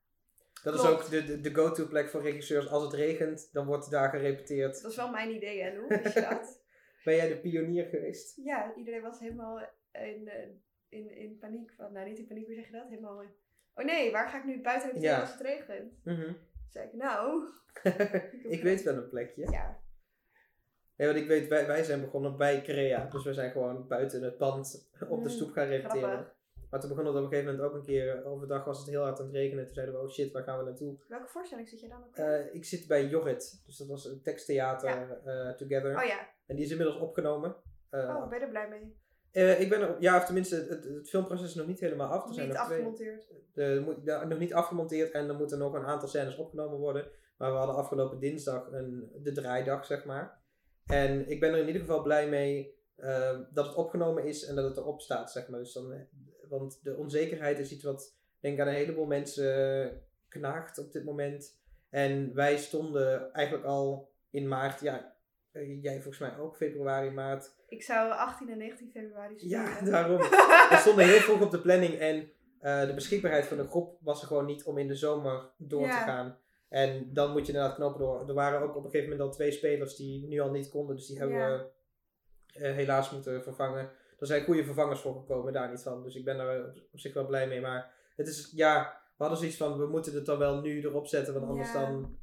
Dat 0.63 0.73
is 0.73 0.85
ook 0.85 1.09
de, 1.09 1.23
de, 1.25 1.41
de 1.41 1.53
go-to 1.55 1.87
plek 1.87 2.09
voor 2.09 2.21
regisseurs. 2.21 2.67
Als 2.69 2.83
het 2.83 2.93
regent, 2.93 3.49
dan 3.53 3.65
wordt 3.65 3.91
daar 3.91 4.09
gerepeteerd. 4.09 4.73
dat 4.73 4.81
was 4.81 4.95
wel 4.95 5.09
mijn 5.09 5.35
idee, 5.35 5.61
hè? 5.61 5.87
Wist 5.87 6.13
je 6.13 6.21
dat? 6.29 6.61
Ben 7.03 7.15
jij 7.15 7.27
de 7.27 7.37
pionier 7.39 7.85
geweest? 7.85 8.35
Ja, 8.43 8.73
iedereen 8.75 9.01
was 9.01 9.19
helemaal 9.19 9.59
in, 9.91 10.27
eh, 10.27 10.47
in, 10.89 11.15
in 11.15 11.37
paniek. 11.37 11.73
Van, 11.77 11.93
nou, 11.93 12.07
niet 12.09 12.17
in 12.19 12.27
paniek, 12.27 12.45
hoe 12.45 12.55
zeg 12.55 12.65
je 12.65 12.71
dat? 12.71 12.89
Helemaal 12.89 13.21
in... 13.21 13.29
Oh 13.73 13.85
nee, 13.85 14.11
waar 14.11 14.29
ga 14.29 14.37
ik 14.37 14.43
nu 14.45 14.61
buiten 14.61 14.87
repeteren 14.87 15.15
Ja. 15.15 15.21
als 15.21 15.31
het 15.31 15.41
regent? 15.41 15.93
Mhm. 16.03 16.21
Toen 16.25 16.35
zei 16.69 16.87
ik, 16.87 16.93
nou... 16.93 17.43
ik 18.55 18.63
weet 18.63 18.83
wel 18.83 18.95
een 18.95 19.09
plekje. 19.09 19.51
Ja, 19.51 19.79
Nee, 20.95 21.07
want 21.07 21.19
ik 21.19 21.27
weet, 21.27 21.47
wij, 21.47 21.67
wij 21.67 21.83
zijn 21.83 22.01
begonnen 22.01 22.37
bij 22.37 22.61
Crea. 22.61 23.05
Dus 23.05 23.23
we 23.23 23.33
zijn 23.33 23.51
gewoon 23.51 23.87
buiten 23.87 24.23
het 24.23 24.37
pand 24.37 24.89
op 24.99 25.23
de 25.23 25.29
Mm, 25.29 25.35
stoep 25.35 25.51
gaan 25.51 25.67
repeteren. 25.67 26.09
grappig. 26.09 26.35
Maar 26.69 26.79
toen 26.79 26.89
begon 26.89 27.05
het 27.05 27.15
op 27.15 27.21
een 27.23 27.29
gegeven 27.29 27.51
moment 27.51 27.69
ook 27.69 27.75
een 27.75 27.85
keer. 27.85 28.25
Overdag 28.25 28.65
was 28.65 28.77
het 28.79 28.87
heel 28.87 29.01
hard 29.01 29.19
aan 29.19 29.25
het 29.25 29.35
regenen. 29.35 29.65
Toen 29.65 29.73
zeiden 29.73 29.95
we, 29.95 30.01
oh 30.01 30.09
shit, 30.09 30.31
waar 30.31 30.43
gaan 30.43 30.57
we 30.57 30.63
naartoe? 30.63 30.97
welke 31.07 31.27
voorstelling 31.27 31.69
zit 31.69 31.79
je 31.79 31.87
dan 31.87 32.03
ook? 32.03 32.15
Eh, 32.15 32.53
ik 32.53 32.65
zit 32.65 32.87
bij 32.87 33.05
Jorrit. 33.07 33.61
Dus 33.65 33.77
dat 33.77 33.87
was 33.87 34.05
een 34.05 34.21
teksttheater 34.21 35.21
eh, 35.25 35.49
Together. 35.55 35.97
oh 35.97 36.03
ja, 36.03 36.27
En 36.45 36.55
die 36.55 36.65
is 36.65 36.71
inmiddels 36.71 36.97
opgenomen. 36.99 37.55
Eh, 37.89 37.99
oh, 37.99 38.29
ben 38.29 38.39
je 38.39 38.45
er 38.45 38.49
blij 38.49 38.69
mee? 38.69 38.97
eh, 39.31 39.59
ik 39.61 39.69
ben 39.69 39.81
er, 39.81 39.95
ja, 39.99 40.17
of 40.17 40.25
tenminste, 40.25 40.55
het, 40.55 40.83
het 40.83 41.09
filmproces 41.09 41.47
is 41.47 41.55
nog 41.55 41.67
niet 41.67 41.79
helemaal 41.79 42.09
af. 42.09 42.27
Er 42.27 42.33
zijn 42.33 42.47
Niet 42.47 42.57
nog 42.57 42.65
twee, 42.65 42.77
afgemonteerd. 42.77 43.33
de, 43.53 43.97
ja, 44.03 44.25
nog 44.25 44.39
niet 44.39 44.53
afgemonteerd 44.53 45.11
en 45.11 45.27
er 45.29 45.35
moeten 45.35 45.57
nog 45.57 45.73
een 45.73 45.85
aantal 45.85 46.07
scènes 46.07 46.37
opgenomen 46.37 46.77
worden. 46.77 47.11
Maar 47.37 47.51
we 47.51 47.57
hadden 47.57 47.75
afgelopen 47.75 48.19
dinsdag 48.19 48.71
een, 48.71 49.11
de 49.23 49.31
draaidag, 49.31 49.85
zeg 49.85 50.05
maar. 50.05 50.41
En 50.85 51.29
ik 51.29 51.39
ben 51.39 51.51
er 51.53 51.59
in 51.59 51.67
ieder 51.67 51.81
geval 51.81 52.01
blij 52.01 52.29
mee 52.29 52.77
eh, 52.95 53.39
dat 53.53 53.65
het 53.65 53.75
opgenomen 53.75 54.23
is 54.25 54.45
en 54.45 54.55
dat 54.55 54.65
het 54.65 54.77
erop 54.77 55.01
staat, 55.01 55.31
zeg 55.31 55.47
maar. 55.47 55.59
Dus 55.59 55.73
dan, 55.73 55.91
eh, 55.93 55.99
want 56.49 56.79
de 56.83 56.95
onzekerheid 56.95 57.59
is 57.59 57.71
iets 57.71 57.83
wat, 57.83 58.15
denk 58.39 58.53
ik, 58.55 58.61
aan 58.61 58.67
een 58.67 58.73
heleboel 58.73 59.05
mensen 59.05 60.01
knaagt 60.27 60.77
op 60.77 60.91
dit 60.91 61.05
moment. 61.05 61.57
En 61.89 62.33
wij 62.33 62.57
stonden 62.57 63.33
eigenlijk 63.33 63.65
al 63.65 64.11
in 64.29 64.47
maart, 64.47 64.81
ja, 64.81 65.15
eh, 65.51 65.83
jij 65.83 65.93
volgens 66.01 66.17
mij 66.19 66.37
ook, 66.37 66.55
februari, 66.55 67.09
maart. 67.11 67.55
Ik 67.67 67.83
zou 67.83 68.11
18 68.11 68.49
en 68.49 68.57
19 68.57 68.91
februari 68.91 69.39
spelen. 69.39 69.59
Ja, 69.59 69.81
daarom. 69.91 70.17
We 70.71 70.75
stonden 70.79 71.05
heel 71.07 71.19
vroeg 71.19 71.41
op 71.41 71.51
de 71.51 71.61
planning 71.61 71.93
en 71.93 72.31
eh, 72.59 72.85
de 72.87 72.93
beschikbaarheid 72.93 73.45
van 73.45 73.57
de 73.57 73.67
groep 73.67 73.97
was 74.01 74.21
er 74.21 74.27
gewoon 74.27 74.45
niet 74.45 74.63
om 74.63 74.77
in 74.77 74.87
de 74.87 74.95
zomer 74.95 75.49
door 75.57 75.85
Ja. 75.85 75.97
te 75.99 76.03
gaan. 76.03 76.37
En 76.69 77.13
dan 77.13 77.31
moet 77.31 77.45
je 77.45 77.51
inderdaad 77.53 77.75
knopen 77.75 77.99
door. 77.99 78.27
Er 78.27 78.33
waren 78.33 78.61
ook 78.61 78.75
op 78.75 78.83
een 78.83 78.89
gegeven 78.91 79.09
moment 79.09 79.27
al 79.29 79.35
twee 79.35 79.51
spelers 79.51 79.95
die 79.95 80.27
nu 80.27 80.39
al 80.39 80.51
niet 80.51 80.69
konden, 80.69 80.95
dus 80.95 81.07
die 81.07 81.17
hebben 81.17 81.37
Ja. 81.37 81.57
we 81.57 81.69
eh, 82.59 82.73
helaas 82.73 83.11
moeten 83.11 83.43
vervangen. 83.43 83.89
Er 84.19 84.27
zijn 84.27 84.43
goede 84.43 84.63
vervangers 84.63 84.99
voor 85.01 85.15
gekomen, 85.15 85.53
daar 85.53 85.69
niet 85.69 85.81
van. 85.81 86.03
Dus 86.03 86.15
ik 86.15 86.25
ben 86.25 86.37
daar 86.37 86.65
op, 86.65 86.75
op 86.91 86.99
zich 86.99 87.13
wel 87.13 87.25
blij 87.25 87.47
mee. 87.47 87.61
Maar 87.61 87.93
het 88.15 88.27
is, 88.27 88.51
ja, 88.55 89.01
we 89.17 89.23
hadden 89.23 89.37
zoiets 89.37 89.57
van, 89.57 89.77
we 89.77 89.87
moeten 89.87 90.13
het 90.13 90.25
dan 90.25 90.37
wel 90.37 90.61
nu 90.61 90.81
erop 90.81 91.07
zetten, 91.07 91.33
want 91.33 91.45
anders 91.45 91.71
Ja. 91.73 91.79
dan 91.85 92.19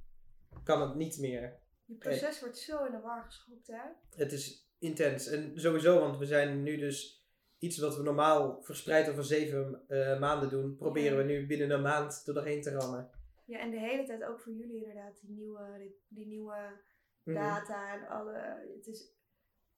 kan 0.65 0.81
het 0.81 0.95
niet 0.95 1.19
meer. 1.19 1.59
Je 1.85 1.95
proces 1.95 2.41
wordt 2.41 2.59
zo 2.59 2.85
in 2.85 2.93
de 2.93 3.01
war 3.01 3.23
geschopt, 3.25 3.67
hè? 3.67 3.81
Het 4.11 4.33
is 4.33 4.71
intens. 4.79 5.27
En 5.27 5.61
sowieso, 5.61 6.01
want 6.01 6.19
we 6.19 6.27
zijn 6.27 6.63
nu 6.63 6.77
dus 6.77 7.25
iets 7.59 7.79
wat 7.79 7.97
we 7.97 8.03
normaal 8.03 8.63
verspreid 8.63 9.09
over 9.11 9.25
zeven 9.25 9.85
eh, 9.89 10.19
maanden 10.21 10.49
doen, 10.51 10.77
proberen 10.77 11.11
Ja. 11.19 11.25
we 11.25 11.33
nu 11.33 11.47
binnen 11.47 11.71
een 11.71 11.83
maand 11.83 12.23
er 12.27 12.35
doorheen 12.35 12.63
te 12.63 12.71
rammen. 12.71 13.11
Ja, 13.45 13.59
en 13.59 13.71
de 13.71 13.79
hele 13.79 14.05
tijd 14.05 14.25
ook 14.25 14.41
voor 14.41 14.53
jullie 14.53 14.77
inderdaad, 14.85 15.21
die 15.21 15.31
nieuwe, 15.31 15.79
die, 15.79 15.97
die 16.09 16.27
nieuwe 16.27 16.85
Mhm. 17.23 17.37
data 17.37 17.95
en 17.99 18.09
alle. 18.09 18.63
Het 18.77 18.87
is, 18.87 19.13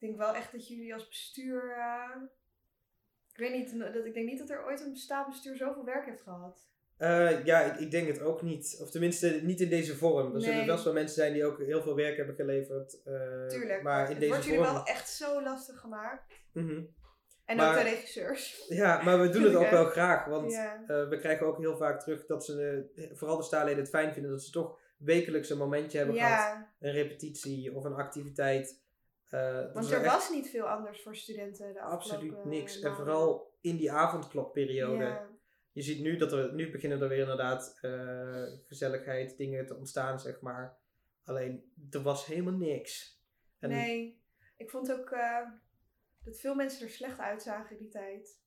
denk 0.01 0.17
wel 0.17 0.35
echt 0.35 0.53
dat 0.53 0.69
jullie 0.69 0.95
als 0.95 1.09
bestuur. 1.09 1.71
eh, 1.77 2.23
ik 3.33 3.39
weet 3.39 3.53
niet, 3.53 3.79
dat, 3.95 4.05
ik 4.05 4.15
denk 4.15 4.27
niet 4.29 4.39
dat 4.39 4.51
er 4.51 4.65
ooit 4.65 4.81
een 4.81 4.97
staalbestuur 4.97 5.57
zoveel 5.57 5.85
werk 5.85 6.05
heeft 6.07 6.23
gehad. 6.23 6.67
Eh, 6.97 7.45
ja, 7.45 7.61
ik, 7.61 7.81
ik 7.81 7.91
denk 7.91 8.07
het 8.09 8.21
ook 8.21 8.43
niet. 8.43 8.79
Of 8.83 8.91
tenminste, 8.91 9.41
niet 9.43 9.61
in 9.61 9.69
deze 9.69 9.97
vorm. 9.97 10.35
Er 10.35 10.41
zullen 10.41 10.57
Nee. 10.57 10.67
best 10.67 10.85
wel 10.85 10.93
mensen 10.93 11.15
zijn 11.15 11.33
die 11.33 11.45
ook 11.45 11.59
heel 11.59 11.83
veel 11.83 11.95
werk 11.95 12.17
hebben 12.17 12.35
geleverd. 12.35 13.03
eh, 13.05 13.47
Tuurlijk. 13.47 13.83
Maar 13.83 14.05
in 14.05 14.11
het 14.11 14.19
deze 14.21 14.31
wordt 14.33 14.45
jullie 14.45 14.61
vorm. 14.61 14.73
wel 14.73 14.85
echt 14.85 15.09
zo 15.09 15.43
lastig 15.43 15.79
gemaakt. 15.81 16.33
Mhm. 16.53 16.83
En 17.45 17.57
Maar- 17.57 17.69
ook 17.79 17.83
de 17.85 17.91
regisseurs. 17.91 18.65
Ja, 18.69 19.03
maar 19.03 19.21
we 19.21 19.29
doen 19.29 19.43
het 19.43 19.55
ook 19.55 19.71
wel 19.71 19.85
graag. 19.85 20.25
Want 20.25 20.53
ja. 20.53 20.85
we 20.87 21.17
krijgen 21.19 21.47
ook 21.47 21.59
heel 21.59 21.77
vaak 21.77 22.01
terug 22.01 22.27
dat 22.27 22.45
ze, 22.45 22.87
vooral 23.15 23.37
de 23.37 23.43
staarleden, 23.43 23.81
het 23.81 23.89
fijn 23.89 24.13
vinden 24.13 24.31
dat 24.31 24.43
ze 24.43 24.51
toch 24.51 24.79
wekelijks 24.99 25.51
een 25.51 25.59
momentje 25.59 25.99
hebben 25.99 26.17
gehad. 26.17 26.57
Een 26.81 26.93
repetitie 26.93 27.75
of 27.75 27.85
een 27.85 27.95
activiteit. 27.95 28.81
Eh, 29.29 29.73
want 29.73 29.85
is 29.85 29.91
er 29.91 30.03
echt 30.03 30.15
was 30.15 30.31
niet 30.31 30.51
veel 30.51 30.69
anders 30.69 31.03
voor 31.03 31.17
studenten 31.17 31.73
de 31.73 31.81
absoluut 31.81 32.45
niks. 32.45 32.81
En 32.81 32.95
vooral 32.95 33.57
in 33.61 33.77
die 33.77 33.93
avondklokperiode. 33.93 35.05
Ja. 35.05 35.29
Je 35.73 35.83
ziet 35.83 36.01
nu 36.01 36.17
dat 36.17 36.33
er, 36.33 36.55
nu 36.55 36.71
beginnen 36.71 37.03
er 37.03 37.09
weer 37.09 37.19
inderdaad 37.19 37.79
eh, 37.81 38.45
gezelligheid, 38.67 39.37
dingen 39.37 39.67
te 39.67 39.77
ontstaan, 39.77 40.21
zeg 40.21 40.41
maar. 40.41 40.79
Alleen, 41.25 41.73
er 41.91 42.03
was 42.03 42.27
helemaal 42.27 42.57
niks. 42.57 43.23
En, 43.59 43.69
Nee, 43.69 44.23
ik 44.57 44.71
vond 44.71 44.93
ook 44.93 45.11
eh, 45.11 45.49
dat 46.25 46.39
veel 46.39 46.55
mensen 46.55 46.87
er 46.87 46.93
slecht 46.93 47.19
uitzagen 47.19 47.77
in 47.77 47.83
die 47.83 47.93
tijd. 47.93 48.41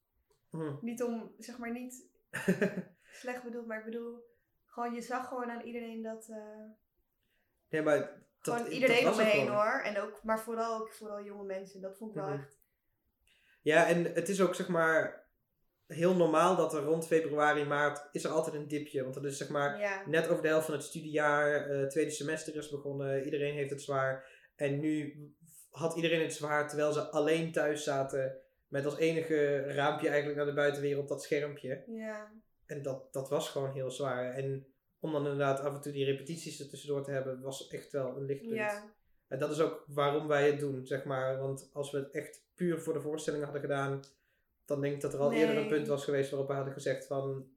Hm. 0.50 0.76
Niet 0.82 1.04
om, 1.04 1.36
zeg 1.38 1.58
maar, 1.58 1.72
niet 1.72 2.10
slecht 3.22 3.44
bedoeld, 3.44 3.68
maar 3.68 3.80
ik 3.80 3.86
bedoel, 3.86 4.26
gewoon, 4.66 4.94
je 4.94 5.02
zag 5.02 5.28
gewoon 5.28 5.50
aan 5.50 5.66
iedereen 5.66 6.02
dat, 6.02 6.28
nee, 7.70 7.82
maar 7.82 8.22
dat, 8.42 8.56
gewoon 8.58 8.72
iedereen 8.72 9.10
om 9.10 9.16
me 9.16 9.24
heen 9.24 9.46
gewoon. 9.46 9.56
hoor. 9.56 9.82
En 9.84 10.00
ook, 10.02 10.24
maar 10.24 10.40
vooral 10.40 10.80
ook 10.82 10.92
vooral 10.92 11.24
jonge 11.24 11.44
mensen, 11.44 11.82
dat 11.82 11.98
vond 11.98 12.10
ik 12.12 12.16
wel 12.22 12.30
Mhm. 12.30 12.40
echt. 12.40 12.60
Ja, 13.62 13.88
en 13.88 14.04
het 14.14 14.30
is 14.30 14.42
ook 14.42 14.56
zeg 14.56 14.68
maar 14.68 15.20
heel 15.88 16.16
normaal 16.16 16.56
dat 16.56 16.74
er 16.74 16.82
rond 16.84 17.08
februari, 17.08 17.66
maart 17.66 18.08
is 18.12 18.24
er 18.24 18.32
altijd 18.32 18.56
een 18.56 18.68
dipje. 18.68 19.02
Want 19.04 19.14
dat 19.14 19.24
is 19.26 19.38
zeg 19.38 19.50
maar 19.50 19.80
Ja, 19.80 20.04
net 20.06 20.28
over 20.28 20.42
de 20.42 20.48
helft 20.48 20.66
van 20.66 20.74
het 20.76 20.84
studiejaar, 20.84 21.70
eh 21.70 21.88
tweede 21.88 22.12
semester 22.12 22.56
is 22.56 22.70
begonnen, 22.70 23.24
iedereen 23.24 23.54
heeft 23.56 23.70
het 23.70 23.82
zwaar. 23.82 24.30
En 24.56 24.80
nu 24.80 25.16
had 25.70 25.96
iedereen 25.96 26.22
het 26.22 26.34
zwaar 26.34 26.68
terwijl 26.68 26.92
ze 26.92 27.10
alleen 27.10 27.52
thuis 27.52 27.84
zaten 27.84 28.38
met 28.68 28.86
als 28.86 28.98
enige 28.98 29.58
raampje 29.74 30.08
eigenlijk 30.08 30.38
naar 30.38 30.48
de 30.48 30.54
buitenwereld 30.54 31.08
dat 31.10 31.24
schermpje. 31.24 31.84
ja, 31.88 32.32
En 32.66 32.82
dat, 32.82 33.14
dat 33.14 33.30
was 33.30 33.50
gewoon 33.50 33.72
heel 33.74 33.92
zwaar. 33.92 34.34
En 34.34 34.68
om 35.02 35.12
dan 35.12 35.22
inderdaad 35.24 35.60
af 35.60 35.74
en 35.76 35.82
toe 35.82 35.92
die 35.92 36.06
repetities 36.06 36.60
er 36.60 36.70
tussendoor 36.70 37.04
te 37.04 37.12
hebben, 37.12 37.42
was 37.42 37.68
echt 37.68 37.92
wel 37.92 38.18
een 38.18 38.26
lichtpunt. 38.26 38.56
ja, 38.56 38.84
En 39.28 39.40
dat 39.40 39.52
is 39.52 39.60
ook 39.60 39.84
waarom 39.88 40.28
wij 40.28 40.48
het 40.52 40.60
doen, 40.60 40.86
zeg 40.88 41.04
maar. 41.06 41.40
Want 41.40 41.70
als 41.74 41.92
we 41.92 41.98
het 41.98 42.12
echt 42.12 42.46
puur 42.56 42.80
voor 42.82 42.94
de 42.94 43.02
voorstelling 43.02 43.44
hadden 43.44 43.62
gedaan, 43.62 44.04
dan 44.66 44.82
denk 44.82 44.94
ik 44.96 45.02
dat 45.02 45.14
er 45.14 45.20
al 45.20 45.30
Nee. 45.30 45.40
eerder 45.40 45.58
een 45.58 45.68
punt 45.68 45.88
was 45.88 46.04
geweest 46.04 46.30
waarop 46.30 46.48
we 46.50 46.56
hadden 46.56 46.74
gezegd 46.74 47.06
van, 47.08 47.50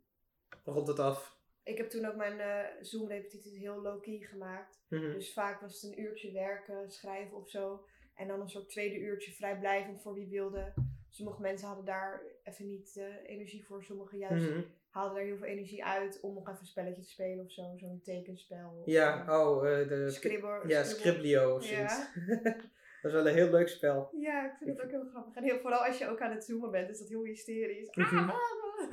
rond 0.65 0.89
het 0.89 0.99
af. 0.99 1.37
Ik 1.63 1.77
heb 1.79 1.91
toen 1.91 2.05
ook 2.05 2.17
mijn 2.17 2.41
eh 2.41 2.83
Zoom-repetities 2.83 3.59
heel 3.59 3.83
low-key 3.83 4.19
gemaakt. 4.19 4.83
Mhm. 4.89 5.13
Dus 5.13 5.33
vaak 5.33 5.61
was 5.61 5.83
het 5.83 5.93
een 5.93 6.01
uurtje 6.01 6.33
werken, 6.33 6.91
schrijven 6.91 7.37
of 7.37 7.51
zo. 7.51 7.85
En 8.15 8.29
dan 8.29 8.41
een 8.41 8.51
soort 8.51 8.69
tweede 8.69 8.99
uurtje 8.99 9.33
vrijblijvend 9.33 10.03
voor 10.03 10.15
wie 10.15 10.29
wilde. 10.29 10.73
Sommige 11.11 11.41
mensen 11.41 11.67
hadden 11.67 11.85
daar 11.85 12.23
even 12.43 12.69
niet 12.69 12.95
de 12.95 13.21
energie 13.27 13.65
voor. 13.67 13.85
Sommigen 13.85 14.19
juist 14.19 14.49
Mhm. 14.51 14.61
Haalden 14.95 15.15
daar 15.17 15.25
heel 15.25 15.37
veel 15.37 15.47
energie 15.47 15.85
uit 15.85 16.21
om 16.21 16.35
nog 16.35 16.49
even 16.49 16.61
een 16.61 16.67
spelletje 16.67 17.03
te 17.03 17.09
spelen 17.09 17.45
of 17.45 17.53
zo. 17.53 17.63
Zo'n 17.77 18.01
tekenspel. 18.03 18.83
Ja, 18.85 19.27
eh, 19.27 19.41
oh, 19.41 19.71
eh, 19.71 19.89
de 19.89 19.95
ja, 19.97 20.11
Scribble. 20.11 20.85
Scriblio 20.85 21.55
of 21.55 21.65
zoiets. 21.65 21.99
dat 22.43 22.55
is 23.03 23.13
wel 23.13 23.27
een 23.27 23.35
heel 23.35 23.51
leuk 23.51 23.69
spel. 23.69 24.11
Ja, 24.19 24.45
ik 24.45 24.53
vind 24.59 24.71
het 24.71 24.83
ook 24.83 24.91
heel 24.91 25.07
grappig. 25.11 25.35
En 25.35 25.43
heel, 25.43 25.59
vooral 25.59 25.85
als 25.85 25.99
je 25.99 26.09
ook 26.09 26.21
aan 26.21 26.31
het 26.31 26.45
zoomen 26.45 26.71
bent, 26.71 26.91
is 26.91 26.99
dat 26.99 27.09
heel 27.09 27.25
hysterisch. 27.25 27.89
Mhm. 27.95 28.17
Ah, 28.17 28.29
ah, 28.29 28.93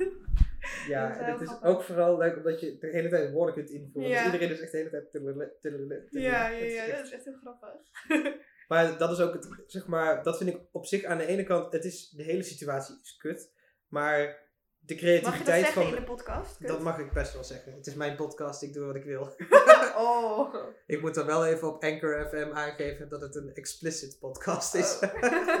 Ja, 0.88 1.08
Dat 1.26 1.34
is 1.34 1.40
is 1.40 1.48
grappig. 1.48 1.68
ook 1.68 1.82
vooral 1.82 2.18
leuk 2.18 2.36
omdat 2.36 2.60
je 2.60 2.78
de 2.78 2.86
hele 2.86 3.08
tijd 3.08 3.32
woorden 3.32 3.54
kunt 3.54 3.70
invoeren. 3.70 4.10
Ja. 4.10 4.24
Dus 4.24 4.32
iedereen 4.32 4.54
is 4.54 4.60
echt 4.60 4.72
de 4.72 4.78
hele 4.78 4.90
tijd... 4.90 5.10
tudelele. 5.60 6.06
Ja, 6.10 6.20
ja, 6.20 6.48
ja, 6.48 6.84
echt- 6.84 6.96
dat 6.96 7.06
is 7.06 7.12
echt 7.12 7.24
heel 7.24 7.38
grappig. 7.40 7.70
Maar 8.68 8.98
dat 8.98 9.10
is 9.10 9.20
ook 9.20 9.32
het, 9.32 9.48
zeg 9.66 9.86
maar, 9.86 10.22
dat 10.22 10.36
vind 10.36 10.50
ik 10.50 10.60
op 10.70 10.86
zich 10.86 11.04
aan 11.04 11.18
de 11.18 11.26
ene 11.26 11.44
kant, 11.44 11.72
het 11.72 11.84
is, 11.84 12.10
de 12.10 12.22
hele 12.22 12.42
situatie 12.42 12.94
is 13.02 13.16
kut. 13.16 13.52
Maar 13.88 14.41
de 14.86 14.94
Mag 14.94 15.02
je 15.02 15.06
dat 15.06 15.22
creativiteit 15.22 15.64
zeggen 15.64 15.82
van... 15.82 15.94
in 15.94 16.00
de 16.00 16.06
podcast? 16.06 16.56
Kut? 16.56 16.68
Dat 16.68 16.80
mag 16.80 16.98
ik 16.98 17.12
best 17.12 17.32
wel 17.32 17.44
zeggen. 17.44 17.72
Het 17.72 17.86
is 17.86 17.94
mijn 17.94 18.16
podcast, 18.16 18.62
ik 18.62 18.72
doe 18.72 18.86
wat 18.86 18.96
ik 18.96 19.04
wil. 19.04 19.34
Oh. 19.96 20.54
Ik 20.86 21.00
moet 21.00 21.14
dan 21.14 21.26
wel 21.26 21.46
even 21.46 21.68
op 21.68 21.84
Anchor 21.84 22.28
FM 22.28 22.50
aangeven 22.52 23.08
dat 23.08 23.20
het 23.20 23.34
een 23.34 23.54
explicit 23.54 24.18
podcast 24.18 24.74
is. 24.74 24.98
Oh. 25.00 25.60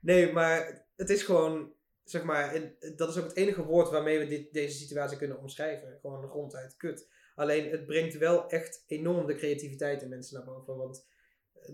nee, 0.00 0.32
maar 0.32 0.86
het 0.96 1.10
is 1.10 1.22
gewoon, 1.22 1.72
zeg 2.04 2.24
maar, 2.24 2.54
en 2.54 2.76
dat 2.96 3.08
is 3.08 3.16
ook 3.16 3.24
het 3.24 3.36
enige 3.36 3.64
woord 3.64 3.90
waarmee 3.90 4.18
we 4.18 4.26
dit, 4.26 4.52
deze 4.52 4.76
situatie 4.76 5.18
kunnen 5.18 5.38
omschrijven. 5.38 5.98
Gewoon 6.00 6.24
ronduit 6.24 6.76
kut. 6.76 7.08
Alleen 7.34 7.70
het 7.70 7.86
brengt 7.86 8.18
wel 8.18 8.48
echt 8.48 8.84
enorm 8.86 9.26
de 9.26 9.34
creativiteit 9.34 10.02
in 10.02 10.08
mensen 10.08 10.36
naar 10.36 10.46
boven. 10.46 10.76
Want 10.76 11.06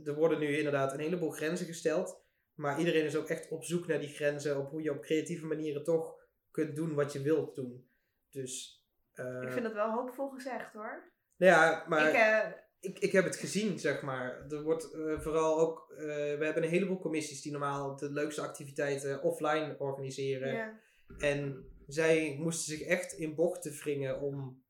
er 0.05 0.15
worden 0.15 0.39
nu 0.39 0.57
inderdaad 0.57 0.93
een 0.93 1.01
heleboel 1.01 1.31
grenzen 1.31 1.67
gesteld. 1.67 2.21
Maar 2.55 2.79
iedereen 2.79 3.05
is 3.05 3.17
ook 3.17 3.29
echt 3.29 3.49
op 3.49 3.65
zoek 3.65 3.87
naar 3.87 4.01
die 4.01 4.15
grenzen. 4.15 4.59
Op 4.59 4.71
hoe 4.71 4.83
je 4.83 4.91
op 4.91 5.03
creatieve 5.03 5.47
manieren 5.47 5.85
toch 5.85 6.22
kunt 6.53 6.77
doen 6.77 6.95
wat 6.95 7.13
je 7.13 7.23
wilt 7.23 7.55
doen. 7.55 7.89
Dus. 8.31 8.83
eh, 9.13 9.43
Ik 9.43 9.51
vind 9.51 9.63
dat 9.65 9.73
wel 9.73 9.91
hoopvol 9.91 10.29
gezegd 10.31 10.73
hoor. 10.73 11.13
nou 11.37 11.53
ja, 11.53 11.85
maar 11.89 12.09
ik, 12.09 12.15
eh, 12.15 12.53
ik, 12.81 12.99
ik 12.99 13.13
heb 13.13 13.25
het 13.25 13.37
gezien, 13.37 13.79
zeg 13.79 14.03
maar. 14.03 14.47
Er 14.51 14.63
wordt 14.63 14.93
eh, 14.93 15.21
vooral 15.21 15.59
ook. 15.59 15.93
we 15.97 16.39
hebben 16.41 16.63
een 16.63 16.69
heleboel 16.69 16.99
commissies 16.99 17.43
die 17.43 17.53
normaal 17.53 17.97
de 17.97 18.11
leukste 18.13 18.41
activiteiten 18.41 19.23
offline 19.23 19.77
organiseren. 19.79 20.53
ja. 20.53 20.81
En 21.19 21.67
zij 21.87 22.37
moesten 22.41 22.77
zich 22.77 22.87
echt 22.87 23.13
in 23.13 23.35
bochten 23.35 23.73
wringen 23.73 24.21
om 24.21 24.63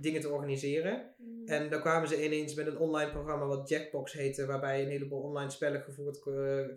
dingen 0.00 0.20
te 0.20 0.28
organiseren. 0.28 1.14
Mm. 1.18 1.46
En 1.46 1.70
dan 1.70 1.80
kwamen 1.80 2.08
ze 2.08 2.24
ineens 2.24 2.54
met 2.54 2.66
een 2.66 2.78
online 2.78 3.10
programma 3.10 3.46
wat 3.46 3.68
Jackbox 3.68 4.12
heette, 4.12 4.46
waarbij 4.46 4.82
een 4.82 4.88
heleboel 4.90 5.22
online 5.22 5.50
spellen 5.50 5.80
gevoerd, 5.82 6.18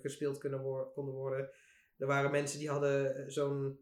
gespeeld 0.01 0.37
kunnen 0.37 0.91
konden 0.93 1.13
worden. 1.13 1.49
Er 1.97 2.07
waren 2.07 2.31
mensen 2.31 2.59
die 2.59 2.69
hadden 2.69 3.31
zo'n 3.31 3.79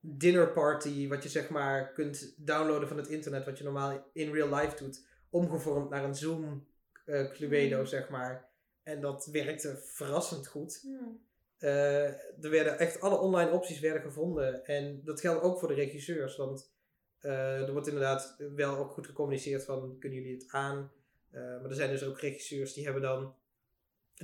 dinner 0.00 0.52
party, 0.52 1.08
wat 1.08 1.22
je 1.22 1.28
zeg 1.28 1.48
maar 1.48 1.92
kunt 1.92 2.34
downloaden 2.36 2.88
van 2.88 2.96
het 2.96 3.08
internet, 3.08 3.44
wat 3.44 3.58
je 3.58 3.64
normaal 3.64 4.10
in 4.12 4.32
real 4.32 4.54
life 4.54 4.84
doet, 4.84 5.06
omgevormd 5.30 5.90
naar 5.90 6.04
een 6.04 6.14
Zoom 6.14 6.66
eh 7.04 7.30
Cluedo, 7.32 7.78
Mm. 7.78 7.86
zeg 7.86 8.08
maar. 8.08 8.48
En 8.82 9.00
dat 9.00 9.26
werkte 9.26 9.76
verrassend 9.76 10.46
goed. 10.46 10.80
Hmm. 10.82 11.20
Eh, 11.58 12.04
er 12.44 12.50
werden 12.50 12.78
echt 12.78 13.00
alle 13.00 13.18
online 13.18 13.50
opties 13.50 13.80
werden 13.80 14.02
gevonden. 14.02 14.64
En 14.64 15.00
dat 15.04 15.20
geldt 15.20 15.42
ook 15.42 15.58
voor 15.58 15.68
de 15.68 15.74
regisseurs. 15.74 16.36
Want 16.36 16.72
eh, 17.18 17.60
er 17.60 17.72
wordt 17.72 17.86
inderdaad 17.86 18.36
wel 18.54 18.76
ook 18.76 18.90
goed 18.90 19.06
gecommuniceerd 19.06 19.64
van 19.64 19.96
kunnen 19.98 20.18
jullie 20.18 20.34
het 20.36 20.46
aan. 20.48 20.92
Maar 21.30 21.64
er 21.64 21.74
zijn 21.74 21.90
dus 21.90 22.04
ook 22.04 22.20
regisseurs 22.20 22.72
die 22.72 22.84
hebben 22.84 23.02
dan 23.02 23.34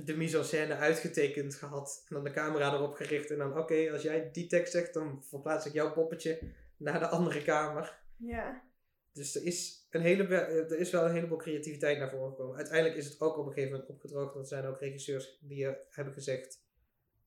de 0.03 0.15
mise 0.17 0.37
en 0.37 0.45
scène 0.45 0.75
uitgetekend 0.75 1.55
gehad. 1.55 2.03
En 2.07 2.15
dan 2.15 2.23
de 2.23 2.31
camera 2.31 2.73
erop 2.73 2.93
gericht. 2.93 3.31
En 3.31 3.37
dan 3.37 3.57
oké, 3.57 3.91
als 3.91 4.01
jij 4.01 4.31
die 4.31 4.47
tekst 4.47 4.71
zegt, 4.71 4.93
dan 4.93 5.23
verplaats 5.23 5.65
ik 5.65 5.73
jouw 5.73 5.93
poppetje 5.93 6.39
naar 6.77 6.99
de 6.99 7.07
andere 7.07 7.43
kamer. 7.43 7.99
Ja. 8.17 8.63
Dus 9.11 9.35
er 9.35 9.43
is 9.43 9.87
een 9.89 10.01
hele, 10.01 10.23
eh, 10.23 10.71
er 10.71 10.77
is 10.79 10.91
wel 10.91 11.05
een 11.05 11.13
heleboel 11.13 11.37
creativiteit 11.37 11.97
naar 11.99 12.09
voren 12.09 12.29
gekomen. 12.29 12.55
Uiteindelijk 12.57 12.95
is 12.97 13.05
het 13.05 13.19
ook 13.21 13.37
op 13.37 13.45
een 13.45 13.53
gegeven 13.53 13.71
moment 13.71 13.89
opgedroogd. 13.89 14.33
Want 14.33 14.51
er 14.51 14.57
zijn 14.57 14.65
ook 14.71 14.79
regisseurs 14.79 15.37
die 15.41 15.67
eh, 15.67 15.73
hebben 15.89 16.13
gezegd, 16.13 16.63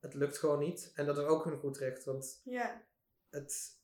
het 0.00 0.14
lukt 0.14 0.38
gewoon 0.38 0.59
niet. 0.59 0.92
En 0.94 1.07
dat 1.07 1.18
is 1.18 1.24
ook 1.24 1.44
hun 1.44 1.59
goed 1.59 1.78
recht, 1.78 2.04
want 2.04 2.40
Ja. 2.44 2.83
het... 3.31 3.76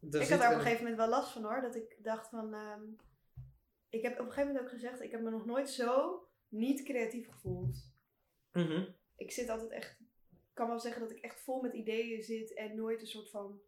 ik 0.00 0.12
had 0.12 0.28
daar 0.28 0.38
op 0.38 0.44
een- 0.44 0.52
een 0.52 0.60
gegeven 0.60 0.78
moment 0.82 0.96
wel 0.96 1.08
last 1.08 1.32
van 1.32 1.42
hoor. 1.44 1.60
Dat 1.60 1.74
ik 1.74 1.96
dacht 2.02 2.28
van. 2.28 2.54
ehm, 2.54 2.82
ik 3.88 4.02
heb 4.02 4.12
op 4.12 4.18
een 4.18 4.24
gegeven 4.32 4.46
moment 4.46 4.64
ook 4.64 4.70
gezegd, 4.70 5.00
ik 5.00 5.10
heb 5.10 5.20
me 5.22 5.30
nog 5.30 5.46
nooit 5.46 5.70
zo 5.70 6.22
niet 6.48 6.82
creatief 6.82 7.28
gevoeld. 7.30 7.89
Mhm. 8.52 8.84
Ik 9.16 9.30
zit 9.30 9.48
altijd 9.48 9.70
echt. 9.70 10.00
Ik 10.30 10.56
kan 10.56 10.68
wel 10.68 10.80
zeggen 10.80 11.00
dat 11.00 11.10
ik 11.10 11.20
echt 11.20 11.40
vol 11.40 11.60
met 11.60 11.74
ideeën 11.74 12.22
zit 12.22 12.54
en 12.54 12.76
nooit 12.76 13.00
een 13.00 13.06
soort 13.06 13.30
van 13.30 13.60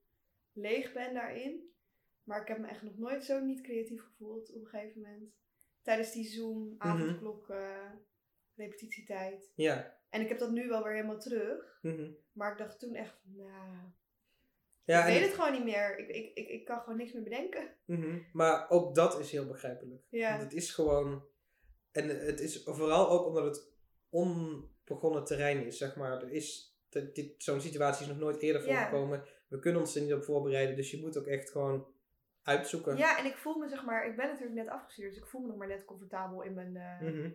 leeg 0.52 0.92
ben 0.92 1.14
daarin. 1.14 1.70
Maar 2.24 2.40
ik 2.40 2.48
heb 2.48 2.58
me 2.58 2.66
echt 2.66 2.82
nog 2.82 2.98
nooit 2.98 3.24
zo 3.24 3.40
niet 3.40 3.60
creatief 3.60 4.02
gevoeld 4.02 4.54
op 4.54 4.60
een 4.60 4.68
gegeven 4.68 5.00
moment. 5.00 5.34
Tijdens 5.82 6.12
die 6.12 6.24
Zoom, 6.24 6.74
avondklok, 6.78 7.48
eh, 7.48 7.90
repetitietijd. 8.54 9.52
Ja. 9.54 10.00
En 10.10 10.20
ik 10.20 10.28
heb 10.28 10.38
dat 10.38 10.50
nu 10.50 10.68
wel 10.68 10.82
weer 10.82 10.92
helemaal 10.92 11.18
terug. 11.18 11.78
Mhm. 11.82 12.10
Maar 12.32 12.52
ik 12.52 12.58
dacht 12.58 12.78
toen 12.78 12.94
echt, 12.94 13.20
nou, 13.22 13.90
Ja, 14.84 15.06
ik 15.06 15.14
weet 15.14 15.28
het 15.28 15.34
gewoon 15.34 15.52
niet 15.52 15.64
meer. 15.64 15.98
Ik, 15.98 16.08
ik, 16.08 16.34
ik, 16.34 16.48
ik 16.48 16.64
kan 16.64 16.80
gewoon 16.80 16.96
niks 16.96 17.12
meer 17.12 17.22
bedenken. 17.22 17.74
Mhm. 17.84 18.18
Maar 18.32 18.70
ook 18.70 18.94
dat 18.94 19.18
is 19.18 19.30
heel 19.30 19.46
begrijpelijk. 19.46 20.02
Ja. 20.08 20.30
Want 20.30 20.42
het 20.42 20.52
is 20.52 20.70
gewoon... 20.70 21.24
En 21.92 22.08
het 22.08 22.40
is 22.40 22.62
vooral 22.64 23.10
ook 23.10 23.26
omdat 23.26 23.44
het 23.44 23.70
onbegonnen 24.88 25.24
terrein 25.24 25.66
is, 25.66 25.78
zeg 25.78 25.96
maar. 25.96 26.22
Er 26.22 26.30
is... 26.30 26.76
Zo'n 27.36 27.60
situatie 27.60 28.02
is 28.02 28.08
nog 28.08 28.18
nooit 28.18 28.40
eerder 28.40 28.66
Ja. 28.66 28.74
voorgekomen. 28.74 29.24
We 29.48 29.58
kunnen 29.58 29.80
ons 29.80 29.94
er 29.96 30.02
niet 30.02 30.12
op 30.12 30.24
voorbereiden. 30.24 30.76
Dus 30.76 30.90
je 30.90 31.00
moet 31.00 31.16
ook 31.16 31.26
echt 31.26 31.50
gewoon 31.50 31.86
uitzoeken. 32.42 32.96
Ja, 32.96 33.18
en 33.18 33.24
ik 33.24 33.36
voel 33.36 33.58
me 33.58 33.68
zeg 33.68 33.84
maar, 33.84 34.06
ik 34.06 34.16
ben 34.16 34.26
natuurlijk 34.26 34.54
net 34.54 34.68
afgestudeerd, 34.68 35.14
dus 35.14 35.22
ik 35.22 35.28
voel 35.28 35.40
me 35.40 35.46
nog 35.46 35.56
maar 35.56 35.68
net 35.68 35.84
comfortabel 35.84 36.42
in 36.42 36.54
mijn 36.54 36.76
eh, 36.76 37.00
Mhm. 37.00 37.30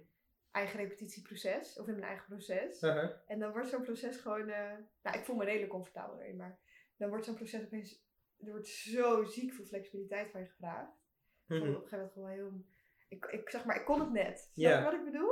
eigen 0.51 0.79
repetitieproces, 0.79 1.79
of 1.79 1.87
in 1.87 1.93
mijn 1.93 2.05
eigen 2.07 2.25
proces. 2.25 2.81
Uh-huh. 2.81 3.09
En 3.27 3.39
dan 3.39 3.51
wordt 3.51 3.69
zo'n 3.69 3.81
proces 3.83 4.17
gewoon, 4.17 4.49
eh, 4.49 4.71
nou 5.03 5.17
ik 5.17 5.25
voel 5.25 5.35
me 5.35 5.45
redelijk 5.45 5.71
comfortabel 5.71 6.19
erin, 6.21 6.35
maar 6.35 6.59
dan 6.97 7.09
wordt 7.09 7.25
zo'n 7.25 7.35
proces 7.35 7.63
opeens, 7.65 8.05
er 8.39 8.49
wordt 8.51 8.67
zo 8.67 9.23
ziek 9.23 9.53
veel 9.53 9.65
flexibiliteit 9.65 10.31
van 10.31 10.41
je 10.41 10.47
gevraagd. 10.47 10.91
Ik 10.91 11.57
vond 11.57 11.59
Mhm. 11.59 11.69
het 11.69 11.77
op 11.77 11.83
een 11.83 11.89
gegeven 11.89 12.11
moment 12.15 12.37
gewoon 12.41 12.51
heel, 12.51 12.65
ik, 13.09 13.25
ik 13.25 13.49
zeg 13.49 13.65
maar, 13.65 13.75
ik 13.79 13.85
kon 13.85 13.99
het 13.99 14.11
net. 14.11 14.49
Snap 14.53 14.77
je 14.77 14.83
wat 14.83 14.93
ik 14.93 15.03
bedoel? 15.03 15.31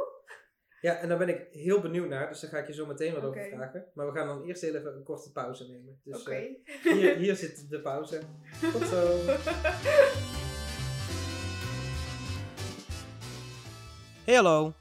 Ja, 0.82 0.96
en 0.96 1.10
daar 1.10 1.18
ben 1.18 1.30
ik 1.30 1.48
heel 1.52 1.82
benieuwd 1.82 2.10
naar. 2.10 2.28
Dus 2.28 2.40
daar 2.40 2.50
ga 2.50 2.58
ik 2.58 2.68
je 2.68 2.74
zo 2.74 2.86
meteen 2.86 3.14
wat 3.14 3.24
over 3.24 3.48
vragen. 3.50 3.86
Maar 3.94 4.06
we 4.06 4.18
gaan 4.18 4.28
dan 4.28 4.44
eerst 4.44 4.62
heel 4.62 4.76
even 4.76 4.96
een 4.96 5.04
korte 5.04 5.32
pauze 5.32 5.68
nemen. 5.68 6.00
Dus 6.04 6.22
Oké. 6.22 6.32
eh, 6.32 6.94
hier, 6.94 7.16
hier 7.16 7.36
zit 7.36 7.70
de 7.70 7.80
pauze. 7.82 8.22
Tot 8.74 8.86
zo. 8.88 9.20
Hey 14.26 14.36
hallo. 14.36 14.74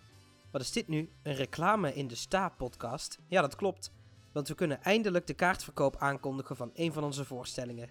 Wat 0.50 0.60
is 0.60 0.72
dit 0.72 0.88
nu? 0.88 1.08
Een 1.22 1.34
reclame 1.34 1.94
in 1.94 2.06
de 2.08 2.14
Sta-podcast? 2.14 3.18
Ja, 3.28 3.40
dat 3.40 3.56
klopt. 3.56 3.92
Want 4.32 4.48
we 4.48 4.54
kunnen 4.54 4.82
eindelijk 4.82 5.26
de 5.26 5.34
kaartverkoop 5.34 5.96
aankondigen 5.96 6.56
van 6.56 6.70
een 6.74 6.92
van 6.92 7.04
onze 7.04 7.24
voorstellingen. 7.24 7.88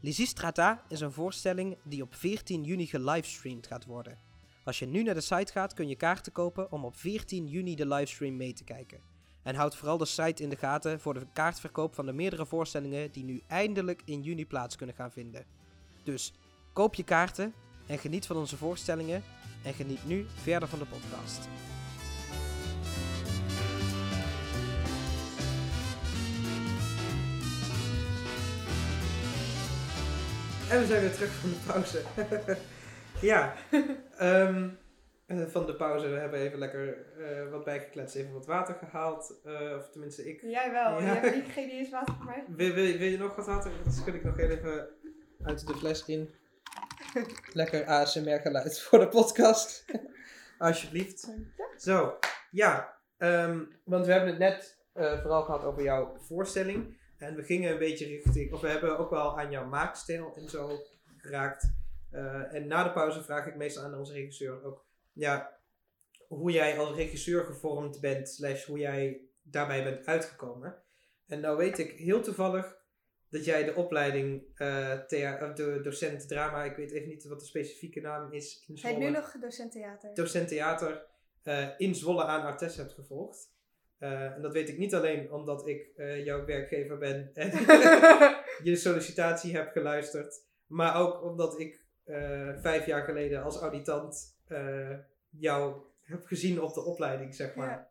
Lysistrata 0.00 0.82
is 0.88 1.00
een 1.00 1.12
voorstelling 1.12 1.78
die 1.84 2.02
op 2.02 2.14
14 2.14 2.64
juni 2.64 2.86
gelivestreamd 2.86 3.66
gaat 3.66 3.84
worden. 3.84 4.18
Als 4.64 4.78
je 4.78 4.86
nu 4.86 5.02
naar 5.02 5.14
de 5.14 5.20
site 5.20 5.52
gaat, 5.52 5.74
kun 5.74 5.88
je 5.88 5.96
kaarten 5.96 6.32
kopen 6.32 6.72
om 6.72 6.84
op 6.84 6.96
14 6.96 7.46
juni 7.46 7.74
de 7.74 7.86
livestream 7.86 8.36
mee 8.36 8.52
te 8.52 8.64
kijken. 8.64 9.00
En 9.42 9.54
houd 9.54 9.76
vooral 9.76 9.98
de 9.98 10.04
site 10.04 10.42
in 10.42 10.48
de 10.48 10.56
gaten 10.56 11.00
voor 11.00 11.14
de 11.14 11.26
kaartverkoop 11.32 11.94
van 11.94 12.06
de 12.06 12.12
meerdere 12.12 12.46
voorstellingen 12.46 13.12
die 13.12 13.24
nu 13.24 13.42
eindelijk 13.46 14.02
in 14.04 14.22
juni 14.22 14.46
plaats 14.46 14.76
kunnen 14.76 14.94
gaan 14.94 15.12
vinden. 15.12 15.44
Dus 16.04 16.32
koop 16.72 16.94
je 16.94 17.02
kaarten 17.02 17.54
en 17.86 17.98
geniet 17.98 18.26
van 18.26 18.36
onze 18.36 18.56
voorstellingen 18.56 19.22
en 19.64 19.74
geniet 19.74 20.06
nu 20.06 20.26
verder 20.42 20.68
van 20.68 20.78
de 20.78 20.86
podcast. 20.86 21.48
En 30.70 30.80
we 30.80 30.86
zijn 30.86 31.00
weer 31.00 31.12
terug 31.12 31.32
van 31.32 31.50
de 31.50 31.56
pauze. 31.66 32.02
ja, 33.20 33.54
ehm, 34.16 34.68
eh, 35.26 35.46
van 35.46 35.66
de 35.66 35.76
pauze. 35.76 36.08
We 36.08 36.16
hebben 36.18 36.40
even 36.40 36.58
lekker 36.58 37.06
eh, 37.18 37.50
wat 37.50 37.64
bijgekletst, 37.64 38.14
even 38.14 38.32
wat 38.32 38.46
water 38.46 38.74
gehaald. 38.74 39.40
eh, 39.44 39.76
of 39.78 39.90
tenminste, 39.90 40.28
ik. 40.28 40.40
Jij 40.42 40.70
wel, 40.70 40.92
Ja. 40.92 40.98
je 41.00 41.04
hebt 41.20 41.34
niet 41.34 41.52
geen 41.52 41.68
eens 41.70 41.90
water 41.90 42.14
voor 42.14 42.24
mij. 42.24 42.44
Wil, 42.48 42.74
wil, 42.74 42.84
je- 42.84 42.98
wil 42.98 43.08
je 43.08 43.18
nog 43.18 43.36
wat 43.36 43.46
water? 43.46 43.70
Dan 43.84 43.92
schud 43.92 44.14
ik 44.14 44.24
nog 44.24 44.38
even 44.38 44.88
uit 45.42 45.66
de 45.66 45.74
fles 45.74 46.04
in. 46.06 46.30
Lekker 47.52 47.84
ASMR 47.86 48.40
geluid 48.40 48.80
voor 48.80 48.98
de 48.98 49.08
podcast. 49.08 49.84
Alsjeblieft. 50.58 51.34
Zo, 51.76 52.18
ja. 52.50 52.96
ehm, 53.18 53.64
want 53.84 54.06
we 54.06 54.12
hebben 54.12 54.28
het 54.30 54.38
net 54.38 54.78
vooral 54.92 55.42
gehad 55.42 55.64
over 55.64 55.82
jouw 55.82 56.16
voorstelling. 56.20 56.98
En 57.18 57.34
we 57.36 57.42
gingen 57.42 57.72
een 57.72 57.78
beetje 57.78 58.06
richting, 58.06 58.52
of 58.52 58.60
we 58.60 58.68
hebben 58.68 58.98
ook 58.98 59.10
wel 59.10 59.38
aan 59.38 59.50
jouw 59.50 59.66
maakstijl 59.66 60.32
en 60.36 60.48
zo 60.48 60.70
geraakt. 61.16 61.72
Eh, 62.10 62.54
en 62.54 62.66
na 62.66 62.84
de 62.84 62.92
pauze 62.92 63.22
vraag 63.22 63.46
ik 63.46 63.56
meestal 63.56 63.84
aan 63.84 63.94
onze 63.94 64.12
regisseur 64.12 64.64
ook, 64.64 64.84
ja, 65.12 65.58
hoe 66.28 66.50
jij 66.50 66.78
als 66.78 66.96
regisseur 66.96 67.44
gevormd 67.44 68.00
bent, 68.00 68.28
slash 68.28 68.64
hoe 68.64 68.78
jij 68.78 69.20
daarbij 69.42 69.84
bent 69.84 70.06
uitgekomen. 70.06 70.82
En 71.26 71.40
nou 71.40 71.56
weet 71.56 71.78
ik 71.78 71.90
heel 71.90 72.22
toevallig 72.22 72.78
dat 73.28 73.44
jij 73.44 73.64
de 73.64 73.74
opleiding 73.74 74.42
eh 74.54 74.98
thea- 74.98 75.52
de 75.52 75.80
docent 75.82 76.28
drama, 76.28 76.64
ik 76.64 76.76
weet 76.76 76.90
even 76.90 77.08
niet 77.08 77.24
wat 77.24 77.40
de 77.40 77.46
specifieke 77.46 78.00
naam 78.00 78.32
is 78.32 78.64
in 78.66 78.78
Zwolle 78.78 78.98
nu 78.98 79.10
nog 79.10 79.32
docent 79.40 79.72
theater. 79.72 80.14
docent 80.14 80.48
theater 80.48 81.06
eh, 81.42 81.68
in 81.76 81.94
Zwolle 81.94 82.24
aan 82.24 82.42
Artes 82.42 82.76
hebt 82.76 82.92
gevolgd. 82.92 83.58
En 83.98 84.42
dat 84.42 84.52
weet 84.52 84.68
ik 84.68 84.78
niet 84.78 84.94
alleen 84.94 85.32
omdat 85.32 85.66
ik 85.66 85.92
jouw 86.24 86.44
werkgever 86.44 86.98
ben 86.98 87.30
en 87.34 87.50
je 88.70 88.76
sollicitatie 88.76 89.56
heb 89.56 89.70
geluisterd, 89.70 90.44
maar 90.66 90.96
ook 90.96 91.22
omdat 91.22 91.60
ik 91.60 91.79
vijf 92.60 92.86
jaar 92.86 93.02
geleden 93.04 93.42
als 93.42 93.56
auditant 93.60 94.38
eh, 94.46 94.98
jou 95.28 95.82
heb 96.02 96.24
gezien 96.26 96.60
op 96.62 96.74
de 96.74 96.84
opleiding, 96.84 97.34
zeg 97.34 97.54
maar. 97.54 97.68
Ja. 97.68 97.88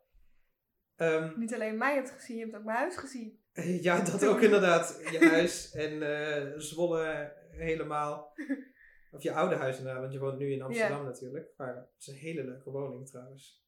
Ehm, 0.96 1.38
Niet 1.38 1.54
alleen 1.54 1.78
mij 1.78 1.94
hebt 1.94 2.10
gezien, 2.10 2.36
je 2.36 2.42
hebt 2.44 2.56
ook 2.56 2.64
mijn 2.64 2.78
huis 2.78 2.96
gezien. 2.96 3.38
ja, 3.86 4.00
dat 4.04 4.26
ook 4.26 4.40
inderdaad. 4.40 5.00
Je 5.10 5.28
huis 5.36 5.72
en 5.72 6.02
eh, 6.02 6.58
Zwolle 6.58 7.32
helemaal. 7.50 8.32
Of 9.12 9.22
je 9.22 9.32
oude 9.32 9.54
huis 9.54 9.76
inderdaad, 9.78 10.00
want 10.00 10.12
je 10.12 10.18
woont 10.18 10.38
nu 10.38 10.52
in 10.52 10.62
Amsterdam 10.62 11.04
natuurlijk. 11.04 11.48
Maar 11.56 11.74
het 11.76 11.88
is 11.98 12.06
een 12.06 12.14
hele 12.14 12.44
leuke 12.44 12.70
woning 12.70 13.08
trouwens. 13.08 13.64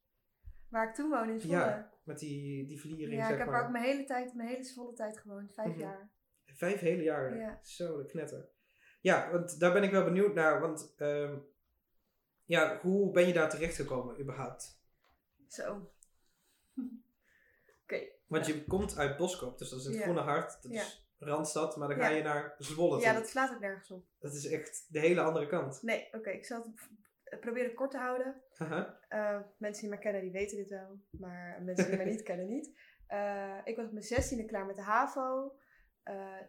Waar 0.69 0.89
ik 0.89 0.95
toen 0.95 1.11
woonde 1.11 1.33
in 1.33 1.41
Zwolle. 1.41 1.59
Ja, 1.59 1.91
met 2.05 2.19
die, 2.19 2.67
die 2.67 2.81
vliering, 2.81 3.21
Ja, 3.21 3.29
ik 3.29 3.39
heb 3.39 3.47
maar. 3.47 3.65
ook 3.65 3.71
mijn 3.71 3.85
hele 3.85 4.05
tijd, 4.05 4.35
mijn 4.35 4.49
hele 4.49 4.65
volle 4.65 4.93
tijd 4.93 5.19
gewoond. 5.19 5.53
Vijf 5.55 5.69
Mhm. 5.69 5.79
jaar. 5.81 6.11
Vijf 6.45 6.81
hele 6.81 7.03
jaren. 7.03 7.39
Ja. 7.39 7.59
Zo, 7.63 7.97
de 7.97 8.07
knetter. 8.07 8.49
Ja, 9.03 9.31
want 9.31 9.61
daar 9.61 9.73
ben 9.73 9.83
ik 9.83 9.91
wel 9.91 10.05
benieuwd 10.05 10.35
naar. 10.35 10.61
Want 10.61 10.95
ehm, 10.97 11.39
ja, 12.45 12.79
hoe 12.81 13.11
ben 13.11 13.27
je 13.27 13.33
daar 13.33 13.51
terecht 13.51 13.77
gekomen 13.77 14.21
überhaupt? 14.21 14.81
Zo. 15.49 15.93
Oké. 17.83 18.01
Want 18.27 18.47
Ja. 18.47 18.55
je 18.55 18.65
komt 18.65 18.97
uit 18.97 19.17
Boskoop, 19.17 19.59
dus 19.59 19.69
dat 19.71 19.79
is 19.79 19.85
het 19.85 19.95
Ja. 19.95 20.03
Groene 20.03 20.21
Hart. 20.21 20.63
Dat 20.63 20.73
Ja. 20.73 20.81
is 20.81 21.01
Randstad, 21.19 21.77
maar 21.77 21.89
dan 21.89 21.97
ga 21.99 22.09
je 22.09 22.23
naar 22.23 22.55
Zwolle 22.59 23.01
Ja, 23.01 23.11
toe. 23.13 23.21
dat 23.21 23.31
slaat 23.31 23.53
ook 23.55 23.61
nergens 23.61 23.91
op. 23.91 24.05
Dat 24.19 24.35
is 24.35 24.47
echt 24.47 24.87
de 24.89 24.99
hele 24.99 25.21
andere 25.21 25.47
kant. 25.47 25.83
Nee, 25.83 26.09
oké. 26.13 26.31
ik 26.31 26.45
zal 26.47 26.67
het 27.25 27.41
proberen 27.41 27.75
kort 27.75 27.91
te 27.91 27.99
houden. 27.99 28.43
Eh, 29.09 29.41
mensen 29.57 29.81
die 29.81 29.91
mij 29.91 29.99
kennen, 29.99 30.21
die 30.23 30.31
weten 30.31 30.57
dit 30.57 30.69
wel. 30.71 31.01
Maar 31.11 31.63
mensen 31.63 31.87
die 31.89 31.97
mij 31.97 32.05
niet 32.07 32.23
kennen, 32.31 32.49
niet. 32.49 32.79
Eh, 33.07 33.59
ik 33.65 33.77
was 33.77 33.87
op 33.87 33.93
mijn 33.93 34.05
zestiende 34.05 34.45
klaar 34.45 34.67
met 34.67 34.77
de 34.77 34.83
HAVO. 34.83 35.57
Eh, 36.03 36.41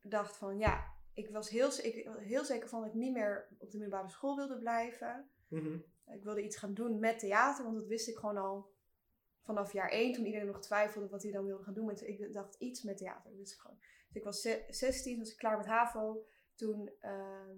dacht 0.00 0.36
van, 0.36 0.58
ja, 0.58 0.96
ik 1.18 1.30
was 1.30 1.48
heel, 1.50 1.68
ik, 1.82 2.08
heel 2.18 2.44
zeker 2.44 2.68
van 2.68 2.80
dat 2.80 2.88
ik 2.88 2.94
niet 2.94 3.12
meer 3.12 3.48
op 3.58 3.70
de 3.70 3.78
middelbare 3.78 4.08
school 4.10 4.36
wilde 4.36 4.58
blijven. 4.58 5.30
Mhm. 5.48 5.74
Ik 6.06 6.22
wilde 6.22 6.42
iets 6.42 6.56
gaan 6.56 6.74
doen 6.74 6.98
met 6.98 7.18
theater, 7.18 7.64
want 7.64 7.76
dat 7.76 7.86
wist 7.86 8.08
ik 8.08 8.16
gewoon 8.16 8.36
al 8.36 8.70
vanaf 9.42 9.72
jaar 9.72 9.90
één, 9.90 10.12
toen 10.12 10.26
iedereen 10.26 10.46
nog 10.46 10.60
twijfelde 10.60 11.08
wat 11.08 11.22
hij 11.22 11.32
dan 11.32 11.44
wilde 11.44 11.62
gaan 11.64 11.74
doen. 11.74 11.86
Met, 11.86 12.00
ik 12.02 12.32
dacht 12.32 12.54
iets 12.54 12.82
met 12.82 12.96
theater, 12.96 13.30
dat 13.30 13.38
wist 13.38 13.52
ik 13.52 13.58
gewoon. 13.58 13.78
Dus 13.78 14.16
ik 14.16 14.24
was 14.24 14.40
ze- 14.40 14.64
16, 14.68 15.18
was 15.18 15.30
ik 15.30 15.36
klaar 15.36 15.56
met 15.56 15.66
HAVO. 15.66 16.24
Toen 16.54 16.90
ehm, 17.00 17.56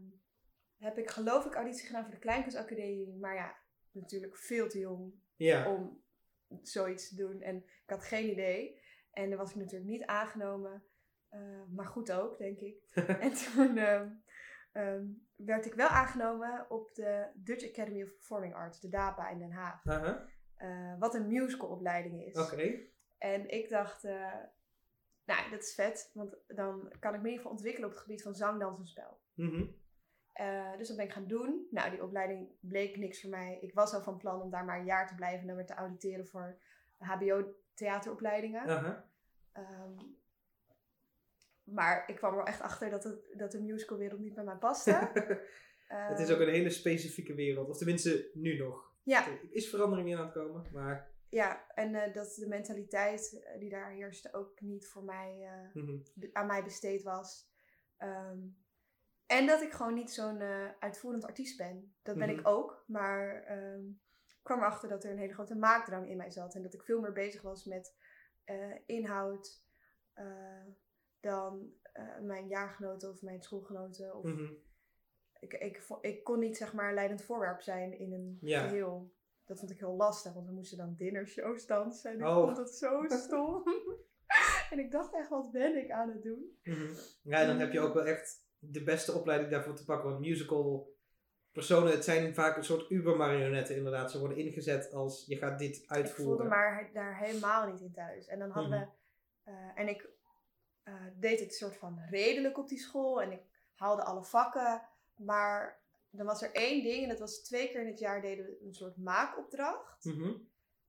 heb 0.79 0.99
ik 0.99 1.11
geloof 1.11 1.45
ik 1.47 1.55
auditie 1.55 1.87
gedaan 1.87 2.03
voor 2.05 2.13
de 2.15 2.19
Kleinkunstacademie. 2.19 3.17
Maar 3.17 3.35
ja, 3.35 3.57
natuurlijk 3.93 4.37
veel 4.37 4.69
te 4.69 4.79
jong 4.79 5.13
Ja. 5.37 5.75
om 5.75 6.03
zoiets 6.63 7.09
te 7.09 7.15
doen. 7.17 7.41
En 7.41 7.57
ik 7.57 7.91
had 7.91 8.05
geen 8.05 8.31
idee. 8.31 8.81
En 9.13 9.29
dan 9.29 9.39
was 9.39 9.51
ik 9.51 9.57
natuurlijk 9.57 9.91
niet 9.91 10.05
aangenomen. 10.05 10.85
Eh, 11.31 11.41
maar 11.69 11.87
goed 11.87 12.13
ook, 12.13 12.39
denk 12.39 12.59
ik. 12.61 12.83
en 13.27 13.33
toen 13.33 13.77
ehm, 13.77 14.09
ehm, 14.73 15.05
werd 15.37 15.67
ik 15.67 15.75
wel 15.75 15.89
aangenomen 15.89 16.67
op 16.71 16.95
de 16.95 17.27
Dutch 17.35 17.69
Academy 17.69 18.03
of 18.03 18.15
Performing 18.15 18.55
Arts, 18.55 18.81
de 18.81 18.89
DAPA 18.89 19.29
in 19.29 19.39
Den 19.39 19.53
Haag. 19.53 19.85
Eh, 20.55 20.99
wat 20.99 21.15
een 21.15 21.29
musicalopleiding 21.29 22.25
is. 22.25 22.39
Oké. 22.39 22.79
En 23.19 23.49
ik 23.49 23.69
dacht, 23.69 24.05
eh, 24.05 24.35
nou, 25.25 25.51
dat 25.51 25.63
is 25.63 25.75
vet. 25.75 26.11
Want 26.15 26.37
dan 26.47 26.93
kan 26.99 27.15
ik 27.15 27.21
me 27.21 27.27
in 27.27 27.31
ieder 27.31 27.37
geval 27.37 27.53
ontwikkelen 27.53 27.89
op 27.89 27.95
het 27.95 28.03
gebied 28.03 28.23
van 28.23 28.35
zang, 28.35 28.61
dans 28.61 28.79
en 28.79 28.87
spel. 28.87 29.21
Mhm. 29.35 29.67
Dus 30.79 30.89
dat 30.89 30.97
ben 30.97 31.07
ik 31.07 31.13
gaan 31.13 31.27
doen. 31.27 31.67
Nou, 31.71 31.91
die 31.91 32.03
opleiding 32.03 32.49
bleek 32.61 32.97
niks 32.97 33.21
voor 33.21 33.31
mij. 33.31 33.59
Ik 33.61 33.75
was 33.75 33.95
al 33.95 34.03
van 34.03 34.17
plan 34.17 34.43
om 34.43 34.51
daar 34.51 34.65
maar 34.65 34.79
een 34.79 34.85
jaar 34.85 35.09
te 35.09 35.15
blijven 35.15 35.41
en 35.41 35.47
dan 35.47 35.57
weer 35.57 35.67
te 35.67 35.75
auditeren 35.75 36.27
voor 36.27 36.59
HBO-theateropleidingen. 36.99 38.67
Maar 41.71 42.09
ik 42.09 42.17
kwam 42.17 42.39
er 42.39 42.45
echt 42.45 42.61
achter 42.61 42.91
dat, 42.91 43.05
het, 43.05 43.19
dat 43.37 43.53
de 43.53 43.61
musicalwereld 43.61 44.21
niet 44.21 44.35
bij 44.35 44.45
mij 44.45 44.57
paste. 44.57 44.93
het 45.89 46.19
is 46.19 46.31
ook 46.31 46.41
een 46.41 46.49
hele 46.49 46.71
specifieke 46.71 47.35
wereld. 47.35 47.69
Of 47.69 47.77
tenminste, 47.77 48.31
nu 48.35 48.57
nog. 48.57 48.89
Ja, 49.03 49.27
Er 49.27 49.49
is 49.51 49.69
verandering 49.71 50.09
in 50.09 50.17
aan 50.17 50.25
het 50.25 50.35
komen, 50.35 50.67
maar... 50.73 51.11
ja, 51.29 51.67
en 51.75 51.95
eh, 51.95 52.13
dat 52.15 52.35
de 52.35 52.49
mentaliteit 52.49 53.43
eh, 53.45 53.61
die 53.61 53.71
daar 53.71 53.91
heerste 53.91 54.33
ook 54.33 54.61
niet 54.61 54.89
voor 54.89 55.05
mij, 55.05 55.39
eh, 55.43 55.83
mhm. 55.83 55.99
aan 56.33 56.47
mij 56.47 56.65
besteed 56.65 57.03
was. 57.03 57.49
Ehm, 57.97 58.39
en 59.27 59.47
dat 59.47 59.63
ik 59.63 59.73
gewoon 59.73 59.95
niet 59.95 60.11
zo'n 60.11 60.41
uitvoerend 60.79 61.25
artiest 61.25 61.57
ben. 61.57 61.95
Dat 62.03 62.19
ben 62.19 62.29
Mhm. 62.29 62.39
ik 62.39 62.49
ook, 62.49 62.85
maar 62.87 63.43
ehm, 63.43 63.89
ik 64.29 64.41
kwam 64.43 64.59
erachter 64.59 64.89
dat 64.89 65.05
er 65.05 65.11
een 65.11 65.19
hele 65.19 65.35
grote 65.35 65.55
maakdrang 65.55 66.09
in 66.09 66.17
mij 66.17 66.31
zat. 66.31 66.55
En 66.55 66.63
dat 66.63 66.75
ik 66.75 66.83
veel 66.83 67.01
meer 67.01 67.13
bezig 67.13 67.43
was 67.43 67.65
met 67.65 67.95
inhoud 68.87 69.65
dan 71.21 71.73
eh, 71.93 72.19
mijn 72.23 72.49
jaargenoten 72.49 73.11
of 73.11 73.23
mijn 73.23 73.43
schoolgenoten. 73.43 74.15
Of, 74.17 74.25
Mhm. 74.25 74.53
ik, 75.41 75.53
ik, 75.55 75.83
ik 76.01 76.25
kon 76.25 76.39
niet 76.39 76.57
zeg 76.57 76.73
maar 76.73 76.95
leidend 76.95 77.23
voorwerp 77.23 77.61
zijn 77.61 77.99
in 77.99 78.13
een 78.13 78.39
Ja. 78.41 78.61
geheel. 78.69 79.13
Dat 79.45 79.59
vond 79.59 79.71
ik 79.71 79.79
heel 79.79 79.97
lastig, 79.97 80.33
want 80.33 80.47
we 80.47 80.53
moesten 80.53 80.79
dan 80.79 80.95
dinnershows 80.97 81.67
dansen. 81.67 82.11
En 82.11 82.19
ik 82.21 82.27
Oh. 82.27 82.45
vond 82.45 82.57
dat 82.57 82.75
zo 82.75 83.05
stom. 83.25 83.63
en 84.71 84.79
ik 84.79 84.91
dacht 84.91 85.15
echt, 85.15 85.29
wat 85.29 85.51
ben 85.51 85.77
ik 85.77 85.91
aan 85.91 86.09
het 86.11 86.23
doen? 86.23 86.59
Mhm. 86.63 86.93
Ja, 87.23 87.47
dan 87.47 87.59
heb 87.59 87.73
je 87.73 87.81
ook 87.81 87.95
wel 87.95 88.05
echt 88.07 88.49
de 88.59 88.83
beste 88.83 89.13
opleiding 89.13 89.51
daarvoor 89.51 89.75
te 89.75 89.85
pakken. 89.85 90.09
Want 90.11 90.21
musical 90.21 90.95
personen, 91.53 91.91
het 91.93 92.05
zijn 92.05 92.35
vaak 92.35 92.57
een 92.57 92.65
soort 92.65 92.91
ubermarionetten 92.91 93.77
inderdaad. 93.77 94.11
Ze 94.11 94.19
worden 94.19 94.37
ingezet 94.39 94.93
als 94.93 95.25
je 95.27 95.37
gaat 95.37 95.59
dit 95.59 95.77
Ik 95.77 95.83
voelde 95.87 95.95
uitvoeren. 96.03 96.49
maar 96.49 96.91
daar 96.93 97.19
helemaal 97.19 97.67
niet 97.73 97.81
in 97.81 97.93
thuis. 97.93 98.27
En 98.27 98.39
dan 98.39 98.51
hadden 98.51 98.71
Mhm. 98.79 98.81
we... 99.45 99.51
eh, 99.51 99.71
en 99.75 99.89
ik 99.89 100.09
eh, 100.83 100.95
deed 101.15 101.41
het 101.41 101.55
soort 101.55 101.77
van 101.77 102.01
redelijk 102.11 102.59
op 102.59 102.69
die 102.69 102.79
school. 102.79 103.23
En 103.23 103.33
ik 103.33 103.43
haalde 103.75 104.03
alle 104.03 104.25
vakken. 104.25 104.83
Maar 105.17 105.81
dan 106.11 106.27
was 106.27 106.43
er 106.43 106.55
één 106.55 106.83
ding. 106.83 107.03
En 107.03 107.09
dat 107.09 107.19
was 107.19 107.43
twee 107.43 107.69
keer 107.69 107.81
in 107.81 107.87
het 107.87 107.99
jaar 107.99 108.21
deden 108.21 108.45
we 108.45 108.59
een 108.65 108.75
soort 108.75 108.97
maakopdracht. 108.97 110.05
Mhm. 110.05 110.33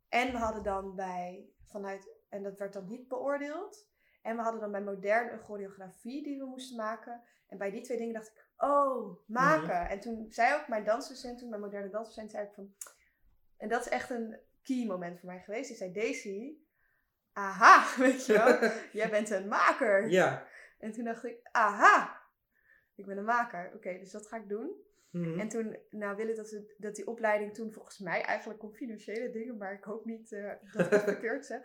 En 0.10 0.32
we 0.32 0.38
hadden 0.38 0.64
dan 0.64 0.96
bij, 0.96 1.50
vanuit, 1.64 2.10
en 2.30 2.44
dat 2.44 2.58
werd 2.58 2.74
dan 2.74 2.88
niet 2.88 3.08
beoordeeld. 3.08 3.90
En 4.22 4.36
we 4.36 4.42
hadden 4.42 4.62
dan 4.62 4.72
bij 4.72 4.82
modern 4.82 5.34
een 5.34 5.40
choreografie 5.40 6.24
die 6.24 6.38
we 6.38 6.46
moesten 6.46 6.78
maken. 6.78 7.24
En 7.48 7.58
bij 7.58 7.72
die 7.72 7.82
twee 7.82 7.98
dingen 7.98 8.14
dacht 8.14 8.28
ik, 8.28 8.46
oh, 8.58 9.18
maken. 9.26 9.82
Mhm. 9.82 9.92
En 9.92 10.00
toen 10.00 10.26
zei 10.30 10.62
ook 10.62 10.68
mijn 10.68 10.84
dansdocent, 10.84 11.40
toen 11.40 11.50
mijn 11.50 11.62
moderne 11.62 11.90
dansdocent, 11.90 12.32
zei 12.32 12.46
ik 12.46 12.54
van... 12.54 12.74
En 13.58 13.70
dat 13.70 13.82
is 13.82 13.92
echt 13.92 14.10
een 14.10 14.40
key 14.64 14.86
moment 14.86 15.20
voor 15.20 15.30
mij 15.30 15.40
geweest. 15.40 15.68
Die 15.68 15.78
zei, 15.78 15.92
Daisy, 15.92 16.58
aha, 17.34 17.86
weet 18.04 18.26
je 18.26 18.34
wel. 18.34 18.70
Jij 19.02 19.10
bent 19.10 19.30
een 19.30 19.48
maker. 19.48 20.10
Ja. 20.10 20.48
En 20.80 20.92
toen 20.92 21.04
dacht 21.04 21.24
ik, 21.24 21.40
aha, 21.52 22.22
ik 22.96 23.06
ben 23.06 23.18
een 23.18 23.24
maker. 23.24 23.72
Oké, 23.76 23.98
dus 24.00 24.12
dat 24.12 24.28
ga 24.28 24.38
ik 24.38 24.50
doen. 24.50 24.72
Mhm. 25.12 25.40
En 25.40 25.48
toen, 25.48 25.78
nou 25.90 26.16
willen 26.16 26.36
dat, 26.36 26.50
we, 26.50 26.76
dat 26.78 26.96
die 26.96 27.08
opleiding 27.08 27.54
toen 27.54 27.72
volgens 27.74 28.00
mij 28.00 28.22
eigenlijk 28.22 28.64
om 28.64 28.74
financiële 28.74 29.30
dingen, 29.30 29.58
maar 29.58 29.74
ik 29.74 29.84
hoop 29.84 30.06
niet 30.06 30.32
eh, 30.32 30.52
dat 30.74 30.86
ik 30.86 30.92
het 30.92 31.04
verkeerd 31.14 31.46
zeg, 31.46 31.62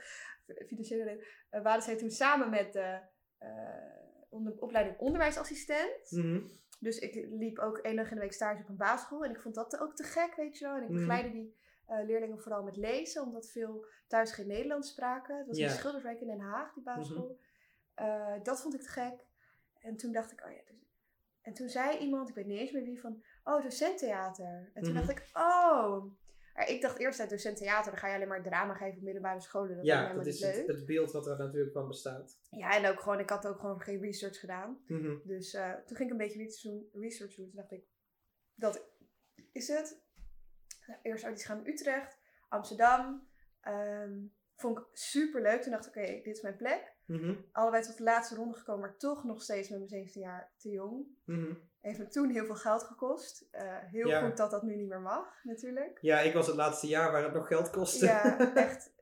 financiële 0.67 1.05
dingen, 1.05 1.25
eh, 1.51 1.63
waren 1.63 1.83
zij 1.83 1.97
toen 1.97 2.11
samen 2.11 2.51
met 2.51 2.73
de 2.73 3.01
eh, 3.39 3.49
onder, 4.29 4.55
opleiding 4.59 4.99
onderwijsassistent. 4.99 6.11
Mhm. 6.11 6.41
Dus 6.81 6.99
ik 6.99 7.15
liep 7.31 7.59
ook 7.59 7.79
één 7.79 7.97
dag 7.97 8.09
in 8.09 8.15
de 8.15 8.21
week 8.21 8.33
stage 8.33 8.63
op 8.63 8.69
een 8.69 8.77
basisschool 8.77 9.25
en 9.25 9.31
ik 9.31 9.41
vond 9.41 9.55
dat 9.55 9.79
ook 9.81 9.97
te 9.97 10.05
gek, 10.05 10.35
weet 10.35 10.59
je 10.59 10.65
wel. 10.65 10.77
En 10.77 10.83
ik 10.83 10.89
Mhm. 10.89 10.99
begeleidde 10.99 11.31
die 11.31 11.57
eh, 11.87 12.05
leerlingen 12.05 12.39
vooral 12.41 12.63
met 12.63 12.77
lezen, 12.77 13.23
omdat 13.23 13.51
veel 13.51 13.87
thuis 14.07 14.33
geen 14.33 14.47
Nederlands 14.47 14.89
spraken. 14.91 15.37
Het 15.39 15.47
was 15.47 15.57
Ja. 15.59 15.69
in 15.69 15.73
Schilderswijk 15.75 16.21
in 16.21 16.27
Den 16.27 16.41
Haag, 16.41 16.73
die 16.75 16.83
basisschool. 16.83 17.39
Eh, 17.95 18.35
dat 18.43 18.61
vond 18.63 18.75
ik 18.75 18.81
te 18.81 18.89
gek. 18.89 19.27
En 19.79 19.97
toen 19.97 20.13
dacht 20.13 20.33
ik, 20.33 20.45
oh 20.45 20.51
ja, 20.53 20.61
dus- 20.67 20.75
en 21.43 21.53
toen 21.55 21.69
zei 21.69 21.99
iemand, 21.99 22.29
ik 22.29 22.35
weet 22.35 22.47
niet 22.47 22.59
eens 22.59 22.73
meer 22.73 22.83
wie, 22.85 23.01
van, 23.01 23.23
oh, 23.45 23.63
docenttheater. 23.63 24.71
En 24.75 24.83
toen 24.83 24.93
Mhm. 24.93 25.07
dacht 25.07 25.19
ik, 25.19 25.31
oh. 25.33 26.05
Ik 26.67 26.81
dacht 26.81 26.99
eerst 26.99 27.21
uit 27.21 27.31
docenttheater, 27.31 27.91
dan 27.91 28.01
ga 28.01 28.09
je 28.09 28.15
alleen 28.15 28.29
maar 28.29 28.43
drama 28.43 28.75
geven 28.75 28.97
op 28.99 29.03
middelbare 29.05 29.41
scholen. 29.41 29.77
Dat 29.77 29.85
Ja, 29.85 30.13
dat 30.15 30.27
is 30.27 30.41
het, 30.41 30.87
beeld 30.87 31.13
wat 31.13 31.27
er 31.27 31.39
natuurlijk 31.39 31.73
van 31.73 31.89
bestaat. 31.89 32.39
Ja, 32.51 32.77
en 32.77 32.87
ook 32.91 33.01
gewoon, 33.01 33.19
ik 33.19 33.31
had 33.31 33.47
ook 33.47 33.61
gewoon 33.61 33.81
geen 33.81 34.01
research 34.01 34.41
gedaan. 34.41 34.83
Mhm. 34.87 35.17
Dus 35.25 35.55
eh, 35.55 35.73
toen 35.73 35.97
ging 35.97 36.09
ik 36.09 36.11
een 36.11 36.17
beetje 36.27 36.39
research 36.43 36.63
doen, 36.93 37.03
research 37.03 37.35
doen. 37.35 37.47
Toen 37.47 37.57
dacht 37.57 37.73
ik, 37.73 37.85
dat 38.55 38.85
is 39.53 39.69
het. 39.69 40.05
Nou, 40.87 41.01
eerst 41.03 41.25
auditie 41.25 41.47
gaan 41.49 41.65
in 41.65 41.73
Utrecht, 41.73 42.19
Amsterdam. 42.49 43.29
Ehm, 43.61 44.13
vond 44.57 44.79
ik 44.79 44.85
super 44.93 45.43
leuk. 45.43 45.63
Toen 45.63 45.73
dacht 45.73 45.87
ik, 45.87 45.97
oké, 45.97 46.07
dit 46.07 46.27
is 46.37 46.41
mijn 46.43 46.57
plek. 46.57 46.95
Mhm. 47.05 47.35
Allebei 47.53 47.83
tot 47.83 47.97
de 47.97 48.03
laatste 48.03 48.35
ronde 48.35 48.55
gekomen, 48.57 48.81
maar 48.81 48.97
toch 48.97 49.25
nog 49.25 49.43
steeds 49.43 49.69
met 49.69 49.79
mijn 49.79 49.91
17 49.91 50.23
jaar 50.23 50.53
te 50.57 50.69
jong. 50.71 51.07
Mhm. 51.25 51.55
Heeft 51.81 51.99
me 51.99 52.07
toen 52.09 52.31
heel 52.31 52.45
veel 52.45 52.55
geld 52.55 52.83
gekost. 52.83 53.49
Eh, 53.51 53.79
heel 53.79 54.09
Ja. 54.09 54.27
goed 54.27 54.37
dat 54.37 54.51
dat 54.51 54.63
nu 54.63 54.77
niet 54.77 54.89
meer 54.89 55.01
mag, 55.01 55.45
natuurlijk. 55.45 55.99
Ja, 56.01 56.19
ik 56.21 56.33
was 56.35 56.47
het 56.47 56.57
laatste 56.57 56.87
jaar 56.87 57.13
waar 57.13 57.23
het 57.25 57.33
nog 57.33 57.47
geld 57.47 57.71
kostte. 57.71 58.05
Ja, 58.07 58.39
echt. 58.55 58.95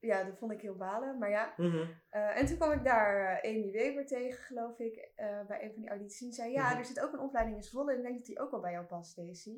Ja, 0.00 0.24
dat 0.24 0.38
vond 0.38 0.52
ik 0.52 0.60
heel 0.60 0.76
balen. 0.76 1.18
Maar 1.18 1.30
ja, 1.30 1.54
Mhm. 1.56 1.86
Eh, 2.10 2.36
en 2.40 2.46
toen 2.46 2.56
kwam 2.56 2.72
ik 2.72 2.84
daar 2.84 3.40
eh, 3.42 3.50
Amy 3.50 3.70
Weber 3.70 4.06
tegen, 4.06 4.44
geloof 4.44 4.78
ik, 4.78 5.08
bij 5.46 5.62
een 5.64 5.72
van 5.72 5.80
die 5.80 5.88
audities. 5.90 6.18
Die 6.18 6.32
zei, 6.32 6.52
ja, 6.52 6.68
Mhm. 6.70 6.78
er 6.78 6.84
zit 6.84 7.00
ook 7.00 7.12
een 7.12 7.18
opleiding 7.20 7.56
in 7.56 7.62
Zwolle 7.62 7.90
en 7.92 7.96
ik 7.98 8.02
denk 8.04 8.16
dat 8.16 8.26
die 8.26 8.40
ook 8.40 8.50
wel 8.50 8.60
bij 8.60 8.72
jou 8.72 8.84
past, 8.86 9.16
Daisy. 9.16 9.56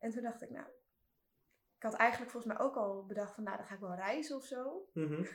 En 0.00 0.10
toen 0.10 0.22
dacht 0.22 0.42
ik, 0.42 0.50
nou, 0.50 0.66
ik 1.76 1.82
had 1.82 1.94
eigenlijk 1.94 2.30
volgens 2.30 2.52
mij 2.52 2.62
ook 2.62 2.76
al 2.76 3.06
bedacht 3.06 3.34
van, 3.34 3.44
nou, 3.44 3.56
dan 3.56 3.66
ga 3.66 3.74
ik 3.74 3.80
wel 3.80 3.94
reizen 3.94 4.36
of 4.36 4.44
zo. 4.44 4.88
Mhm. 4.94 5.24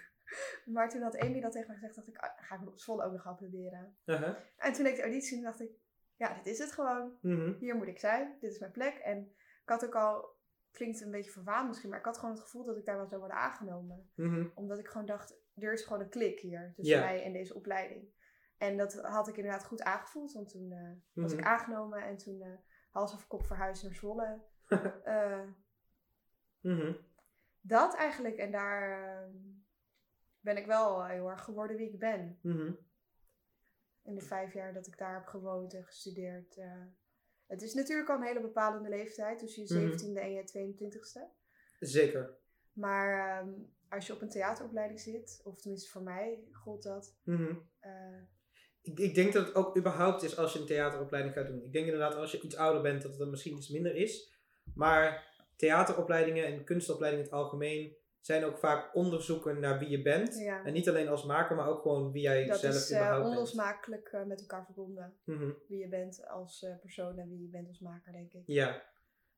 Maar 0.65 0.89
toen 0.89 1.01
had 1.01 1.17
Amy 1.19 1.41
dat 1.41 1.51
tegen 1.51 1.67
mij 1.67 1.75
gezegd, 1.78 1.95
dacht 1.95 2.08
ik, 2.08 2.17
ah, 2.17 2.30
ga 2.36 2.56
ik 2.56 2.62
Zwolle 2.73 3.04
ook 3.04 3.12
nog 3.12 3.21
gaan 3.21 3.36
proberen. 3.36 3.97
Aha. 4.06 4.38
En 4.58 4.73
toen 4.73 4.84
deed 4.84 4.91
ik 4.91 4.97
de 4.97 5.04
auditie 5.04 5.38
en 5.38 5.43
dacht 5.43 5.62
ik, 5.62 5.71
ja, 6.15 6.34
dit 6.34 6.45
is 6.45 6.60
het 6.60 6.71
gewoon. 6.71 7.17
Mhm. 7.21 7.54
Hier 7.60 7.75
moet 7.75 7.88
ik 7.88 7.99
zijn, 7.99 8.38
dit 8.39 8.51
is 8.51 8.60
mijn 8.60 8.71
plek. 8.71 8.95
En 8.97 9.17
ik 9.63 9.69
had 9.69 9.86
ook 9.86 9.95
al, 9.95 10.36
klinkt 10.71 11.01
een 11.01 11.12
beetje 11.12 11.32
verwaand 11.32 11.67
misschien, 11.67 11.89
maar 11.89 11.99
ik 11.99 12.06
had 12.06 12.17
gewoon 12.17 12.34
het 12.34 12.43
gevoel 12.43 12.63
dat 12.65 12.78
ik 12.78 12.86
daar 12.86 12.97
wel 12.97 13.08
zou 13.08 13.19
worden 13.19 13.38
aangenomen 13.38 14.10
Mhm. 14.15 14.47
omdat 14.56 14.80
ik 14.80 14.88
gewoon 14.88 15.06
dacht, 15.08 15.38
er 15.56 15.73
is 15.73 15.84
gewoon 15.84 16.01
een 16.01 16.10
klik 16.10 16.39
hier 16.39 16.73
tussen 16.75 16.99
mij 16.99 17.23
en 17.23 17.34
deze 17.34 17.54
opleiding. 17.56 18.13
En 18.58 18.78
dat 18.78 18.93
had 19.01 19.28
ik 19.28 19.38
inderdaad 19.38 19.65
goed 19.65 19.82
aangevoeld, 19.84 20.34
want 20.34 20.49
toen 20.49 20.71
eh, 20.71 20.91
was 21.23 21.34
ik 21.34 21.41
aangenomen 21.43 22.04
en 22.04 22.17
toen 22.17 22.41
eh 22.41 22.58
hals 22.89 23.13
over 23.13 23.28
kop 23.28 23.45
verhuisd 23.45 23.84
naar 23.84 23.93
Zwolle. 23.93 24.41
Eh, 25.04 25.41
Mhm. 26.62 26.93
dat 27.62 27.95
eigenlijk, 27.95 28.38
en 28.38 28.51
daar 28.51 29.01
eh, 29.23 29.30
ben 30.39 30.58
ik 30.58 30.65
wel 30.65 31.06
heel 31.06 31.30
erg 31.30 31.43
geworden 31.43 31.78
wie 31.78 31.89
ik 31.91 31.99
ben. 31.99 32.39
Mhm. 32.41 32.71
In 34.04 34.15
de 34.15 34.21
vijf 34.21 34.54
jaar 34.54 34.73
dat 34.73 34.88
ik 34.88 34.97
daar 34.97 35.13
heb 35.13 35.25
gewoond 35.25 35.73
en 35.73 35.84
gestudeerd. 35.86 36.58
eh. 36.58 36.82
het 37.47 37.62
is 37.62 37.73
natuurlijk 37.73 38.10
al 38.10 38.15
een 38.15 38.23
hele 38.28 38.41
bepalende 38.41 38.89
leeftijd, 38.89 39.39
tussen 39.39 39.63
je 39.63 39.73
Mhm. 39.86 39.91
17e 39.97 40.19
en 40.21 40.32
je 40.32 40.43
22e. 40.43 41.21
Zeker. 41.80 42.38
Maar 42.73 43.39
ehm, 43.39 43.49
als 43.89 44.08
je 44.08 44.13
op 44.13 44.21
een 44.21 44.30
theateropleiding 44.30 44.99
zit, 44.99 45.41
of 45.43 45.62
tenminste 45.62 45.89
voor 45.91 46.01
mij 46.04 46.43
gold 46.51 46.84
dat, 46.84 47.15
Mhm. 47.23 47.56
eh, 47.80 48.21
Ik, 48.82 48.99
ik 48.99 49.15
denk 49.15 49.34
dat 49.34 49.45
het 49.45 49.56
ook 49.56 49.78
überhaupt 49.78 50.23
is 50.23 50.38
als 50.38 50.54
je 50.54 50.60
een 50.60 50.65
theateropleiding 50.65 51.36
gaat 51.36 51.47
doen. 51.47 51.63
Ik 51.63 51.73
denk 51.73 51.86
inderdaad 51.86 52.15
als 52.15 52.32
je 52.32 52.41
iets 52.41 52.56
ouder 52.56 52.82
bent 52.82 53.01
dat 53.01 53.12
het 53.12 53.19
dan 53.19 53.30
misschien 53.30 53.56
iets 53.58 53.69
minder 53.69 53.95
is. 53.95 54.35
Maar 54.73 55.34
theateropleidingen 55.56 56.45
en 56.45 56.63
kunstopleidingen 56.63 57.25
in 57.25 57.32
het 57.32 57.41
algemeen 57.41 57.95
zijn 58.19 58.43
ook 58.43 58.58
vaak 58.58 58.95
onderzoeken 58.95 59.60
naar 59.60 59.80
wie 59.80 59.89
je 59.89 60.01
bent. 60.01 60.38
Ja. 60.38 60.63
En 60.63 60.73
niet 60.73 60.89
alleen 60.89 61.08
als 61.08 61.25
maker, 61.25 61.56
maar 61.56 61.67
ook 61.67 61.82
gewoon 61.82 62.12
wie 62.12 62.21
jij 62.21 62.45
Dat 62.45 62.60
zelf 62.60 62.73
is 62.75 62.89
eh, 62.89 62.97
überhaupt 62.97 63.23
bent. 63.23 63.36
onlosmakelijk 63.36 64.08
eh, 64.08 64.23
met 64.23 64.39
elkaar 64.39 64.65
verbonden. 64.65 65.13
Mhm. 65.24 65.51
Wie 65.68 65.80
je 65.80 65.88
bent 65.88 66.28
als 66.28 66.63
eh, 66.63 66.80
persoon 66.80 67.18
en 67.18 67.30
wie 67.30 67.41
je 67.41 67.47
bent 67.47 67.68
als 67.68 67.80
maker, 67.80 68.11
denk 68.11 68.34
ik. 68.34 68.43
Ja, 68.45 68.84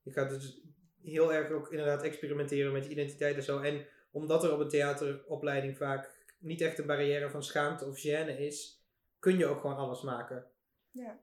je 0.01 0.11
gaat 0.11 0.29
dus 0.29 0.61
heel 1.01 1.33
erg 1.33 1.51
ook 1.51 1.71
inderdaad 1.71 2.03
experimenteren 2.03 2.73
met 2.73 2.83
je 2.85 2.91
identiteit 2.91 3.35
en 3.35 3.43
zo. 3.43 3.59
En 3.59 3.85
omdat 4.11 4.43
er 4.43 4.53
op 4.53 4.59
een 4.59 4.69
theateropleiding 4.69 5.77
vaak 5.77 6.25
niet 6.39 6.61
echt 6.61 6.77
een 6.77 6.87
barrière 6.87 7.29
van 7.29 7.43
schaamte 7.43 7.85
of 7.85 7.99
gêne 8.05 8.37
is, 8.37 8.85
kun 9.19 9.37
je 9.37 9.45
ook 9.45 9.59
gewoon 9.59 9.77
alles 9.77 10.01
maken. 10.01 10.45
Ja, 10.91 11.19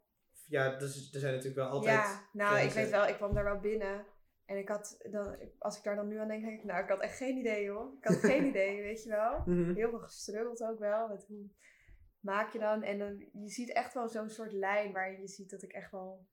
Ja, 0.46 0.76
dus, 0.78 1.12
er 1.14 1.20
zijn 1.20 1.32
natuurlijk 1.32 1.60
wel 1.60 1.70
altijd... 1.70 1.94
ja 1.96 2.28
nou, 2.32 2.58
ik 2.58 2.70
weet 2.70 2.90
wel, 2.90 3.06
ik 3.08 3.14
kwam 3.14 3.34
daar 3.34 3.44
wel 3.44 3.60
binnen. 3.60 4.06
En 4.44 4.56
ik 4.58 4.68
had, 4.68 4.96
dan, 5.10 5.36
als 5.58 5.76
ik 5.78 5.82
daar 5.84 5.96
dan 5.96 6.08
nu 6.08 6.18
aan 6.18 6.28
denk, 6.28 6.44
denk 6.44 6.58
ik, 6.58 6.64
nou, 6.64 6.82
ik 6.82 6.88
had 6.88 7.00
echt 7.00 7.16
geen 7.16 7.36
idee, 7.36 7.70
hoor. 7.70 7.92
Ik 8.00 8.04
had 8.04 8.16
geen 8.16 8.44
idee, 8.52 8.82
weet 8.82 9.02
je 9.02 9.08
wel. 9.10 9.42
Mhm. 9.46 9.74
Heel 9.74 9.90
veel 9.90 9.98
gestruggeld 9.98 10.62
ook 10.62 10.78
wel, 10.78 11.08
met 11.08 11.24
hoe 11.26 11.50
maak 12.20 12.52
je 12.52 12.58
dan. 12.58 12.82
En 12.82 12.98
dan, 12.98 13.28
je 13.32 13.48
ziet 13.48 13.72
echt 13.72 13.94
wel 13.94 14.08
zo'n 14.08 14.28
soort 14.30 14.52
lijn 14.52 14.92
waarin 14.92 15.20
je 15.20 15.28
ziet 15.28 15.50
dat 15.50 15.62
ik 15.62 15.72
echt 15.72 15.90
wel 15.90 16.26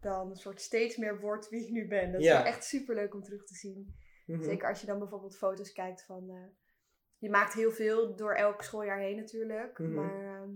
dan 0.00 0.30
een 0.30 0.36
soort 0.36 0.60
steeds 0.60 0.96
meer 0.96 1.20
word 1.20 1.48
wie 1.48 1.64
ik 1.64 1.70
nu 1.70 1.88
ben. 1.88 2.12
Dat 2.12 2.20
is 2.20 2.26
Ja. 2.26 2.44
echt 2.44 2.64
super 2.64 2.94
leuk 2.94 3.14
om 3.14 3.22
terug 3.22 3.44
te 3.44 3.54
zien. 3.54 3.94
Mhm. 4.26 4.42
Zeker 4.42 4.68
als 4.68 4.80
je 4.80 4.86
dan 4.86 4.98
bijvoorbeeld 4.98 5.36
foto's 5.36 5.72
kijkt 5.72 6.04
van. 6.04 6.30
eh, 6.30 6.44
je 7.18 7.30
maakt 7.30 7.52
heel 7.52 7.70
veel 7.70 8.16
door 8.16 8.34
elk 8.34 8.62
schooljaar 8.62 8.98
heen 8.98 9.16
natuurlijk. 9.16 9.78
Mhm. 9.78 9.94
Maar 9.94 10.24
ehm, 10.24 10.50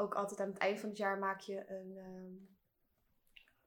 ook 0.00 0.14
altijd 0.14 0.40
aan 0.40 0.48
het 0.48 0.58
eind 0.58 0.80
van 0.80 0.88
het 0.88 0.98
jaar 0.98 1.18
maak 1.18 1.40
je 1.40 1.70
een, 1.70 1.96
ehm, 1.96 2.34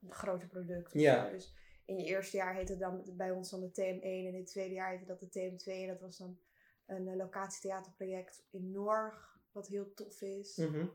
een 0.02 0.12
groter 0.14 0.48
product. 0.48 0.94
Ja. 0.94 1.30
Dus 1.30 1.56
in 1.86 1.98
je 1.98 2.06
eerste 2.06 2.38
jaar 2.38 2.56
heette 2.56 2.72
het 2.72 2.82
dan 2.82 3.04
bij 3.18 3.32
ons 3.32 3.50
dan 3.50 3.60
de 3.62 3.72
TM1 3.72 4.02
en 4.26 4.34
in 4.34 4.36
het 4.36 4.46
tweede 4.48 4.74
jaar 4.74 4.90
heette 4.90 5.06
dat 5.06 5.20
de 5.20 5.30
TM2. 5.30 5.82
En 5.82 5.88
dat 5.88 6.00
was 6.00 6.18
dan 6.18 6.40
een 6.86 7.08
uh, 7.08 7.16
locatietheaterproject 7.16 8.46
in 8.52 8.72
Norg, 8.72 9.40
wat 9.52 9.68
heel 9.68 9.94
tof 9.94 10.22
is. 10.22 10.58
Mhm, 10.58 10.88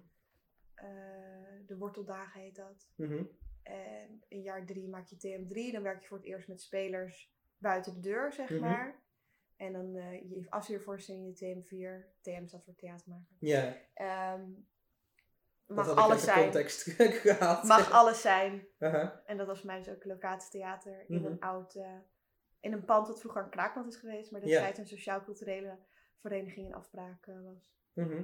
Eh, 0.74 0.86
de 1.66 1.76
Worteldagen 1.76 2.40
heet 2.40 2.56
dat. 2.56 2.88
mhm. 2.96 3.24
En 3.62 4.24
in 4.28 4.42
jaar 4.42 4.66
drie 4.66 4.88
maak 4.88 5.06
je 5.06 5.16
TM3. 5.16 5.72
Dan 5.72 5.82
werk 5.82 6.00
je 6.00 6.06
voor 6.08 6.16
het 6.16 6.26
eerst 6.26 6.48
met 6.48 6.60
spelers 6.60 7.32
buiten 7.58 7.94
de 7.94 8.00
deur, 8.00 8.32
zeg 8.32 8.50
Mhm. 8.50 8.60
maar. 8.60 9.02
En 9.56 9.72
dan 9.72 9.96
eh 9.96 10.12
je 10.30 10.46
afstudeervoorstelling 10.48 11.24
in 11.24 11.30
de 11.32 11.38
TM4. 11.38 12.12
TM 12.20 12.46
staat 12.46 12.64
voor 12.64 12.74
theatermaker. 12.74 13.36
Ja, 13.40 13.76
Ehm 13.94 14.50
mag 15.68 15.96
alles 15.96 16.18
de 16.20 16.24
zijn. 16.24 16.42
context 16.42 16.82
gehaald. 17.22 17.64
Mag 17.64 17.90
alles 17.92 18.20
zijn. 18.20 18.66
En 19.26 19.36
dat 19.36 19.46
was 19.46 19.58
voor 19.58 19.66
mij 19.66 19.78
dus 19.78 19.88
ook 19.88 20.04
locatietheater 20.04 21.04
in 21.08 21.16
Mhm. 21.20 21.26
een 21.26 21.40
oud... 21.40 21.74
eh, 21.74 21.98
in 22.60 22.72
een 22.72 22.84
pand 22.84 23.06
dat 23.06 23.20
vroeger 23.20 23.42
een 23.42 23.50
kraakpand 23.50 23.86
is 23.86 23.96
geweest. 23.96 24.30
Maar 24.30 24.40
Ja. 24.40 24.46
destijds 24.46 24.78
een 24.78 24.86
sociaal-culturele 24.86 25.78
vereniging 26.20 26.66
in 26.66 26.74
afspraak 26.74 27.26
eh, 27.26 27.34
was. 27.44 27.72
mhm. 27.92 28.22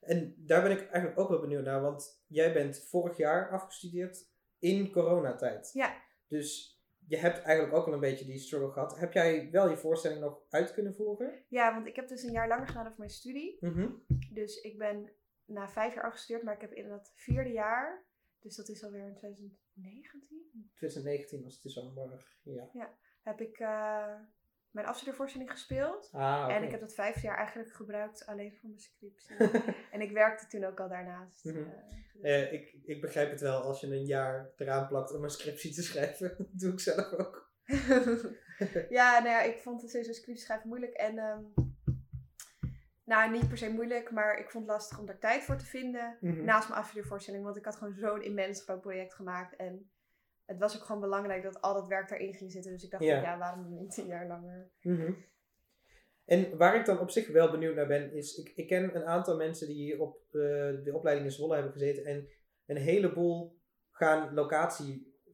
En 0.00 0.34
daar 0.36 0.62
ben 0.62 0.70
ik 0.70 0.80
eigenlijk 0.90 1.18
ook 1.18 1.28
wel 1.28 1.40
benieuwd 1.40 1.64
naar, 1.64 1.80
want 1.80 2.24
jij 2.26 2.52
bent 2.52 2.86
vorig 2.88 3.16
jaar 3.16 3.50
afgestudeerd 3.50 4.26
in 4.58 4.90
coronatijd. 4.92 5.70
Ja. 5.72 5.96
Dus 6.28 6.76
je 7.06 7.16
hebt 7.16 7.42
eigenlijk 7.42 7.76
ook 7.76 7.86
al 7.86 7.92
een 7.92 8.00
beetje 8.00 8.24
die 8.24 8.38
struggle 8.38 8.70
gehad. 8.70 8.98
Heb 8.98 9.12
jij 9.12 9.48
wel 9.50 9.68
je 9.70 9.76
voorstelling 9.76 10.20
nog 10.20 10.40
uit 10.50 10.72
kunnen 10.72 10.94
voeren? 10.94 11.44
Ja, 11.48 11.74
want 11.74 11.86
ik 11.86 11.96
heb 11.96 12.08
dus 12.08 12.22
een 12.22 12.32
jaar 12.32 12.48
langer 12.48 12.66
gedaan 12.66 12.86
over 12.86 12.98
mijn 12.98 13.10
studie. 13.10 13.56
Mhm. 13.60 13.88
Dus 14.32 14.60
ik 14.60 14.78
ben 14.78 15.10
na 15.48 15.68
vijf 15.68 15.94
jaar 15.94 16.04
afgestudeerd, 16.04 16.44
maar 16.44 16.54
ik 16.54 16.60
heb 16.60 16.72
in 16.72 16.88
dat 16.88 17.12
vierde 17.14 17.50
jaar, 17.52 18.06
dus 18.40 18.56
dat 18.56 18.68
is 18.68 18.84
alweer 18.84 19.06
in 19.06 19.16
2019, 19.16 20.70
2019 20.74 21.42
was 21.42 21.54
het 21.54 21.62
dus 21.62 21.78
al 21.78 21.92
morgen. 21.92 22.70
Ja. 22.72 22.98
heb 23.22 23.40
ik 23.40 23.58
eh, 23.58 24.14
mijn 24.70 24.86
afstudeervoorstelling 24.86 25.50
gespeeld. 25.50 26.08
Ah. 26.12 26.54
En 26.54 26.62
ik 26.62 26.70
heb 26.70 26.80
dat 26.80 26.94
vijfde 26.94 27.20
jaar 27.20 27.36
eigenlijk 27.36 27.72
gebruikt 27.72 28.26
alleen 28.26 28.56
voor 28.56 28.68
mijn 28.68 28.80
scriptie. 28.80 29.36
en 29.92 30.00
ik 30.00 30.10
werkte 30.10 30.46
toen 30.46 30.64
ook 30.64 30.80
al 30.80 30.88
daarnaast. 30.88 31.44
Mhm. 31.44 31.58
eh, 31.58 31.64
dus- 32.12 32.22
Eh, 32.22 32.52
ik, 32.52 32.76
ik 32.84 33.00
begrijp 33.00 33.30
het 33.30 33.40
wel 33.40 33.62
als 33.62 33.80
je 33.80 33.86
een 33.86 34.06
jaar 34.06 34.52
eraan 34.56 34.88
plakt 34.88 35.14
om 35.14 35.22
een 35.24 35.30
scriptie 35.30 35.74
te 35.74 35.82
schrijven. 35.82 36.34
Dat 36.38 36.46
doe 36.60 36.72
ik 36.72 36.80
zelf 36.80 37.12
ook. 37.12 37.52
ja, 38.98 39.18
nou 39.18 39.28
ja, 39.28 39.42
ik 39.42 39.58
vond 39.58 39.82
het 39.82 39.90
sowieso 39.90 40.12
scriptie 40.12 40.44
schrijven 40.44 40.68
moeilijk. 40.68 40.92
En, 40.92 41.18
ehm, 41.18 41.44
nou, 43.08 43.30
niet 43.30 43.48
per 43.48 43.58
se 43.58 43.70
moeilijk, 43.72 44.10
maar 44.10 44.38
ik 44.38 44.50
vond 44.50 44.64
het 44.66 44.72
lastig 44.72 44.98
om 44.98 45.06
daar 45.06 45.18
tijd 45.18 45.42
voor 45.42 45.56
te 45.56 45.64
vinden. 45.64 46.16
Mhm. 46.20 46.44
naast 46.44 46.68
mijn 46.68 46.80
afstudeervoorstelling. 46.80 47.44
Want 47.44 47.56
ik 47.56 47.64
had 47.64 47.76
gewoon 47.76 47.94
zo'n 47.94 48.22
immens 48.22 48.62
groot 48.62 48.80
project 48.80 49.14
gemaakt. 49.14 49.56
En 49.56 49.90
het 50.46 50.58
was 50.58 50.76
ook 50.76 50.84
gewoon 50.84 51.00
belangrijk 51.00 51.42
dat 51.42 51.60
al 51.60 51.74
dat 51.74 51.86
werk 51.86 52.08
daarin 52.08 52.34
ging 52.34 52.52
zitten. 52.52 52.72
Dus 52.72 52.84
ik 52.84 52.90
dacht, 52.90 53.04
Ja. 53.04 53.20
van, 53.20 53.30
ja, 53.30 53.38
waarom 53.38 53.78
niet 53.78 53.96
een 53.96 54.06
jaar 54.06 54.26
langer? 54.26 54.70
Mhm. 54.82 55.12
En 56.24 56.56
waar 56.56 56.76
ik 56.76 56.84
dan 56.84 56.98
op 56.98 57.10
zich 57.10 57.28
wel 57.28 57.50
benieuwd 57.50 57.74
naar 57.74 57.86
ben, 57.86 58.12
is 58.12 58.36
ik, 58.36 58.52
ik 58.54 58.66
ken 58.66 58.96
een 58.96 59.04
aantal 59.06 59.36
mensen 59.36 59.66
die 59.66 60.00
op 60.00 60.16
eh, 60.26 60.40
de 60.84 60.90
opleiding 60.92 61.28
in 61.28 61.32
Zwolle 61.34 61.54
hebben 61.54 61.72
gezeten 61.72 62.04
en 62.04 62.28
een 62.66 62.76
heleboel 62.76 63.58
gaan 63.90 64.34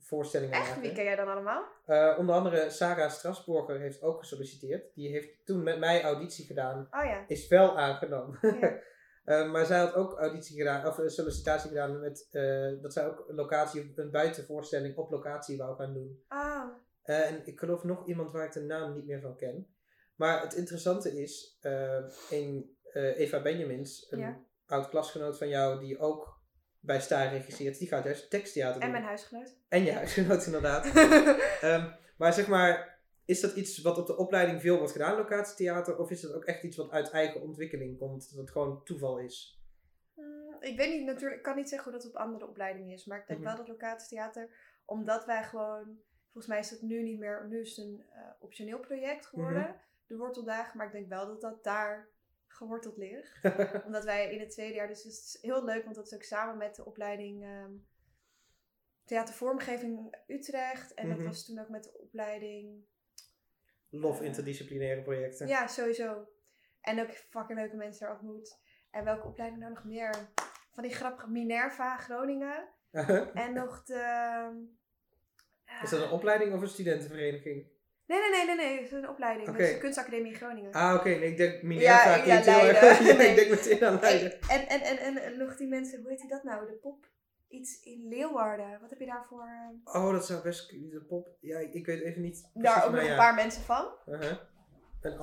locatievoorstellingen 0.05 0.55
Echt? 0.55 0.66
maken. 0.68 0.82
Wie 0.82 0.92
ken 0.92 1.05
jij 1.05 1.16
dan 1.16 1.28
allemaal? 1.28 1.64
Eh, 1.86 2.14
onder 2.18 2.34
andere 2.34 2.70
Sarah 2.70 3.11
Strasburger 3.11 3.80
heeft 3.80 4.02
ook 4.02 4.18
gesolliciteerd. 4.18 4.94
Die 4.94 5.11
heeft 5.11 5.46
toen 5.46 5.62
met 5.62 5.78
mij 5.78 6.02
auditie 6.02 6.46
gedaan, 6.46 6.88
Oh 6.90 7.05
ja. 7.05 7.24
is 7.28 7.48
wel 7.48 7.78
aangenomen. 7.78 8.38
Ja. 8.61 8.72
Eh, 9.24 9.50
maar 9.52 9.66
zij 9.66 9.78
had 9.78 9.94
ook 9.94 10.18
auditie 10.18 10.57
gedaan, 10.57 10.86
of 10.86 10.98
een 10.98 11.11
sollicitatie 11.11 11.68
gedaan 11.68 12.00
met 12.00 12.28
eh, 12.30 12.82
dat 12.82 12.92
zij 12.92 13.07
ook 13.07 13.24
locatie, 13.28 13.92
een 13.96 14.11
buitenvoorstelling 14.11 14.96
op 14.96 15.11
locatie 15.11 15.57
wou 15.57 15.76
gaan 15.76 15.92
doen. 15.94 16.22
Oh. 16.28 16.64
Eh, 17.02 17.26
en 17.30 17.46
ik 17.46 17.59
geloof 17.59 17.84
nog 17.84 18.07
iemand 18.07 18.32
waar 18.32 18.44
ik 18.46 18.52
de 18.52 18.61
naam 18.62 18.94
niet 18.94 19.07
meer 19.07 19.20
van 19.20 19.36
ken. 19.36 19.74
Maar 20.16 20.42
het 20.42 20.55
interessante 20.55 21.20
is, 21.22 21.59
eh, 21.61 21.98
een, 22.30 22.76
eh, 22.92 23.18
Eva 23.18 23.42
Benjamins, 23.42 24.07
een 24.11 24.18
Ja. 24.18 24.40
oud 24.66 24.88
klasgenoot 24.88 25.38
van 25.38 25.48
jou 25.48 25.78
die 25.80 25.98
ook 25.98 26.34
bij 26.85 27.01
Staar 27.01 27.28
regisseert, 27.32 27.78
die 27.78 27.89
gaat 27.89 28.05
juist 28.05 28.30
teksttheater 28.30 28.74
doen. 28.74 28.82
En 28.82 28.91
mijn 28.91 29.05
huisgenoot. 29.05 29.55
En 29.68 29.85
je 29.85 29.93
huisgenoot 29.93 30.47
inderdaad. 30.47 30.87
Ehm, 31.61 31.91
maar 32.16 32.32
zeg 32.32 32.49
maar, 32.49 32.99
is 33.24 33.41
dat 33.41 33.55
iets 33.57 33.82
wat 33.82 33.99
op 33.99 34.07
de 34.07 34.16
opleiding 34.16 34.61
veel 34.61 34.76
wordt 34.76 34.93
gedaan, 34.93 35.16
locatietheater? 35.16 35.99
Of 35.99 36.11
is 36.11 36.20
dat 36.20 36.32
ook 36.35 36.45
echt 36.45 36.62
iets 36.62 36.76
wat 36.76 36.91
uit 36.91 37.11
eigen 37.11 37.41
ontwikkeling 37.43 37.99
komt, 37.99 38.28
dat 38.30 38.39
het 38.41 38.51
gewoon 38.51 38.85
toeval 38.85 39.18
is? 39.18 39.62
Mm, 40.14 40.57
ik 40.61 40.76
weet 40.76 40.91
niet, 40.93 41.05
natuurlijk, 41.07 41.37
ik 41.37 41.43
kan 41.43 41.57
niet 41.57 41.68
zeggen 41.68 41.91
hoe 41.93 42.01
dat 42.01 42.09
op 42.11 42.16
andere 42.16 42.49
opleidingen 42.49 42.93
is. 42.95 43.05
Maar 43.05 43.18
ik 43.18 43.26
denk 43.26 43.39
Mhm. 43.41 43.49
wel 43.49 43.57
dat 43.57 43.68
locatietheater, 43.68 44.49
omdat 44.85 45.24
wij 45.24 45.43
gewoon, 45.45 45.99
volgens 46.24 46.47
mij 46.47 46.59
is 46.59 46.70
dat 46.70 46.80
nu 46.82 47.03
niet 47.03 47.18
meer, 47.18 47.47
nu 47.49 47.61
is 47.61 47.76
het 47.76 47.87
een 47.87 48.05
eh, 48.12 48.20
optioneel 48.39 48.78
project 48.78 49.26
geworden, 49.26 49.62
Mhm. 49.62 49.72
de 50.07 50.16
worteldagen. 50.16 50.76
Maar 50.76 50.87
ik 50.87 50.93
denk 50.93 51.09
wel 51.09 51.26
dat 51.26 51.41
dat 51.41 51.64
daar 51.64 52.09
geworteld 52.55 52.96
ligt. 52.96 53.38
Omdat 53.86 54.05
wij 54.05 54.32
in 54.32 54.40
het 54.40 54.50
tweede 54.50 54.74
jaar, 54.74 54.88
dus 54.88 55.02
het 55.02 55.12
is 55.12 55.38
heel 55.40 55.64
leuk, 55.64 55.84
want 55.84 55.96
dat 55.96 56.07
is 56.07 56.14
ook 56.14 56.22
samen 56.22 56.57
met 56.57 56.74
de 56.74 56.84
opleiding 56.84 57.44
ehm 57.44 57.72
Theatervormgeving 59.05 60.16
Utrecht. 60.26 60.94
En 60.94 61.07
Mhm. 61.09 61.16
dat 61.16 61.26
was 61.26 61.44
toen 61.46 61.59
ook 61.59 61.68
met 61.68 61.84
de 61.84 61.98
opleiding. 61.98 62.84
Lof 63.88 64.20
interdisciplinaire 64.22 65.02
projecten. 65.02 65.46
Ja, 65.46 65.66
sowieso. 65.66 66.28
En 66.80 67.00
ook 67.00 67.11
fucking 67.11 67.59
leuke 67.59 67.76
mensen 67.76 68.07
daar 68.07 68.14
ontmoet. 68.18 68.59
En 68.90 69.05
welke 69.05 69.26
opleiding 69.26 69.61
nou 69.62 69.74
nog 69.74 69.84
meer? 69.84 70.14
Van 70.70 70.82
die 70.82 70.92
grappige 70.92 71.30
Minerva 71.30 71.96
Groningen. 71.96 72.68
En 73.34 73.52
nog 73.52 73.84
de. 73.84 74.66
is 75.82 75.90
dat 75.90 76.02
een 76.02 76.11
opleiding 76.11 76.55
of 76.55 76.61
een 76.61 76.68
studentenvereniging? 76.68 77.66
Nee, 78.07 78.18
nee, 78.20 78.30
nee, 78.30 78.44
nee, 78.46 78.57
nee. 78.57 78.76
Het 78.76 78.86
is 78.86 78.92
een 78.92 79.09
opleiding. 79.09 79.46
Dat 79.46 79.59
is 79.59 79.72
de 79.72 79.78
Kunstacademie 79.78 80.34
Groningen. 80.34 80.72
Ah, 80.72 80.94
oké. 80.94 81.09
Nee, 81.09 81.30
ik 81.30 81.36
denk 81.36 81.62
Minerva 81.62 82.14
Ja, 82.16 82.22
klinkt 82.22 82.44
ja, 82.44 82.55
heel 82.59 82.68
erg- 82.68 82.80
Leiden. 82.80 83.07
Ja, 83.07 83.16
Nee. 83.16 83.28
ik 83.28 83.36
denk 83.36 83.50
meteen 83.50 83.84
aan 83.84 84.00
Leiden. 84.00 84.40
En, 84.48 84.68
en, 84.68 84.80
en, 84.80 84.96
en, 84.98 85.16
en 85.22 85.38
nog 85.38 85.57
die 85.57 85.68
mensen, 85.68 86.00
hoe 86.00 86.11
heet 86.11 86.18
die 86.20 86.28
dat 86.28 86.42
nou? 86.44 86.66
De 86.66 86.72
pop? 86.72 87.07
Iets 87.48 87.82
in 87.82 88.09
Leeuwarden. 88.09 88.78
Wat 88.80 88.90
heb 88.90 88.98
je 88.98 89.07
daarvoor? 89.07 89.48
eh, 89.84 89.94
Oh, 90.02 90.12
dat 90.12 90.26
zou 90.26 90.42
best... 90.42 90.70
De 90.70 91.05
pop... 91.09 91.28
Ja, 91.40 91.59
ik 91.59 91.86
weet 91.86 92.00
even 92.02 92.22
niet 92.22 92.50
Daar 92.55 92.84
ook 92.86 92.92
nog 92.92 93.02
ja. 93.02 93.11
een 93.11 93.16
paar 93.16 93.34
mensen 93.34 93.62
van. 93.62 93.86
Uh-huh. 94.07 94.36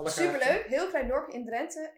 Superleuk. 0.03 0.65
Heel 0.67 0.87
klein 0.87 1.07
dorpje 1.07 1.37
in 1.37 1.45
Drenthe. 1.45 1.91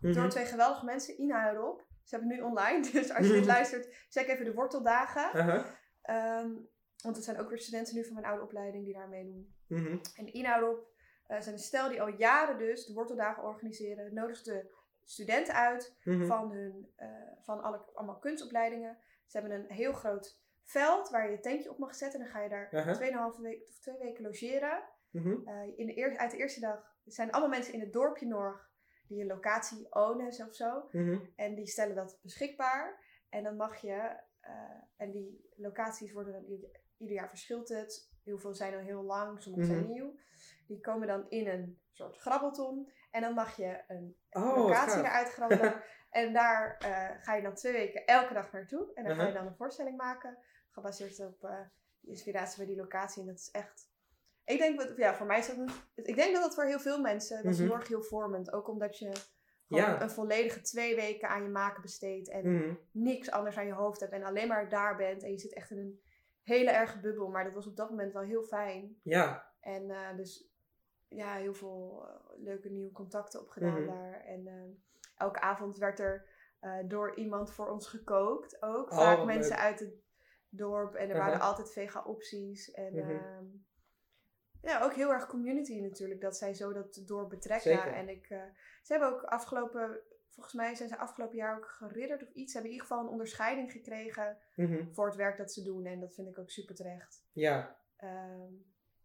Mhm. 0.00 0.12
Door 0.12 0.28
twee 0.28 0.44
geweldige 0.44 0.84
mensen. 0.84 1.20
Ina 1.20 1.48
en 1.48 1.54
Rob. 1.54 1.80
Ze 2.04 2.14
hebben 2.16 2.28
het 2.30 2.38
nu 2.40 2.44
online. 2.46 2.80
Dus 2.92 3.12
als 3.14 3.26
je 3.26 3.32
dit 3.32 3.46
luistert, 3.46 3.88
check 4.08 4.28
even 4.28 4.44
de 4.44 4.52
worteldagen. 4.54 5.30
Uh-huh. 5.40 5.64
Ehm, 6.02 6.50
want 7.02 7.16
het 7.16 7.24
zijn 7.24 7.38
ook 7.38 7.48
weer 7.48 7.58
studenten 7.58 7.94
nu 7.94 8.04
van 8.04 8.14
mijn 8.14 8.26
oude 8.26 8.42
opleiding 8.42 8.84
die 8.84 8.94
daar 8.94 9.08
meedoen. 9.08 9.54
Mhm. 9.66 9.98
En 10.14 10.58
Rob 10.60 10.78
eh, 11.26 11.40
zijn 11.40 11.54
een 11.54 11.60
stel 11.60 11.88
die 11.88 12.02
al 12.02 12.08
jaren 12.08 12.58
dus 12.58 12.86
de 12.86 12.92
worteldagen 12.92 13.42
organiseren. 13.42 14.14
Nodigt 14.14 14.44
de 14.44 14.70
studenten 15.04 15.54
uit 15.54 15.96
Mhm. 16.04 16.26
van, 16.26 16.52
hun, 16.52 16.92
eh, 16.96 17.08
van 17.42 17.62
alle, 17.62 17.78
allemaal 17.94 18.18
kunstopleidingen. 18.18 18.98
Ze 19.26 19.38
hebben 19.38 19.58
een 19.58 19.70
heel 19.70 19.92
groot 19.92 20.40
veld 20.64 21.10
waar 21.10 21.24
je 21.24 21.30
je 21.30 21.40
tentje 21.40 21.70
op 21.70 21.78
mag 21.78 21.94
zetten. 21.94 22.20
En 22.20 22.24
dan 22.26 22.34
ga 22.34 22.42
je 22.42 22.48
daar 22.48 22.68
Aha. 22.72 22.92
tweeënhalve 22.92 23.42
week 23.42 23.68
of 23.68 23.78
twee 23.78 23.98
weken 23.98 24.22
logeren. 24.24 24.82
Eh, 25.46 25.78
in 25.78 25.86
de 25.86 25.96
eer, 25.98 26.16
uit 26.16 26.30
de 26.30 26.36
eerste 26.36 26.60
dag 26.60 26.96
zijn 27.04 27.30
allemaal 27.30 27.50
mensen 27.50 27.74
in 27.74 27.80
het 27.80 27.92
dorpje 27.92 28.26
Norg 28.26 28.70
die 29.08 29.20
een 29.20 29.26
locatie 29.26 29.94
ownen 29.94 30.26
of 30.26 30.54
zo. 30.54 30.88
Mhm. 30.92 31.18
En 31.36 31.54
die 31.54 31.66
stellen 31.66 31.94
dat 31.94 32.18
beschikbaar. 32.22 33.04
En 33.28 33.42
dan 33.42 33.56
mag 33.56 33.76
je, 33.76 34.20
en 34.96 35.10
die 35.10 35.50
locaties 35.56 36.12
worden 36.12 36.32
dan 36.32 36.44
ieder, 37.00 37.16
jaar 37.16 37.28
verschilt 37.28 37.68
het. 37.68 38.08
Heel 38.24 38.38
veel 38.38 38.54
zijn 38.54 38.74
al 38.74 38.80
heel 38.80 39.02
lang, 39.02 39.42
sommige 39.42 39.64
zijn 39.66 39.78
Mhm. 39.78 39.88
nieuw. 39.90 40.18
Die 40.66 40.80
komen 40.80 41.06
dan 41.08 41.28
in 41.30 41.48
een 41.48 41.80
soort 41.92 42.16
grabbelton. 42.16 42.92
En 43.10 43.20
dan 43.20 43.34
mag 43.34 43.56
je 43.56 43.80
een 43.88 44.16
Oh, 44.30 44.56
locatie 44.56 44.98
eruit 44.98 45.28
grabbelen. 45.28 45.82
en 46.10 46.32
daar 46.32 46.76
eh, 46.78 47.22
ga 47.24 47.34
je 47.34 47.42
dan 47.42 47.54
twee 47.54 47.72
weken 47.72 48.06
elke 48.06 48.34
dag 48.34 48.52
naartoe. 48.52 48.90
En 48.94 49.04
dan 49.04 49.14
ga 49.16 49.22
je 49.22 49.28
Mhm. 49.28 49.36
dan 49.38 49.46
een 49.46 49.56
voorstelling 49.56 49.96
maken. 49.96 50.38
Gebaseerd 50.70 51.20
op 51.20 51.44
eh, 51.44 51.60
de 52.00 52.10
inspiratie 52.10 52.56
bij 52.58 52.66
die 52.66 52.76
locatie. 52.82 53.20
En 53.20 53.26
dat 53.28 53.38
is 53.38 53.50
echt... 53.50 53.88
Ik 54.44 54.58
denk, 54.58 54.78
dat, 54.80 54.96
ja, 54.96 55.14
voor 55.14 55.26
mij 55.26 55.38
is 55.38 55.46
dat 55.46 55.56
een, 55.56 55.70
Ik 55.94 56.14
denk 56.16 56.32
dat 56.34 56.42
dat 56.42 56.54
voor 56.54 56.64
heel 56.64 56.80
veel 56.80 57.00
mensen... 57.00 57.42
Dat 57.42 57.52
is 57.52 57.58
Mhm. 57.58 57.66
heel 57.68 57.76
erg 57.76 57.88
heel 57.88 58.02
vormend. 58.02 58.52
Ook 58.52 58.68
omdat 58.68 58.98
je 58.98 59.12
Ja. 59.66 60.02
een 60.02 60.10
volledige 60.10 60.60
twee 60.60 60.94
weken 60.94 61.28
aan 61.28 61.42
je 61.42 61.48
maken 61.48 61.82
besteedt. 61.82 62.28
En 62.28 62.54
Mhm. 62.56 62.74
niks 62.92 63.30
anders 63.30 63.56
aan 63.56 63.66
je 63.66 63.72
hoofd 63.72 64.00
hebt. 64.00 64.12
En 64.12 64.22
alleen 64.22 64.48
maar 64.48 64.68
daar 64.68 64.96
bent. 64.96 65.22
En 65.22 65.30
je 65.30 65.38
zit 65.38 65.54
echt 65.54 65.70
in 65.70 65.78
een 65.78 66.00
hele 66.42 66.70
erge 66.70 66.98
bubbel. 67.00 67.28
Maar 67.28 67.44
dat 67.44 67.52
was 67.54 67.66
op 67.66 67.76
dat 67.76 67.90
moment 67.90 68.12
wel 68.12 68.22
heel 68.22 68.42
fijn. 68.42 69.00
Ja. 69.02 69.52
En 69.60 69.90
eh, 69.90 70.16
dus 70.16 70.48
ja, 71.08 71.34
heel 71.34 71.54
veel 71.54 72.06
eh, 72.08 72.42
leuke 72.44 72.68
nieuwe 72.68 72.92
contacten 72.92 73.40
opgedaan 73.40 73.82
Mhm. 73.84 73.86
daar. 73.94 74.20
En 74.24 74.46
eh, 74.46 74.54
elke 75.16 75.40
avond 75.40 75.76
werd 75.78 75.98
er 76.00 76.38
door 76.86 77.16
iemand 77.16 77.52
voor 77.52 77.68
ons 77.70 77.86
gekookt 77.88 78.62
ook. 78.62 78.90
Oh, 78.90 78.98
Vaak 78.98 79.24
mensen 79.24 79.50
leuk. 79.56 79.60
uit 79.64 79.80
het 79.80 79.94
dorp. 80.48 80.94
En 80.94 81.10
er 81.10 81.16
waren 81.16 81.40
altijd 81.40 81.72
vega 81.72 82.02
opties. 82.04 82.70
En 82.70 82.94
Mhm. 82.94 83.10
ehm, 83.10 83.44
ja, 84.62 84.82
ook 84.82 84.92
heel 84.92 85.12
erg 85.12 85.26
community 85.26 85.80
natuurlijk. 85.80 86.20
Dat 86.20 86.36
zij 86.36 86.54
zo 86.54 86.72
dat 86.72 87.02
dorp 87.06 87.28
betrekken. 87.28 87.70
Zeker. 87.76 87.92
En 87.92 88.08
ik, 88.08 88.26
ze 88.82 88.92
hebben 88.92 89.08
ook 89.12 89.22
afgelopen 89.22 90.00
volgens 90.30 90.54
mij 90.54 90.74
zijn 90.74 90.88
ze 90.88 90.96
afgelopen 90.98 91.36
jaar 91.36 91.56
ook 91.56 91.68
geridderd 91.68 92.22
of 92.22 92.28
iets. 92.32 92.52
Ze 92.52 92.58
hebben 92.58 92.70
in 92.70 92.76
ieder 92.80 92.86
geval 92.88 93.04
een 93.04 93.12
onderscheiding 93.12 93.72
gekregen 93.72 94.36
Mhm. 94.56 94.92
voor 94.92 95.06
het 95.06 95.16
werk 95.16 95.36
dat 95.36 95.52
ze 95.52 95.62
doen. 95.62 95.86
En 95.86 96.00
dat 96.00 96.14
vind 96.14 96.28
ik 96.28 96.38
ook 96.38 96.50
super 96.50 96.74
terecht. 96.74 97.24
Ja. 97.32 97.76
Ehm, 97.96 98.52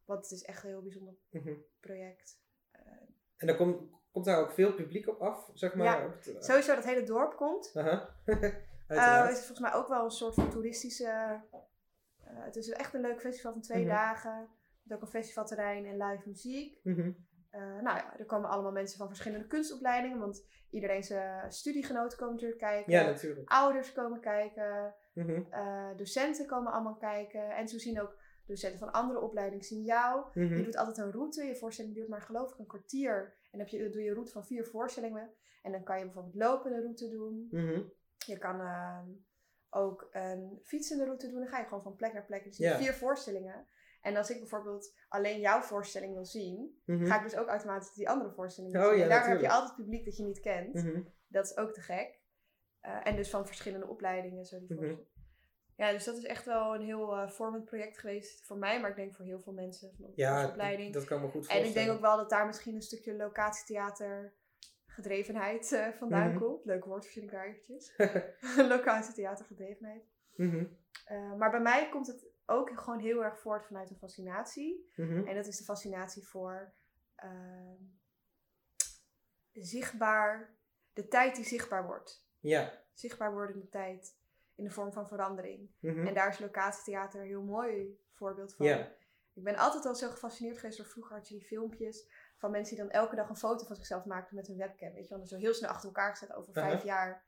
want 0.06 0.22
het 0.24 0.32
is 0.32 0.44
echt 0.44 0.64
een 0.64 0.70
heel 0.70 0.82
bijzonder 0.82 1.14
Mhm. 1.30 1.54
project. 1.80 2.44
En 3.38 3.48
dan 3.48 3.56
komt, 3.56 3.92
komt 4.12 4.26
daar 4.26 4.40
ook 4.40 4.52
veel 4.52 4.74
publiek 4.74 5.08
op 5.08 5.22
af, 5.22 5.50
zeg 5.54 5.76
maar. 5.76 5.86
Ja. 6.00 6.06
op 6.06 6.14
het, 6.14 6.28
eh, 6.36 6.42
Sowieso 6.42 6.76
dat 6.76 6.84
hele 6.86 7.04
dorp 7.04 7.36
komt. 7.36 7.72
Aha. 7.76 8.10
Eh, 8.88 8.98
Uiteraard. 8.98 9.32
is 9.32 9.38
volgens 9.38 9.60
mij 9.60 9.74
ook 9.74 9.88
wel 9.88 10.04
een 10.04 10.12
soort 10.12 10.34
van 10.34 10.50
toeristische. 10.50 11.06
eh, 12.24 12.44
het 12.44 12.56
is 12.56 12.70
echt 12.70 12.94
een 12.94 13.02
leuk 13.02 13.20
festival 13.22 13.52
van 13.52 13.62
twee 13.62 13.80
Mhm. 13.86 13.90
dagen. 13.90 14.48
Met 14.84 14.98
ook 14.98 15.04
een 15.04 15.10
festivalterrein 15.10 15.86
en 15.86 15.98
live 15.98 16.28
muziek. 16.30 16.80
Eh, 17.56 17.62
nou 17.62 17.98
ja, 17.98 18.18
er 18.18 18.26
komen 18.26 18.50
allemaal 18.50 18.72
mensen 18.72 18.98
van 18.98 19.08
verschillende 19.08 19.48
kunstopleidingen. 19.48 20.20
Want 20.20 20.46
iedereen 20.70 21.04
zijn 21.04 21.52
studiegenoten 21.52 22.18
komen 22.18 22.34
natuurlijk 22.34 22.60
kijken. 22.60 22.92
Ja, 22.92 23.06
natuurlijk. 23.06 23.50
Ouders 23.50 23.94
komen 23.94 24.20
kijken. 24.20 24.94
Mhm. 25.14 25.42
eh, 25.50 25.90
docenten 25.96 26.46
komen 26.46 26.72
allemaal 26.72 26.96
kijken. 26.96 27.56
En 27.56 27.68
zo 27.68 27.78
zien 27.78 28.02
ook 28.02 28.18
docenten 28.46 28.80
van 28.80 28.92
andere 28.92 29.20
opleidingen 29.20 29.66
zien 29.66 29.84
jou. 29.84 30.26
Mhm. 30.34 30.58
Je 30.58 30.64
doet 30.64 30.78
altijd 30.78 30.98
een 30.98 31.12
route. 31.12 31.44
Je 31.44 31.56
voorstelling 31.56 31.94
duurt 31.94 32.08
maar 32.08 32.22
geloof 32.22 32.52
ik 32.52 32.60
een 32.60 32.68
kwartier. 32.68 33.34
En 33.52 33.52
dan, 33.52 33.60
heb 33.60 33.70
je, 33.70 33.80
dan 33.80 33.92
doe 33.92 34.02
je 34.02 34.08
een 34.08 34.14
route 34.14 34.32
van 34.32 34.46
vier 34.46 34.66
voorstellingen. 34.66 35.30
En 35.62 35.72
dan 35.72 35.84
kan 35.84 35.98
je 35.98 36.04
bijvoorbeeld 36.04 36.36
lopende 36.36 36.82
route 36.82 37.10
doen. 37.10 37.48
Mhm. 37.52 37.82
Je 38.26 38.38
kan 38.38 38.60
ehm, 38.60 39.08
ook 39.70 40.08
een 40.12 40.60
fietsende 40.64 41.06
route 41.06 41.30
doen. 41.30 41.40
Dan 41.40 41.48
ga 41.48 41.60
je 41.60 41.66
gewoon 41.66 41.84
van 41.84 41.96
plek 41.96 42.14
naar 42.14 42.26
plek. 42.26 42.44
Dus 42.44 42.58
je 42.58 42.76
vier 42.76 42.94
voorstellingen. 42.94 43.68
En 44.06 44.16
als 44.16 44.30
ik 44.30 44.40
bijvoorbeeld 44.40 44.94
alleen 45.08 45.40
jouw 45.40 45.62
voorstelling 45.62 46.14
wil 46.14 46.26
zien, 46.26 46.82
Mhm. 46.86 47.06
ga 47.06 47.18
ik 47.18 47.24
dus 47.24 47.36
ook 47.36 47.48
automatisch 47.48 47.94
die 47.94 48.10
andere 48.10 48.32
voorstelling 48.32 48.76
Oh 48.78 48.84
zien. 48.88 48.98
ja, 48.98 49.04
en 49.04 49.10
daar 49.10 49.28
heb 49.30 49.40
je 49.42 49.50
altijd 49.50 49.76
publiek 49.76 50.06
dat 50.06 50.18
je 50.18 50.24
niet 50.24 50.40
kent. 50.40 50.74
Mhm. 50.74 51.02
Dat 51.28 51.46
is 51.46 51.58
ook 51.58 51.74
te 51.74 51.82
gek. 51.82 52.20
Eh, 52.80 53.00
en 53.08 53.16
dus 53.16 53.30
van 53.30 53.46
verschillende 53.46 53.88
opleidingen. 53.88 54.46
Zo 54.46 54.60
die 54.60 54.74
Mhm. 54.82 54.96
Ja, 55.78 55.92
dus 55.92 56.04
dat 56.04 56.18
is 56.18 56.24
echt 56.26 56.46
wel 56.46 56.76
een 56.76 56.82
heel 56.82 57.12
eh 57.16 57.30
vormend 57.30 57.66
project 57.66 57.98
geweest 57.98 58.46
voor 58.46 58.58
mij, 58.58 58.82
maar 58.82 58.90
ik 58.90 58.96
denk 58.96 59.16
voor 59.16 59.26
heel 59.26 59.40
veel 59.40 59.54
mensen 59.54 59.92
van 59.98 60.12
Ja, 60.16 60.48
opleiding. 60.48 60.94
dat 60.94 61.04
kan 61.06 61.18
me 61.22 61.26
goed 61.28 61.34
En 61.34 61.40
voorstellen. 61.40 61.68
ik 61.68 61.74
denk 61.74 61.90
ook 61.92 62.02
wel 62.02 62.18
dat 62.18 62.30
daar 62.30 62.46
misschien 62.46 62.76
een 62.76 62.82
stukje 62.82 63.16
locatietheater 63.16 64.34
gedrevenheid 64.86 65.72
eh, 65.72 65.88
vandaan 65.90 66.40
komt. 66.40 66.66
Leuk 66.66 66.86
woord 66.86 67.06
vind 67.08 67.26
ik 67.26 67.32
daar 67.32 67.46
eventjes. 67.48 67.94
locatietheater 68.76 69.46
gedrevenheid. 69.46 70.04
Maar 71.38 71.52
bij 71.52 71.60
mij 71.62 71.90
komt 71.90 72.08
het 72.08 72.26
ook 72.46 72.80
gewoon 72.80 73.00
heel 73.00 73.24
erg 73.24 73.40
voort 73.40 73.66
vanuit 73.66 73.90
een 73.90 73.98
fascinatie. 73.98 74.92
Mhm. 74.96 75.28
En 75.28 75.36
dat 75.36 75.46
is 75.46 75.58
de 75.58 75.64
fascinatie 75.64 76.28
voor 76.28 76.74
ehm, 77.16 77.82
zichtbaar, 79.54 80.56
de 80.94 81.08
tijd 81.08 81.36
die 81.36 81.46
zichtbaar 81.46 81.86
wordt. 81.86 82.26
Ja. 82.40 82.84
Zichtbaar 82.94 83.34
wordende 83.34 83.70
tijd 83.70 84.18
in 84.56 84.64
de 84.64 84.70
vorm 84.70 84.94
van 84.94 85.08
verandering. 85.08 85.70
Mhm. 85.80 86.08
En 86.08 86.14
daar 86.14 86.30
is 86.30 86.40
locatietheater 86.40 87.20
een 87.22 87.28
heel 87.28 87.44
mooi 87.44 88.00
voorbeeld 88.14 88.56
van. 88.56 88.66
Ja. 88.66 88.92
Ik 89.34 89.44
ben 89.44 89.56
altijd 89.56 89.86
al 89.86 89.96
zo 89.96 90.10
gefascineerd 90.10 90.58
geweest 90.60 90.78
door 90.78 90.86
vroeger 90.88 91.16
had 91.16 91.28
je 91.28 91.34
die 91.38 91.46
filmpjes 91.48 92.10
van 92.38 92.52
mensen 92.52 92.76
die 92.76 92.84
dan 92.86 92.94
elke 92.94 93.16
dag 93.16 93.30
een 93.30 93.36
foto 93.36 93.66
van 93.66 93.76
zichzelf 93.76 94.06
maakten 94.06 94.36
met 94.36 94.48
een 94.48 94.58
webcam. 94.58 94.94
Weet 94.94 95.04
je 95.04 95.10
wel, 95.10 95.18
dan 95.18 95.28
zo 95.28 95.38
heel 95.38 95.54
snel 95.54 95.70
achter 95.70 95.86
elkaar 95.86 96.12
gezet 96.12 96.34
over 96.34 96.54
vijf 96.54 96.84
jaar. 96.84 97.26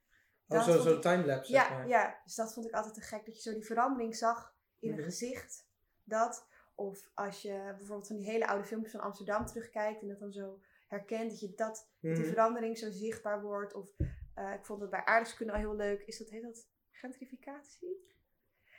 Oh, 0.48 0.58
Dat 0.58 0.66
zo- 0.66 0.82
zo'n 0.82 0.96
ik- 0.96 1.02
timelapse, 1.02 1.52
Ja, 1.52 1.62
zeg 1.68 1.72
maar. 1.72 1.88
ja, 1.88 2.20
dus 2.24 2.36
dat 2.36 2.54
vond 2.54 2.66
ik 2.68 2.74
altijd 2.74 2.94
te 2.94 3.02
gek. 3.02 3.26
Dat 3.26 3.36
je 3.36 3.42
zo 3.42 3.54
die 3.54 3.66
verandering 3.66 4.16
zag 4.16 4.56
in 4.80 4.98
een 4.98 5.04
gezicht. 5.04 5.68
Dat. 6.04 6.46
Of 6.76 7.10
als 7.14 7.42
je 7.42 7.74
bijvoorbeeld 7.78 8.08
van 8.08 8.16
die 8.16 8.26
hele 8.26 8.48
oude 8.48 8.64
filmpjes 8.66 8.92
van 8.92 9.02
Amsterdam 9.02 9.46
terugkijkt. 9.46 10.02
En 10.02 10.08
dat 10.08 10.20
dan 10.20 10.32
zo 10.32 10.60
herkent. 10.88 11.30
Dat 11.30 11.40
je 11.40 11.48
dat, 11.56 11.58
dat 11.58 11.88
die 12.00 12.12
Mhm. 12.12 12.24
verandering 12.30 12.78
zo 12.78 12.90
zichtbaar 12.92 13.42
wordt. 13.42 13.74
Of 13.74 13.90
eh, 14.36 14.54
ik 14.54 14.66
vond 14.66 14.82
het 14.82 14.90
bij 14.90 15.00
aardrijkskunde 15.06 15.54
al 15.54 15.60
heel 15.60 15.76
leuk. 15.76 16.02
Is 16.02 16.18
dat, 16.18 16.30
heet 16.30 16.42
dat 16.44 16.68
gentrificatie? 16.92 18.06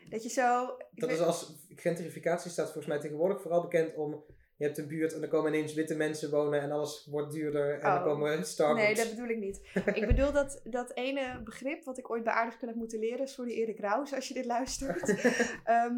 Dat 0.08 0.22
je 0.22 0.28
zo... 0.28 0.66
Dat 0.66 1.08
weet- 1.08 1.18
is 1.18 1.20
als 1.20 1.66
gentrificatie 1.68 2.50
staat 2.50 2.64
volgens 2.64 2.86
mij 2.86 2.98
tegenwoordig 3.00 3.42
vooral 3.42 3.62
bekend 3.62 3.94
om. 3.94 4.24
Je 4.58 4.64
hebt 4.64 4.78
een 4.78 4.86
buurt 4.88 5.12
en 5.14 5.22
er 5.22 5.28
komen 5.28 5.54
ineens 5.54 5.74
witte 5.74 5.94
mensen 5.94 6.30
wonen 6.30 6.60
en 6.60 6.70
alles 6.70 7.06
wordt 7.10 7.32
duurder 7.32 7.80
en 7.80 7.86
Oh. 7.90 7.94
er 7.96 8.02
komen 8.02 8.44
Starbucks. 8.46 8.86
Nee, 8.86 8.94
dat 8.94 9.10
bedoel 9.10 9.28
ik 9.28 9.38
niet. 9.38 9.60
ik 9.94 10.06
bedoel 10.12 10.32
dat, 10.32 10.60
dat 10.64 10.90
ene 10.96 11.42
begrip 11.44 11.84
wat 11.84 11.98
ik 11.98 12.10
ooit 12.10 12.24
bij 12.24 12.32
aardrijkskunde 12.32 12.72
heb 12.72 12.82
moeten 12.82 12.98
leren. 12.98 13.28
Sorry 13.28 13.52
Erik 13.52 13.80
Raus 13.80 14.14
als 14.14 14.28
je 14.28 14.34
dit 14.34 14.44
luistert. 14.44 15.08
Ehm, 15.64 15.94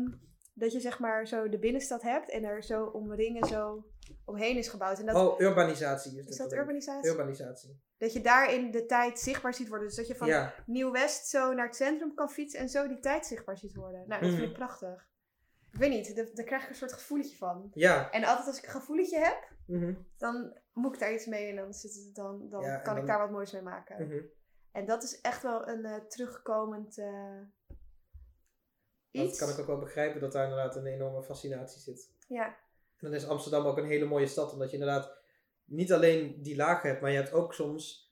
dat 0.55 0.73
je 0.73 0.81
zeg 0.81 0.99
maar 0.99 1.27
zo 1.29 1.49
de 1.49 1.59
binnenstad 1.59 2.03
hebt 2.03 2.31
en 2.31 2.45
er 2.45 2.63
zo 2.63 2.85
omringen 2.85 3.47
zo 3.49 3.85
omheen 4.25 4.57
is 4.57 4.69
gebouwd. 4.69 4.99
En 4.99 5.07
dat, 5.07 5.17
Oh, 5.17 5.41
urbanisatie 5.41 6.19
is, 6.19 6.27
is 6.27 6.37
dat 6.37 6.53
ik. 6.53 6.59
urbanisatie? 6.59 7.11
Urbanisatie. 7.11 7.81
Dat 7.99 8.13
je 8.13 8.21
daarin 8.21 8.71
de 8.71 8.87
tijd 8.87 9.19
zichtbaar 9.19 9.55
ziet 9.55 9.69
worden. 9.69 9.87
Dus 9.87 9.97
dat 9.97 10.07
je 10.07 10.15
van 10.17 10.27
Ja. 10.29 10.55
Nieuw-West 10.67 11.27
zo 11.29 11.53
naar 11.55 11.67
het 11.67 11.77
centrum 11.77 12.15
kan 12.15 12.31
fietsen 12.31 12.61
en 12.61 12.69
zo 12.69 12.89
die 12.89 12.99
tijd 12.99 13.27
zichtbaar 13.27 13.59
ziet 13.59 13.75
worden. 13.75 14.05
Nou, 14.07 14.21
dat 14.23 14.31
vind 14.31 14.43
ik 14.43 14.53
prachtig. 14.53 15.09
Ik 15.73 15.79
weet 15.79 15.91
niet, 15.91 16.17
daar, 16.17 16.27
daar 16.35 16.45
krijg 16.45 16.63
ik 16.63 16.69
een 16.69 16.75
soort 16.75 16.93
gevoeletje 16.93 17.37
van. 17.37 17.71
Ja. 17.75 18.11
En 18.11 18.25
altijd 18.25 18.47
als 18.47 18.59
ik 18.59 18.65
een 18.65 18.71
gevoeletje 18.81 19.19
heb, 19.19 19.49
Mhm. 19.67 19.95
dan 20.17 20.59
moet 20.73 20.95
ik 20.95 21.01
daar 21.01 21.13
iets 21.13 21.27
mee 21.27 21.49
en 21.51 21.57
dan, 21.57 21.75
zit 21.75 21.95
het, 21.95 22.15
dan, 22.15 22.49
dan 22.49 22.63
Ja, 22.63 22.77
kan 22.77 22.97
ik 22.97 23.07
daar 23.07 23.19
wat 23.19 23.31
moois 23.31 23.53
mee 23.53 23.63
maken. 23.63 24.07
Mhm. 24.07 24.21
En 24.73 24.87
dat 24.87 25.03
is 25.03 25.21
echt 25.21 25.43
wel 25.43 25.69
een 25.69 25.85
eh, 25.85 25.95
terugkomend 26.09 26.99
eh, 26.99 27.39
Dat 29.11 29.25
iets. 29.27 29.39
kan 29.39 29.49
ik 29.49 29.59
ook 29.59 29.67
wel 29.67 29.79
begrijpen 29.79 30.21
dat 30.21 30.33
daar 30.33 30.43
inderdaad 30.49 30.77
een 30.77 30.87
enorme 30.87 31.23
fascinatie 31.23 31.81
zit. 31.81 32.11
Ja, 32.29 32.47
En 32.47 32.57
dan 33.07 33.15
is 33.15 33.27
Amsterdam 33.29 33.67
ook 33.67 33.77
een 33.79 33.87
hele 33.87 34.05
mooie 34.05 34.27
stad, 34.27 34.53
omdat 34.53 34.71
je 34.71 34.77
inderdaad 34.79 35.19
niet 35.65 35.93
alleen 35.93 36.43
die 36.43 36.57
lagen 36.57 36.89
hebt, 36.89 37.01
maar 37.01 37.11
je 37.11 37.17
hebt 37.17 37.33
ook 37.33 37.55
soms 37.55 38.10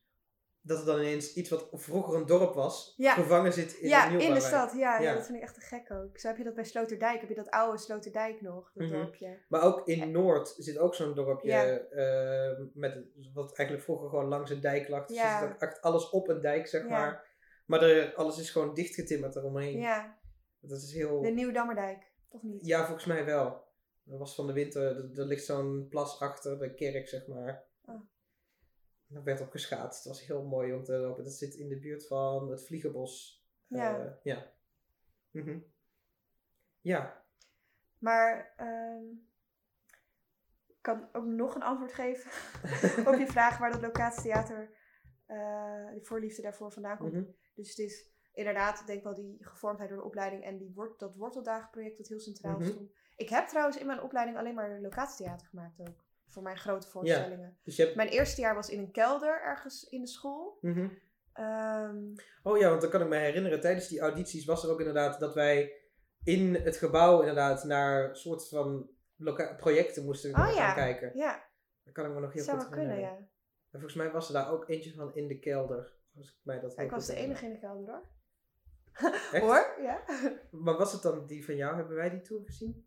dat 0.68 0.78
er 0.80 0.86
dan 0.86 0.98
ineens 0.98 1.34
iets 1.34 1.50
wat 1.50 1.68
vroeger 1.72 2.14
een 2.14 2.26
dorp 2.26 2.54
was, 2.54 2.94
Ja. 2.96 3.12
gevangen 3.14 3.52
zit 3.52 3.72
in 3.72 3.88
ja 3.88 4.06
een 4.12 4.20
in 4.20 4.34
de 4.34 4.40
stad. 4.40 4.72
Ja, 4.72 4.78
ja. 4.78 5.00
Ja. 5.00 5.14
dat 5.14 5.24
vind 5.24 5.36
ik 5.36 5.42
echt 5.42 5.54
te 5.54 5.60
gek 5.60 5.90
ook. 5.90 6.18
Zo 6.18 6.28
heb 6.28 6.36
je 6.36 6.44
dat 6.44 6.54
bij 6.54 6.64
Sloterdijk. 6.64 7.20
Heb 7.20 7.28
je 7.28 7.34
dat 7.34 7.50
oude 7.50 7.78
Sloterdijk 7.78 8.40
nog, 8.40 8.70
dat 8.74 8.86
Mhm. 8.88 8.96
dorpje. 8.96 9.38
Maar 9.48 9.62
ook 9.62 9.86
in 9.88 10.10
Noord 10.10 10.54
zit 10.56 10.78
ook 10.78 10.94
zo'n 10.94 11.14
dorpje, 11.14 11.48
Ja. 11.48 11.64
eh, 11.78 12.64
met, 12.74 12.98
wat 13.34 13.56
eigenlijk 13.56 13.82
vroeger 13.88 14.08
gewoon 14.08 14.28
langs 14.28 14.50
een 14.50 14.60
dijk 14.60 14.88
lag. 14.88 15.06
Dus 15.06 15.16
Ja. 15.16 15.40
zit 15.40 15.48
ook 15.50 15.60
echt 15.60 15.80
alles 15.80 16.10
op 16.10 16.28
een 16.28 16.40
dijk, 16.40 16.66
zeg 16.66 16.82
Ja. 16.82 16.88
maar. 16.88 17.26
Maar 17.66 17.82
er, 17.82 18.14
alles 18.14 18.38
is 18.38 18.50
gewoon 18.50 18.74
dichtgetimmerd 18.74 19.36
eromheen. 19.36 19.78
Ja, 19.78 20.16
Dat 20.60 20.82
is 20.82 20.92
heel... 20.92 21.20
de 21.22 21.28
Nieuwdammerdijk. 21.30 22.06
Of 22.28 22.42
niet? 22.42 22.66
Ja, 22.66 22.84
volgens 22.84 23.04
mij 23.06 23.24
wel. 23.24 23.66
Er 24.10 24.18
was 24.18 24.34
van 24.34 24.46
de 24.46 24.52
winter, 24.52 24.82
er, 24.82 25.18
er 25.18 25.26
ligt 25.26 25.44
zo'n 25.44 25.86
plas 25.90 26.20
achter 26.20 26.58
de 26.58 26.74
kerk, 26.74 27.08
zeg 27.08 27.26
maar. 27.26 27.64
Daar 29.09 29.22
werd 29.22 29.40
op 29.40 29.50
geschaatst. 29.50 30.04
Het 30.04 30.12
was 30.12 30.26
heel 30.26 30.42
mooi 30.42 30.72
om 30.72 30.84
te 30.84 30.92
lopen. 30.92 31.24
Dat 31.24 31.32
zit 31.32 31.54
in 31.54 31.68
de 31.68 31.78
buurt 31.78 32.06
van 32.06 32.50
het 32.50 32.66
Vliegenbos. 32.66 33.44
Ja. 33.66 33.98
Eh, 33.98 34.12
ja. 34.22 34.52
Mhm. 35.30 35.59
Ja. 36.80 37.24
Maar 37.98 38.52
ehm, 38.56 39.04
ik 40.66 40.78
kan 40.80 41.09
ook 41.12 41.24
nog 41.24 41.54
een 41.54 41.62
antwoord 41.62 41.92
geven 41.92 42.30
op 43.12 43.18
je 43.18 43.26
vraag 43.26 43.59
waar 43.59 43.72
dat 43.72 43.80
locatietheater, 43.82 44.76
eh 45.26 45.92
die 45.92 46.06
voorliefde 46.06 46.42
daarvoor 46.42 46.72
vandaan 46.72 46.98
komt. 46.98 47.12
Mhm. 47.12 47.24
Dus 47.54 47.68
het 47.68 47.78
is 47.78 48.11
inderdaad, 48.32 48.86
denk 48.86 48.98
ik 48.98 49.04
wel, 49.04 49.14
die 49.14 49.36
gevormdheid 49.40 49.88
door 49.88 49.98
de 49.98 50.04
opleiding 50.04 50.44
en 50.44 50.59
die 50.59 50.72
wort, 50.74 50.98
dat 50.98 51.14
worteldagenproject 51.16 51.98
dat 51.98 52.09
heel 52.09 52.20
centraal 52.20 52.59
Mhm. 52.59 52.68
stond. 52.68 52.90
Ik 53.16 53.28
heb 53.28 53.48
trouwens 53.48 53.78
in 53.78 53.86
mijn 53.86 54.02
opleiding 54.02 54.38
alleen 54.38 54.54
maar 54.54 54.80
locatietheater 54.80 55.46
gemaakt 55.46 55.80
ook. 55.80 56.04
Voor 56.29 56.43
mijn 56.43 56.57
grote 56.59 56.89
voorstellingen. 56.89 57.59
Dus 57.64 57.76
je 57.76 57.83
hebt... 57.83 57.97
Mijn 57.97 58.09
eerste 58.09 58.41
jaar 58.41 58.55
was 58.55 58.68
in 58.70 58.79
een 58.79 58.91
kelder 58.91 59.43
ergens 59.43 59.85
in 59.89 60.01
de 60.01 60.07
school. 60.07 60.59
Ehm, 61.33 61.97
Oh 62.43 62.59
ja, 62.59 62.68
want 62.68 62.81
dan 62.81 62.91
kan 62.91 63.03
ik 63.03 63.09
me 63.09 63.16
herinneren, 63.16 63.61
tijdens 63.61 63.89
die 63.89 64.01
audities 64.01 64.45
was 64.45 64.64
er 64.64 64.70
ook 64.70 64.79
inderdaad 64.79 65.20
dat 65.20 65.35
wij 65.35 65.72
in 66.24 66.55
het 66.55 66.76
gebouw 66.76 67.20
inderdaad 67.20 67.64
naar 67.64 68.16
soort 68.16 68.49
van 68.49 68.91
projecten 69.57 70.05
moesten 70.05 70.31
Oh 70.31 70.37
gaan 70.37 70.55
ja. 70.55 70.72
kijken. 70.74 71.11
ja, 71.14 71.45
Dat 71.85 71.95
kan 71.95 72.07
ik 72.07 72.12
me 72.12 72.20
nog 72.20 72.33
heel 72.33 72.43
zou 72.43 72.59
goed 72.59 72.68
kunnen, 72.68 72.89
herinneren. 72.89 73.18
ja. 73.20 73.26
En 73.70 73.81
volgens 73.81 73.95
mij 73.95 74.11
was 74.11 74.26
er 74.29 74.33
daar 74.35 74.51
ook 74.51 74.68
eentje 74.68 74.95
van 74.95 75.14
in 75.14 75.29
de 75.29 75.39
kelder. 75.39 75.93
Als 76.16 76.29
ik 76.29 76.37
mij 76.43 76.61
dat 76.61 76.74
Ja, 76.76 76.83
Ik 76.83 76.91
was 76.91 77.07
de 77.07 77.14
enige 77.14 77.45
in 77.45 77.53
de 77.53 77.59
kelder 77.59 77.87
hoor. 77.95 78.07
Echt? 79.33 79.45
Hoor, 79.45 79.76
ja. 79.83 80.03
Maar 80.51 80.76
was 80.76 80.93
het 80.93 81.03
dan 81.03 81.26
die 81.26 81.45
van 81.45 81.57
jou? 81.57 81.76
Hebben 81.76 81.97
wij 81.97 82.11
die 82.11 82.20
tour 82.20 82.43
gezien? 82.45 82.85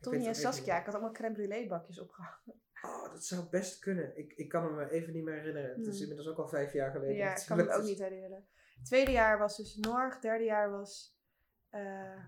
Tony 0.00 0.26
en 0.26 0.34
Saskia. 0.34 0.78
Ik 0.78 0.84
had 0.84 0.94
allemaal 0.94 1.12
crème 1.12 1.34
brûlée 1.36 1.68
bakjes 1.68 2.00
opgehangen. 2.00 2.60
Oh, 2.82 3.12
dat 3.12 3.24
zou 3.24 3.48
best 3.50 3.78
kunnen. 3.78 4.16
Ik, 4.18 4.32
ik 4.32 4.48
kan 4.48 4.74
me 4.74 4.90
even 4.90 5.12
niet 5.12 5.24
meer 5.24 5.34
herinneren. 5.34 5.70
Het 5.70 5.86
is 5.86 5.92
Hmm. 5.92 6.00
inmiddels 6.02 6.28
ook 6.28 6.38
al 6.38 6.48
vijf 6.48 6.72
jaar 6.72 6.90
geleden. 6.90 7.16
Ja, 7.16 7.36
ik 7.36 7.44
kan 7.46 7.56
me 7.56 7.62
het 7.62 7.72
ook 7.72 7.82
niet 7.82 7.98
herinneren. 7.98 8.46
Het 8.76 8.84
tweede 8.86 9.10
jaar 9.10 9.38
was 9.38 9.56
dus 9.56 9.76
Norg. 9.76 10.18
Derde 10.18 10.44
jaar 10.44 10.70
was 10.70 11.16
eh, 11.68 12.24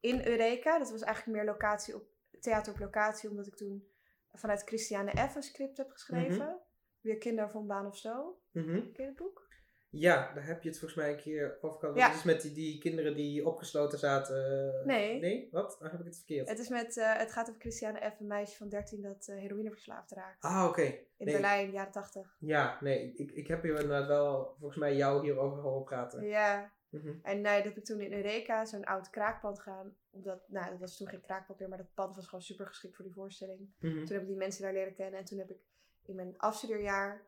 in 0.00 0.26
Eureka. 0.26 0.78
Dat 0.78 0.90
was 0.90 1.02
eigenlijk 1.02 1.36
meer 1.36 1.46
locatie 1.46 1.94
op, 1.94 2.04
theater 2.40 2.72
op 2.72 2.78
locatie. 2.78 3.30
Omdat 3.30 3.46
ik 3.46 3.56
toen 3.56 3.88
vanuit 4.32 4.62
Christiane 4.62 5.28
F. 5.28 5.34
een 5.34 5.42
script 5.42 5.76
heb 5.76 5.90
geschreven. 5.90 6.60
Weer 7.00 7.18
Kinder 7.18 7.50
van 7.50 7.66
Baan 7.66 7.86
of 7.86 7.96
Zo. 7.96 8.40
Mhm. 8.52 8.92
Ken 8.92 8.92
je 8.94 9.02
het 9.02 9.16
boek? 9.16 9.48
Ja, 9.90 10.32
daar 10.34 10.46
heb 10.46 10.62
je 10.62 10.68
het 10.68 10.78
volgens 10.78 11.00
mij 11.00 11.10
een 11.10 11.16
keer 11.20 11.58
over 11.60 11.78
gehad. 11.78 11.96
Ja. 11.96 12.06
Dat 12.08 12.16
is 12.16 12.22
met 12.22 12.40
die, 12.42 12.52
die 12.52 12.78
kinderen 12.78 13.14
die 13.14 13.46
opgesloten 13.46 13.98
zaten. 13.98 14.72
Nee. 14.86 15.20
Nee? 15.20 15.48
Wat? 15.50 15.76
Dan 15.80 15.90
heb 15.90 16.00
ik 16.00 16.06
het 16.06 16.16
verkeerd. 16.16 16.48
Het, 16.48 16.58
is 16.58 16.68
met, 16.68 16.96
eh, 16.96 17.16
het 17.16 17.32
gaat 17.32 17.48
over 17.48 17.60
Christiane 17.60 18.10
F., 18.16 18.20
een 18.20 18.26
meisje 18.26 18.56
van 18.56 18.68
13 18.68 19.02
dat 19.02 19.26
eh, 19.28 19.36
heroïneverslaafd 19.36 20.10
raakt. 20.10 20.44
Ah, 20.44 20.66
oké. 20.68 20.82
In 20.82 21.06
Nee. 21.16 21.34
Berlijn, 21.34 21.70
jaren 21.70 21.92
80. 21.92 22.36
Ja, 22.40 22.78
nee. 22.80 23.12
Ik, 23.14 23.30
ik 23.30 23.46
heb 23.46 23.62
hier 23.62 23.72
inderdaad 23.80 24.06
wel 24.06 24.54
volgens 24.58 24.80
mij 24.80 24.96
jou 24.96 25.22
hierover 25.22 25.62
horen 25.62 25.84
praten. 25.84 26.26
Ja, 26.26 26.72
Mhm. 26.90 27.12
en 27.22 27.40
nee, 27.40 27.56
dat 27.56 27.64
heb 27.64 27.76
ik 27.76 27.84
toen 27.84 28.00
in 28.00 28.12
Eureka, 28.12 28.64
zo'n 28.64 28.84
oud 28.84 29.10
kraakpand 29.10 29.60
gaan. 29.60 29.96
Omdat, 30.10 30.48
nou, 30.48 30.70
dat 30.70 30.78
was 30.80 30.96
toen 30.96 31.08
geen 31.08 31.20
kraakpand 31.20 31.58
meer, 31.58 31.68
maar 31.68 31.78
dat 31.78 31.94
pand 31.94 32.14
was 32.16 32.24
gewoon 32.24 32.42
super 32.42 32.66
geschikt 32.66 32.96
voor 32.96 33.04
die 33.04 33.14
voorstelling. 33.14 33.74
Mhm. 33.78 34.04
Toen 34.04 34.12
heb 34.12 34.20
ik 34.22 34.26
die 34.26 34.36
mensen 34.36 34.62
daar 34.62 34.72
leren 34.72 34.94
kennen. 34.94 35.18
En 35.18 35.24
toen 35.24 35.38
heb 35.38 35.50
ik 35.50 35.58
in 36.06 36.14
mijn 36.14 36.34
afstudeerjaar 36.38 37.22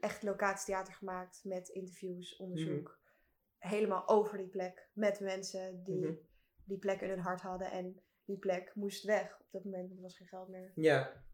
echt 0.00 0.22
locatietheater 0.22 0.94
gemaakt 0.94 1.40
met 1.44 1.68
interviews, 1.68 2.36
onderzoek. 2.36 2.98
Helemaal 3.58 4.08
over 4.08 4.38
die 4.38 4.48
plek. 4.48 4.88
Met 4.92 5.20
mensen 5.20 5.82
die 5.84 6.04
Mhm. 6.06 6.14
die 6.64 6.78
plek 6.78 7.00
in 7.00 7.08
hun 7.08 7.18
hart 7.18 7.40
hadden. 7.40 7.70
En 7.70 8.00
die 8.24 8.38
plek 8.38 8.72
moest 8.74 9.04
weg 9.04 9.40
op 9.40 9.46
dat 9.50 9.64
moment, 9.64 9.86
want 9.86 9.96
er 9.96 10.02
was 10.02 10.16
geen 10.16 10.26
geld 10.26 10.48
meer. 10.48 10.72
Ja. 10.74 11.24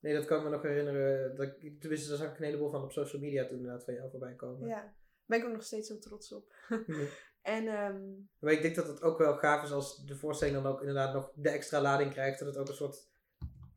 Nee, 0.00 0.14
dat 0.14 0.24
kan 0.24 0.38
ik 0.38 0.44
me 0.44 0.50
nog 0.50 0.62
herinneren. 0.62 1.36
Dat, 1.36 1.46
ik- 1.58 1.80
tenminste, 1.80 2.08
daar 2.08 2.18
zag 2.18 2.30
ik 2.32 2.38
een 2.38 2.44
heleboel 2.44 2.70
van 2.70 2.82
op 2.82 2.92
social 2.92 3.22
media 3.22 3.46
toen 3.46 3.56
inderdaad 3.56 3.84
van 3.84 3.94
jou 3.94 4.10
voorbij 4.10 4.34
komen. 4.34 4.68
Ja, 4.68 4.80
daar 4.80 4.94
ben 5.26 5.38
ik 5.38 5.44
ook 5.44 5.52
nog 5.52 5.62
steeds 5.64 5.88
zo 5.88 5.98
trots 5.98 6.32
op. 6.32 6.54
Mhm. 6.86 7.04
En 7.42 7.66
ehm, 7.68 8.02
Maar 8.38 8.52
ik 8.52 8.62
denk 8.62 8.74
dat 8.74 8.86
het 8.88 9.02
ook 9.02 9.18
wel 9.18 9.36
gaaf 9.36 9.62
is 9.62 9.72
als 9.72 10.04
de 10.04 10.16
voorstelling 10.16 10.56
dan 10.62 10.66
ook 10.72 10.80
inderdaad 10.80 11.14
nog 11.14 11.32
de 11.34 11.50
extra 11.50 11.80
lading 11.80 12.10
krijgt. 12.10 12.38
Dat 12.38 12.48
het 12.48 12.56
ook 12.56 12.68
een 12.68 12.74
soort 12.74 13.08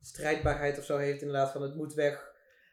strijdbaarheid 0.02 0.78
of 0.78 0.84
zo 0.84 0.98
heeft 0.98 1.22
inderdaad 1.22 1.52
van 1.52 1.62
het 1.62 1.76
moet 1.76 1.94
weg. 1.94 2.29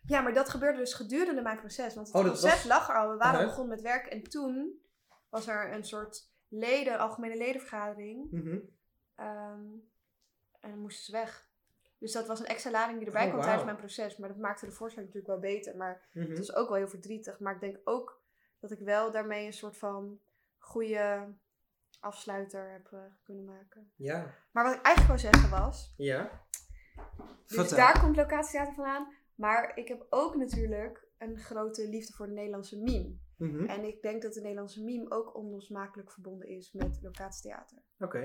Ja, 0.07 0.21
maar 0.21 0.35
dat 0.35 0.49
gebeurde 0.49 0.79
dus 0.79 0.95
gedurende 0.95 1.43
mijn 1.43 1.59
proces. 1.59 1.95
Want 1.95 2.07
het 2.07 2.17
Oh, 2.17 2.23
concept 2.25 2.53
was- 2.55 2.65
lag 2.65 2.89
er 2.89 2.95
al. 2.97 3.11
We 3.11 3.17
waren 3.17 3.33
Uh-huh. 3.35 3.47
begonnen 3.49 3.75
met 3.75 3.81
werk. 3.85 4.07
En 4.07 4.23
toen 4.23 4.81
was 5.29 5.47
er 5.49 5.73
een 5.73 5.85
soort 5.85 6.31
leden, 6.49 6.99
algemene 6.99 7.37
ledenvergadering. 7.37 8.31
Mhm. 8.31 8.59
Ehm, 9.15 9.65
en 10.61 10.71
dan 10.71 10.79
moesten 10.79 11.05
ze 11.05 11.13
weg. 11.13 11.49
Dus 11.99 12.13
dat 12.13 12.27
was 12.27 12.41
een 12.41 12.47
extra 12.47 12.71
lading 12.71 12.99
die 12.99 13.07
erbij 13.07 13.23
Oh, 13.25 13.29
kwam 13.31 13.43
tijdens 13.43 13.65
mijn 13.65 13.77
proces. 13.77 14.17
Maar 14.17 14.29
dat 14.29 14.39
maakte 14.39 14.67
de 14.67 14.73
voorstelling 14.73 15.13
natuurlijk 15.15 15.41
wel 15.41 15.51
beter. 15.53 15.77
Maar 15.77 16.09
Mhm. 16.13 16.29
het 16.29 16.39
was 16.39 16.55
ook 16.55 16.69
wel 16.69 16.77
heel 16.77 16.89
verdrietig. 16.89 17.39
Maar 17.39 17.55
ik 17.55 17.61
denk 17.61 17.79
ook 17.85 18.23
dat 18.61 18.71
ik 18.71 18.79
wel 18.79 19.11
daarmee 19.11 19.47
een 19.47 19.53
soort 19.53 19.77
van 19.77 20.21
goede 20.59 21.35
afsluiter 22.01 22.71
heb 22.71 22.93
eh, 22.93 22.99
kunnen 23.25 23.45
maken. 23.45 23.93
Ja. 23.97 24.35
Maar 24.53 24.65
wat 24.65 24.75
ik 24.75 24.83
eigenlijk 24.83 25.21
wil 25.21 25.31
zeggen 25.33 25.51
was... 25.51 25.95
Ja. 25.97 26.45
Dus 27.47 27.57
Vertel. 27.57 27.77
daar 27.77 28.01
komt 28.01 28.17
locatietheater 28.17 28.75
vandaan. 28.75 29.15
Maar 29.37 29.77
ik 29.79 29.89
heb 29.89 30.07
ook 30.11 30.37
natuurlijk 30.37 31.07
een 31.19 31.39
grote 31.39 31.89
liefde 31.89 32.13
voor 32.13 32.27
de 32.27 32.33
Nederlandse 32.33 32.79
meme. 32.83 33.17
Mhm. 33.37 33.65
En 33.65 33.85
ik 33.85 34.03
denk 34.03 34.23
dat 34.23 34.33
de 34.35 34.41
Nederlandse 34.41 34.85
meme 34.85 35.11
ook 35.11 35.37
onlosmakelijk 35.37 36.11
verbonden 36.13 36.49
is 36.49 36.73
met 36.73 36.99
locatietheater. 37.03 37.79
Oké. 37.99 38.19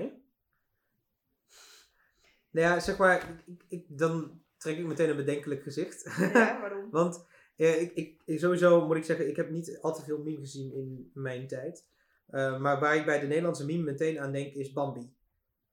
Nou 2.50 2.66
ja, 2.66 2.80
zeg 2.80 2.98
maar, 2.98 3.44
ik, 3.68 3.84
dan 3.88 4.42
trek 4.56 4.78
ik 4.78 4.86
meteen 4.86 5.10
een 5.10 5.16
bedenkelijk 5.16 5.62
gezicht. 5.62 6.02
Ja, 6.18 6.60
waarom? 6.60 6.90
Want 6.90 7.26
eh, 7.56 7.80
ik, 7.82 7.92
ik, 7.92 8.22
ik- 8.24 8.38
sowieso 8.38 8.86
moet 8.86 8.96
ik 8.96 9.04
zeggen, 9.04 9.28
ik 9.28 9.36
heb 9.36 9.50
niet 9.50 9.78
al 9.80 9.94
te 9.94 10.02
veel 10.02 10.18
meme 10.22 10.38
gezien 10.38 10.72
in 10.72 11.10
mijn 11.14 11.46
tijd. 11.46 11.86
Eh, 12.26 12.60
maar 12.60 12.80
waar 12.80 12.96
ik 12.96 13.04
bij 13.04 13.20
de 13.20 13.26
Nederlandse 13.26 13.64
meme 13.64 13.82
meteen 13.82 14.20
aan 14.20 14.32
denk 14.32 14.54
is 14.54 14.72
Bambi. 14.72 15.14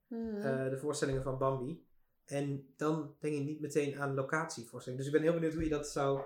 Hmm. 0.08 0.36
Eh, 0.38 0.70
de 0.70 0.78
voorstellingen 0.78 1.24
van 1.24 1.38
Bambi. 1.38 1.88
En 2.30 2.74
dan 2.78 3.16
denk 3.20 3.36
ik 3.36 3.44
niet 3.44 3.62
meteen 3.62 4.00
aan 4.00 4.14
locatievoorstellingen. 4.14 5.06
Dus 5.06 5.14
ik 5.14 5.20
ben 5.20 5.30
heel 5.32 5.40
benieuwd 5.40 5.54
hoe 5.54 5.64
je 5.64 5.70
dat 5.70 5.90
zou, 5.90 6.22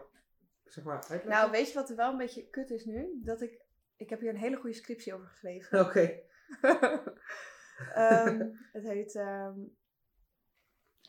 zeg 0.66 0.84
maar, 0.84 0.96
uitleggen. 0.96 1.30
Nou, 1.30 1.52
weet 1.52 1.68
je 1.68 1.74
wat 1.74 1.90
er 1.90 1.96
wel 1.96 2.12
een 2.12 2.18
beetje 2.18 2.50
kut 2.50 2.70
is 2.70 2.86
nu? 2.86 3.20
Dat 3.24 3.42
ik... 3.42 3.62
Ik 3.98 4.10
heb 4.10 4.20
hier 4.20 4.30
een 4.30 4.38
hele 4.38 4.56
goede 4.58 4.76
scriptie 4.76 5.14
over 5.14 5.28
geschreven. 5.28 5.80
Oké. 5.80 6.20
Ehm, 7.94 8.50
het 8.78 8.84
heet... 8.84 9.16
ehm 9.16 9.60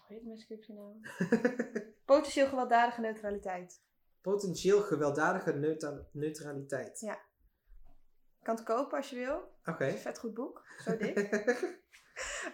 hoe 0.07 0.17
heet 0.17 0.25
mijn 0.25 0.39
scriptie 0.39 0.75
nou? 0.75 1.01
Potentieel 2.05 2.47
gewelddadige 2.47 3.01
neutraliteit. 3.01 3.83
Potentieel 4.21 4.81
gewelddadige 4.81 5.53
neutra- 5.53 6.07
neutraliteit. 6.13 7.01
Ja. 7.01 7.19
Kan 8.43 8.55
het 8.55 8.65
kopen 8.65 8.97
als 8.97 9.11
je 9.11 9.17
wil. 9.17 9.53
Oké. 9.65 9.91
Vet 9.91 10.19
goed 10.19 10.35
boek. 10.35 10.67
Zo 10.85 10.97
dik. 10.97 11.19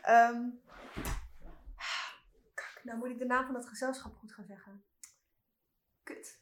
Ehm, 0.03 0.49
nou 2.85 2.99
moet 2.99 3.11
ik 3.11 3.19
de 3.19 3.25
naam 3.25 3.47
van 3.47 3.55
het 3.55 3.67
gezelschap 3.67 4.15
goed 4.15 4.33
gaan 4.33 4.45
zeggen. 4.45 4.85
Kut. 6.03 6.41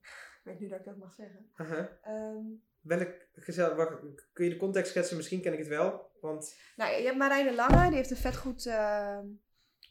Ik 0.00 0.50
weet 0.50 0.60
nu 0.60 0.68
dat 0.68 0.78
ik 0.78 0.84
dat 0.84 0.96
mag 0.96 1.14
zeggen. 1.14 1.50
Uh-huh. 1.56 1.86
Ehm, 2.02 2.44
Welk 2.80 3.26
gezel... 3.32 3.74
wacht, 3.74 4.00
kun 4.32 4.44
je 4.44 4.50
de 4.50 4.56
context 4.56 4.90
schetsen? 4.90 5.16
Misschien 5.16 5.40
ken 5.40 5.52
ik 5.52 5.58
het 5.58 5.68
wel. 5.68 6.10
Want... 6.20 6.56
nou, 6.76 6.94
je 6.96 7.04
hebt 7.04 7.16
Marijne 7.16 7.54
Lange, 7.54 7.86
die 7.86 7.96
heeft 7.96 8.10
een 8.10 8.16
vet 8.16 8.36
goed 8.36 8.66
ehm, 8.66 9.26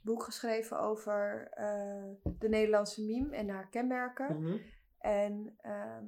boek 0.02 0.24
geschreven 0.24 0.80
over 0.80 1.48
eh, 1.52 2.10
de 2.40 2.50
Nederlandse 2.50 3.04
meme 3.04 3.36
en 3.36 3.50
haar 3.50 3.70
kenmerken. 3.70 4.42
Mhm. 4.42 4.58
En 4.98 5.56
ehm, 5.62 6.06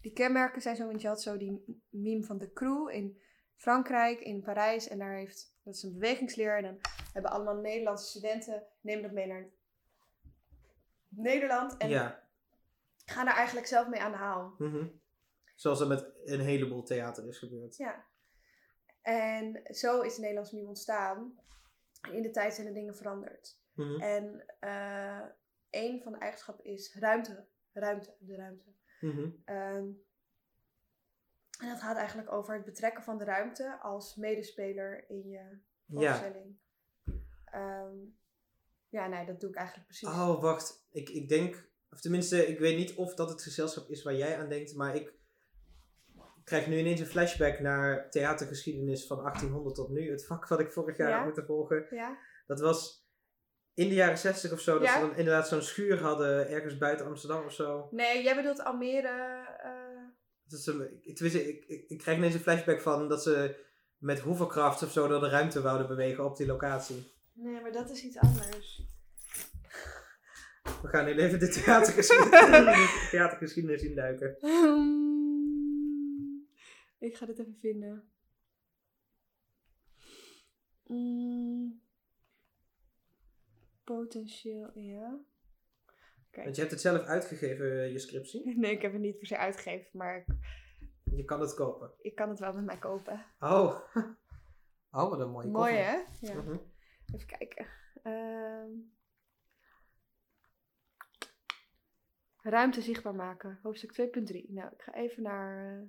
die 0.00 0.12
kenmerken 0.12 0.62
zijn 0.62 0.76
zo, 0.76 0.86
want 0.86 1.00
je 1.00 1.08
had 1.08 1.22
zo 1.22 1.36
die 1.36 1.82
meme 1.88 2.24
van 2.24 2.38
de 2.38 2.52
crew 2.52 2.88
in 2.88 3.20
Frankrijk, 3.56 4.20
in 4.20 4.42
Parijs. 4.42 4.88
En 4.88 4.98
daar 4.98 5.14
heeft, 5.14 5.56
dat 5.62 5.74
is 5.74 5.82
een 5.82 5.92
bewegingsleer. 5.92 6.56
En 6.56 6.62
dan 6.62 6.78
hebben 7.12 7.30
allemaal 7.30 7.56
Nederlandse 7.56 8.06
studenten, 8.06 8.66
nemen 8.80 9.02
dat 9.02 9.12
mee 9.12 9.26
naar 9.26 9.46
Nederland. 11.08 11.76
En 11.76 11.88
Ja. 11.88 12.22
gaan 13.04 13.24
daar 13.24 13.36
eigenlijk 13.36 13.66
zelf 13.66 13.88
mee 13.88 14.00
aan 14.00 14.10
de 14.12 14.18
haal. 14.18 14.54
Mhm. 14.58 14.86
Zoals 15.54 15.78
dat 15.78 15.88
met 15.88 16.06
een 16.24 16.40
heleboel 16.40 16.82
theater 16.82 17.28
is 17.28 17.38
gebeurd. 17.38 17.76
Ja. 17.76 18.04
En 19.02 19.60
zo 19.64 20.00
is 20.00 20.14
de 20.14 20.20
Nederlandse 20.20 20.54
meme 20.56 20.68
ontstaan. 20.68 21.38
In 22.12 22.22
de 22.22 22.30
tijd 22.30 22.54
zijn 22.54 22.66
er 22.66 22.74
dingen 22.74 22.96
veranderd. 22.96 23.58
Mhm. 23.74 24.00
En 24.00 24.44
eh 24.60 25.20
een 25.70 26.02
van 26.02 26.12
de 26.12 26.18
eigenschappen 26.18 26.64
is 26.64 26.94
ruimte. 26.94 27.46
Ruimte, 27.72 28.14
de 28.18 28.36
ruimte. 28.36 28.72
Mhm. 29.00 29.30
Ehm, 29.44 29.86
en 31.60 31.68
dat 31.68 31.80
gaat 31.80 31.96
eigenlijk 31.96 32.32
over 32.32 32.54
het 32.54 32.64
betrekken 32.64 33.02
van 33.02 33.18
de 33.18 33.24
ruimte 33.24 33.78
als 33.80 34.16
medespeler 34.16 35.04
in 35.08 35.28
je 35.28 35.58
Ja. 35.86 36.32
Ehm, 37.52 37.96
ja, 38.88 39.06
nee, 39.06 39.26
dat 39.26 39.40
doe 39.40 39.50
ik 39.50 39.56
eigenlijk 39.56 39.86
precies. 39.86 40.08
Oh, 40.08 40.40
wacht. 40.42 40.86
Ik, 40.90 41.08
ik 41.08 41.28
denk... 41.28 41.70
Of 41.90 42.00
tenminste, 42.00 42.46
ik 42.46 42.58
weet 42.58 42.76
niet 42.76 42.94
of 42.94 43.14
dat 43.14 43.28
het 43.30 43.42
gezelschap 43.42 43.88
is 43.88 44.02
waar 44.02 44.14
jij 44.14 44.38
aan 44.38 44.48
denkt. 44.48 44.74
Maar 44.74 44.94
ik 44.96 45.12
krijg 46.44 46.66
nu 46.66 46.78
ineens 46.78 47.00
een 47.00 47.06
flashback 47.06 47.60
naar 47.60 48.10
theatergeschiedenis 48.10 49.06
van 49.06 49.16
1800 49.22 49.74
tot 49.74 49.88
nu. 49.88 50.10
Het 50.10 50.26
vak 50.26 50.48
wat 50.48 50.60
ik 50.60 50.72
vorig 50.72 50.96
jaar 50.96 51.08
Ja? 51.08 51.14
heb 51.16 51.24
moeten 51.24 51.44
volgen. 51.44 51.86
Ja? 51.90 52.18
Dat 52.46 52.60
was 52.60 53.06
in 53.74 53.88
de 53.88 53.94
jaren 53.94 54.18
60 54.18 54.52
of 54.52 54.60
zo. 54.60 54.78
Dat 54.78 54.82
Ja? 54.88 54.94
ze 54.94 55.00
dan 55.00 55.16
inderdaad 55.16 55.48
zo'n 55.48 55.62
schuur 55.62 56.00
hadden 56.00 56.48
ergens 56.48 56.78
buiten 56.78 57.06
Amsterdam 57.06 57.44
of 57.44 57.52
zo. 57.52 57.88
Nee, 57.90 58.22
jij 58.22 58.36
bedoelt 58.36 58.64
Almere. 58.64 59.08
eh, 59.62 60.02
Dat 60.44 60.66
een, 60.66 60.98
ik, 61.02 61.18
ik, 61.66 61.84
ik, 61.88 61.98
krijg 61.98 62.18
ineens 62.18 62.34
een 62.34 62.40
flashback 62.40 62.80
van 62.80 63.08
dat 63.08 63.22
ze 63.22 63.64
met 63.98 64.20
hovercraft 64.20 64.82
of 64.82 64.90
zo 64.92 65.08
door 65.08 65.20
de 65.20 65.28
ruimte 65.28 65.62
wouden 65.62 65.86
bewegen 65.86 66.24
op 66.24 66.36
die 66.36 66.46
locatie. 66.46 67.12
Nee, 67.32 67.60
maar 67.60 67.72
dat 67.72 67.90
is 67.90 68.04
iets 68.04 68.18
anders. 68.18 68.82
We 70.82 70.88
gaan 70.88 71.04
nu 71.04 71.12
even 71.18 71.38
de 71.38 71.48
theatergeschiedenis, 71.48 73.08
theatergeschiedenis 73.10 73.82
induiken. 73.82 74.30
ik 76.98 77.16
ga 77.16 77.26
dit 77.26 77.38
even 77.38 77.56
vinden. 77.60 78.10
Mm. 80.86 81.80
Potentieel, 83.84 84.70
ja. 84.78 85.18
Want 86.34 86.54
je 86.54 86.60
hebt 86.60 86.72
het 86.72 86.80
zelf 86.80 87.02
uitgegeven, 87.02 87.92
je 87.92 87.98
scriptie. 87.98 88.56
Nee, 88.58 88.72
ik 88.72 88.82
heb 88.82 88.92
het 88.92 89.00
niet 89.00 89.18
per 89.18 89.26
se 89.26 89.36
uitgegeven, 89.36 89.88
maar 89.92 90.16
ik, 90.16 90.26
Je 91.16 91.24
kan 91.24 91.40
het 91.40 91.54
kopen. 91.54 91.90
ik 91.98 92.14
kan 92.14 92.28
het 92.28 92.38
wel 92.38 92.52
met 92.52 92.64
mij 92.64 92.78
kopen. 92.78 93.24
Oh. 93.40 93.78
Oh, 94.90 95.10
wat 95.10 95.20
een 95.20 95.30
mooie 95.30 95.48
Mooi 95.48 95.72
koffer. 95.72 95.90
hè? 96.20 96.26
Ja. 96.32 96.42
Mhm. 96.42 96.56
Even 97.14 97.26
kijken. 97.26 97.66
Ehm. 98.02 98.70
ruimte 102.42 102.80
zichtbaar 102.80 103.14
maken. 103.14 103.58
Hoofdstuk 103.62 103.92
2.3. 103.92 104.52
Nou, 104.52 104.72
ik 104.72 104.82
ga 104.82 104.94
even 104.94 105.22
naar 105.22 105.78
eh, 105.78 105.82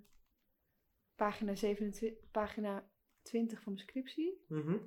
pagina, 1.15 1.55
27, 1.55 2.29
pagina 2.31 2.89
20 3.21 3.61
van 3.61 3.73
mijn 3.73 3.85
scriptie. 3.85 4.45
Mhm. 4.47 4.77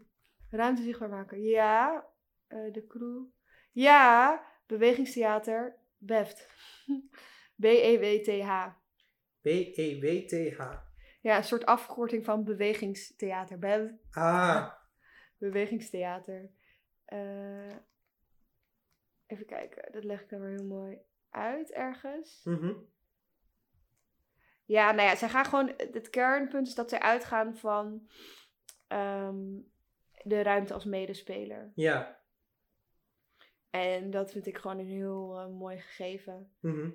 Ruimte 0.50 0.82
zichtbaar 0.82 1.08
maken. 1.08 1.42
Ja, 1.42 2.06
eh, 2.46 2.72
de 2.72 2.86
crew. 2.86 3.24
Ja, 3.72 4.42
bewegingstheater. 4.66 5.78
BEVT. 5.98 6.48
B-E-W-T-H. 7.62 8.68
B-E-W-T-H. 9.40 10.84
Ja, 11.20 11.36
een 11.36 11.44
soort 11.44 11.64
afkorting 11.66 12.24
van 12.24 12.44
bewegingstheater. 12.44 13.58
BEV. 13.58 13.90
Ah. 14.10 14.72
Bewegingstheater. 15.38 16.50
Eh, 17.04 17.76
even 19.26 19.46
kijken, 19.46 19.92
dat 19.92 20.04
leg 20.04 20.20
ik 20.22 20.28
dan 20.28 20.40
weer 20.40 20.50
heel 20.50 20.66
mooi 20.66 20.98
uit 21.30 21.72
ergens. 21.72 22.40
Mhm. 22.44 22.72
Ja, 24.64 24.92
nou 24.92 25.08
ja, 25.08 25.16
zij 25.16 25.28
gaan 25.28 25.44
gewoon. 25.44 25.72
Het 25.76 26.10
kernpunt 26.10 26.66
is 26.66 26.74
dat 26.74 26.88
zij 26.88 26.98
uitgaan 26.98 27.56
van 27.56 28.08
ehm, 28.86 29.58
de 30.22 30.42
ruimte 30.42 30.74
als 30.74 30.84
medespeler. 30.84 31.72
Ja. 31.74 32.24
En 33.70 34.10
dat 34.10 34.32
vind 34.32 34.46
ik 34.46 34.58
gewoon 34.58 34.78
een 34.78 34.86
heel 34.86 35.38
eh, 35.38 35.48
mooi 35.48 35.78
gegeven. 35.78 36.50
Mhm. 36.60 36.90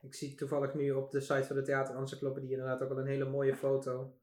Ik 0.00 0.14
zie 0.14 0.34
toevallig 0.34 0.74
nu 0.74 0.90
op 0.90 1.10
de 1.10 1.20
site 1.20 1.44
van 1.44 1.56
de 1.56 1.62
Theaterencyclopedie 1.62 2.50
inderdaad 2.50 2.82
ook 2.82 2.88
wel 2.88 2.98
een 2.98 3.06
hele 3.06 3.28
mooie 3.28 3.56
foto. 3.56 4.18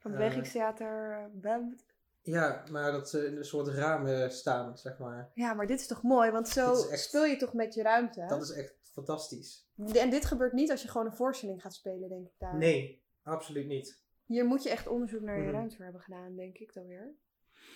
Van 0.00 0.10
Eh. 0.12 0.16
bewegingstheater. 0.18 1.10
eh, 1.12 1.24
Bam. 1.32 1.76
Ja, 2.22 2.64
maar 2.70 2.92
dat 2.92 3.10
ze 3.10 3.26
in 3.26 3.36
een 3.36 3.44
soort 3.44 3.68
ramen 3.68 4.32
staan, 4.32 4.78
zeg 4.78 4.98
maar. 4.98 5.30
Ja, 5.34 5.54
maar 5.54 5.66
dit 5.66 5.80
is 5.80 5.86
toch 5.86 6.02
mooi, 6.02 6.30
want 6.30 6.48
zo 6.48 6.88
echt- 6.88 7.00
speel 7.02 7.24
je 7.24 7.36
toch 7.36 7.52
met 7.52 7.74
je 7.74 7.82
ruimte. 7.82 8.24
Dat 8.28 8.42
is 8.42 8.50
echt 8.52 8.74
fantastisch. 8.92 9.68
En 9.92 10.10
dit 10.10 10.24
gebeurt 10.24 10.52
niet 10.52 10.70
als 10.70 10.82
je 10.82 10.88
gewoon 10.88 11.06
een 11.06 11.12
voorstelling 11.16 11.60
gaat 11.62 11.74
spelen, 11.74 12.08
denk 12.08 12.26
ik 12.26 12.34
daar. 12.38 12.56
Nee, 12.56 13.02
absoluut 13.22 13.66
niet. 13.66 14.02
Hier 14.26 14.44
moet 14.44 14.62
je 14.62 14.70
echt 14.70 14.86
onderzoek 14.86 15.20
naar 15.20 15.36
je 15.36 15.42
Mhm. 15.42 15.52
ruimte 15.52 15.82
hebben 15.82 16.00
gedaan, 16.00 16.36
denk 16.36 16.58
ik 16.58 16.72
dan 16.74 16.86
weer. 16.86 17.14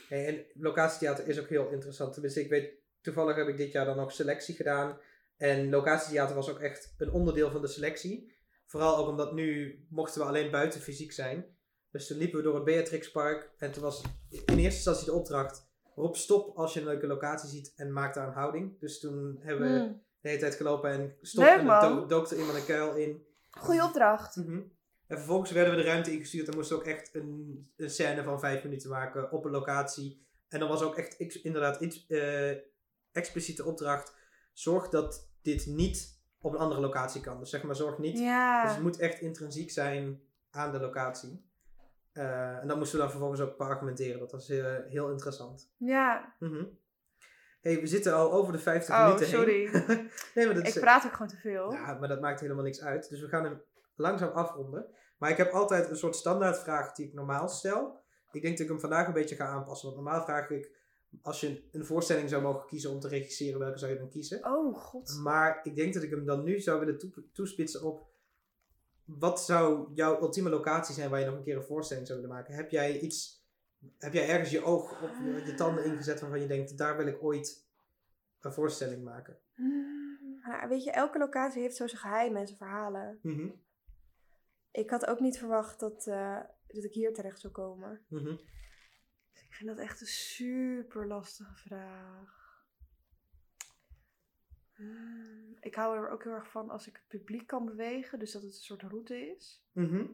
Hey, 0.09 0.27
en 0.27 0.45
locatietheater 0.62 1.29
is 1.29 1.41
ook 1.41 1.49
heel 1.49 1.68
interessant. 1.70 2.12
Tenminste, 2.12 2.41
ik 2.41 2.49
weet, 2.51 2.72
toevallig 3.01 3.37
heb 3.37 3.49
ik 3.49 3.57
dit 3.57 3.72
jaar 3.72 3.85
dan 3.85 3.99
ook 3.99 4.12
selectie 4.12 4.55
gedaan. 4.55 4.99
En 5.37 5.68
locatietheater 5.70 6.35
was 6.35 6.51
ook 6.51 6.61
echt 6.61 6.95
een 6.99 7.11
onderdeel 7.12 7.51
van 7.51 7.61
de 7.61 7.66
selectie. 7.68 8.33
Vooral 8.66 8.97
ook 8.97 9.09
omdat 9.09 9.33
nu 9.33 9.79
mochten 9.91 10.20
we 10.20 10.27
alleen 10.27 10.51
buiten 10.51 10.81
fysiek 10.81 11.12
zijn. 11.12 11.54
Dus 11.95 12.07
toen 12.07 12.18
liepen 12.18 12.36
we 12.38 12.42
door 12.45 12.55
het 12.55 12.64
Beatrixpark. 12.64 13.51
En 13.59 13.72
toen 13.72 13.82
was 13.82 14.03
in 14.30 14.42
eerste 14.47 14.62
instantie 14.62 15.05
de 15.05 15.12
opdracht... 15.12 15.72
Rob, 15.95 16.14
stop 16.14 16.57
als 16.57 16.72
je 16.74 16.80
een 16.80 16.86
leuke 16.86 17.07
locatie 17.07 17.49
ziet 17.49 17.72
en 17.76 17.92
maak 17.92 18.14
daar 18.14 18.26
een 18.26 18.32
houding. 18.32 18.80
Dus 18.80 19.01
toen 19.01 19.36
hebben 19.40 19.72
we 19.72 19.78
Hmm. 19.78 20.03
de 20.20 20.28
hele 20.28 20.40
tijd 20.40 20.55
gelopen 20.55 20.90
en 20.90 21.16
stop. 21.20 21.45
Leuk, 21.45 21.59
en 21.59 21.66
do- 21.66 22.07
dook 22.07 22.30
er 22.30 22.38
iemand 22.38 22.59
een 22.59 22.64
kuil 22.64 22.95
in. 22.95 23.26
Goeie 23.51 23.82
opdracht. 23.82 24.36
Mhm. 24.36 24.61
En 25.07 25.16
vervolgens 25.16 25.51
werden 25.51 25.74
we 25.76 25.82
de 25.82 25.86
ruimte 25.88 26.12
ingestuurd 26.12 26.49
en 26.49 26.55
moesten 26.57 26.76
ook 26.76 26.84
echt 26.84 27.14
een, 27.14 27.68
een 27.76 27.90
scène 27.90 28.22
van 28.22 28.40
vijf 28.40 28.62
minuten 28.64 28.90
maken 28.90 29.32
op 29.32 29.45
een 29.45 29.51
locatie. 29.51 30.26
En 30.49 30.59
dan 30.61 30.68
was 30.68 30.82
ook 30.82 30.97
echt 30.97 31.16
ex- 31.16 31.40
inderdaad 31.42 31.80
iets, 31.80 32.07
eh, 32.07 32.51
expliciete 33.12 33.64
opdracht. 33.64 34.14
Zorg 34.53 34.88
dat 34.88 35.28
dit 35.42 35.66
niet 35.66 36.20
op 36.40 36.53
een 36.53 36.59
andere 36.59 36.80
locatie 36.80 37.20
kan. 37.20 37.38
Dus 37.38 37.51
zeg 37.51 37.62
maar, 37.62 37.76
zorg 37.76 37.99
niet. 37.99 38.18
Ja. 38.18 38.62
Dus 38.64 38.72
het 38.74 38.82
moet 38.82 38.99
echt 38.99 39.20
intrinsiek 39.20 39.70
zijn 39.70 40.20
aan 40.51 40.72
de 40.72 40.78
locatie. 40.80 41.53
Eh, 42.15 42.57
en 42.59 42.69
dat 42.69 42.77
moesten 42.77 42.97
we 42.97 43.03
dan 43.03 43.11
vervolgens 43.11 43.41
ook 43.41 43.59
argumenteren. 43.59 44.19
Dat 44.19 44.33
was 44.33 44.49
eh, 44.49 44.77
heel 44.89 45.11
interessant. 45.11 45.73
Ja. 45.79 46.35
Mhm. 46.39 46.65
hey, 47.61 47.81
we 47.81 47.87
zitten 47.87 48.15
al 48.15 48.33
over 48.33 48.53
de 48.53 48.59
50 48.59 48.95
Oh, 48.95 49.05
minuten 49.05 49.27
sorry. 49.27 49.69
heen. 49.69 49.87
nee, 50.35 50.47
maar 50.47 50.55
dat 50.55 50.67
is, 50.67 50.75
Ik 50.77 50.81
praat 50.83 51.05
ook 51.05 51.12
gewoon 51.12 51.29
te 51.29 51.37
veel. 51.37 51.73
ja, 51.73 51.95
maar 51.95 52.09
dat 52.09 52.21
maakt 52.21 52.41
helemaal 52.41 52.65
niks 52.65 52.83
uit. 52.83 53.09
Dus 53.09 53.21
we 53.21 53.29
gaan 53.29 53.45
hem 53.45 53.62
langzaam 53.97 54.31
afronden. 54.31 54.87
Maar 55.19 55.31
ik 55.31 55.37
heb 55.37 55.53
altijd 55.53 55.91
een 55.91 55.97
soort 55.97 56.17
standaardvraag 56.17 56.93
die 56.95 57.07
ik 57.07 57.12
normaal 57.15 57.49
stel. 57.49 58.03
Ik 58.33 58.43
denk 58.43 58.57
dat 58.57 58.65
ik 58.67 58.73
hem 58.73 58.81
vandaag 58.81 59.07
een 59.07 59.12
beetje 59.12 59.35
ga 59.37 59.47
aanpassen. 59.47 59.89
Want 59.93 60.03
normaal 60.03 60.25
vraag 60.25 60.51
ik, 60.51 60.77
als 61.23 61.41
je 61.41 61.69
een 61.73 61.85
voorstelling 61.85 62.29
zou 62.29 62.43
mogen 62.43 62.67
kiezen 62.67 62.91
om 62.91 63.01
te 63.01 63.09
regisseren, 63.09 63.59
welke 63.61 63.79
zou 63.79 63.93
je 63.93 63.99
dan 63.99 64.09
kiezen? 64.09 64.45
Oh, 64.47 64.77
god. 64.77 65.19
Maar 65.23 65.61
ik 65.62 65.77
denk 65.77 65.95
dat 65.95 66.03
ik 66.03 66.11
hem 66.11 66.25
dan 66.25 66.45
nu 66.45 66.61
zou 66.61 66.79
willen 66.81 66.99
toe- 66.99 67.25
toespitsen 67.33 67.83
op... 67.83 68.12
Wat 69.05 69.45
zou 69.45 69.95
jouw 69.95 70.21
ultieme 70.21 70.51
locatie 70.51 70.95
zijn 70.95 71.11
waar 71.11 71.21
je 71.21 71.27
nog 71.27 71.35
een 71.35 71.43
keer 71.43 71.57
een 71.57 71.63
voorstelling 71.65 72.07
zou 72.07 72.21
willen 72.21 72.35
maken? 72.35 72.55
Heb 72.55 72.71
jij 72.71 73.01
iets... 73.01 73.43
Heb 73.99 74.13
jij 74.13 74.29
ergens 74.29 74.51
je 74.51 74.65
oog 74.65 75.03
op 75.03 75.11
je, 75.25 75.43
je 75.47 75.55
tanden 75.55 75.85
ingezet 75.85 76.21
waarvan 76.21 76.41
je 76.41 76.47
denkt, 76.47 76.79
daar 76.79 76.97
wil 76.97 77.07
ik 77.07 77.23
ooit 77.23 77.67
een 78.41 78.53
voorstelling 78.53 79.05
maken? 79.05 79.39
Hmm, 79.55 80.39
maar 80.43 80.69
weet 80.69 80.85
je, 80.85 80.91
elke 80.91 81.19
locatie 81.19 81.63
heeft 81.63 81.77
zo 81.77 81.87
zijn 81.87 82.01
geheimen 82.01 82.41
en 82.41 82.47
zijn 82.47 82.59
verhalen. 82.59 83.19
Mhm, 83.23 83.49
Ik 84.71 84.91
had 84.91 85.07
ook 85.07 85.21
niet 85.21 85.39
verwacht 85.39 85.81
dat, 85.81 86.07
eh, 86.07 86.41
dat 86.67 86.85
ik 86.85 86.93
hier 86.93 87.15
terecht 87.15 87.41
zou 87.41 87.53
komen. 87.53 88.05
mhm. 88.09 88.37
Dus 89.33 89.43
ik 89.43 89.53
vind 89.55 89.69
dat 89.69 89.79
echt 89.79 90.01
een 90.01 90.07
super 90.07 91.07
lastige 91.07 91.55
vraag. 91.55 92.43
Hmm, 94.75 95.57
Ik 95.61 95.75
hou 95.75 95.97
er 95.97 96.09
ook 96.11 96.22
heel 96.25 96.33
erg 96.33 96.51
van 96.51 96.70
als 96.70 96.87
ik 96.87 96.95
het 96.97 97.09
publiek 97.09 97.47
kan 97.47 97.64
bewegen, 97.64 98.18
dus 98.18 98.33
dat 98.33 98.43
het 98.43 98.55
een 98.55 98.61
soort 98.62 98.83
route 98.83 99.16
is. 99.37 99.64
Mhm. 99.72 100.07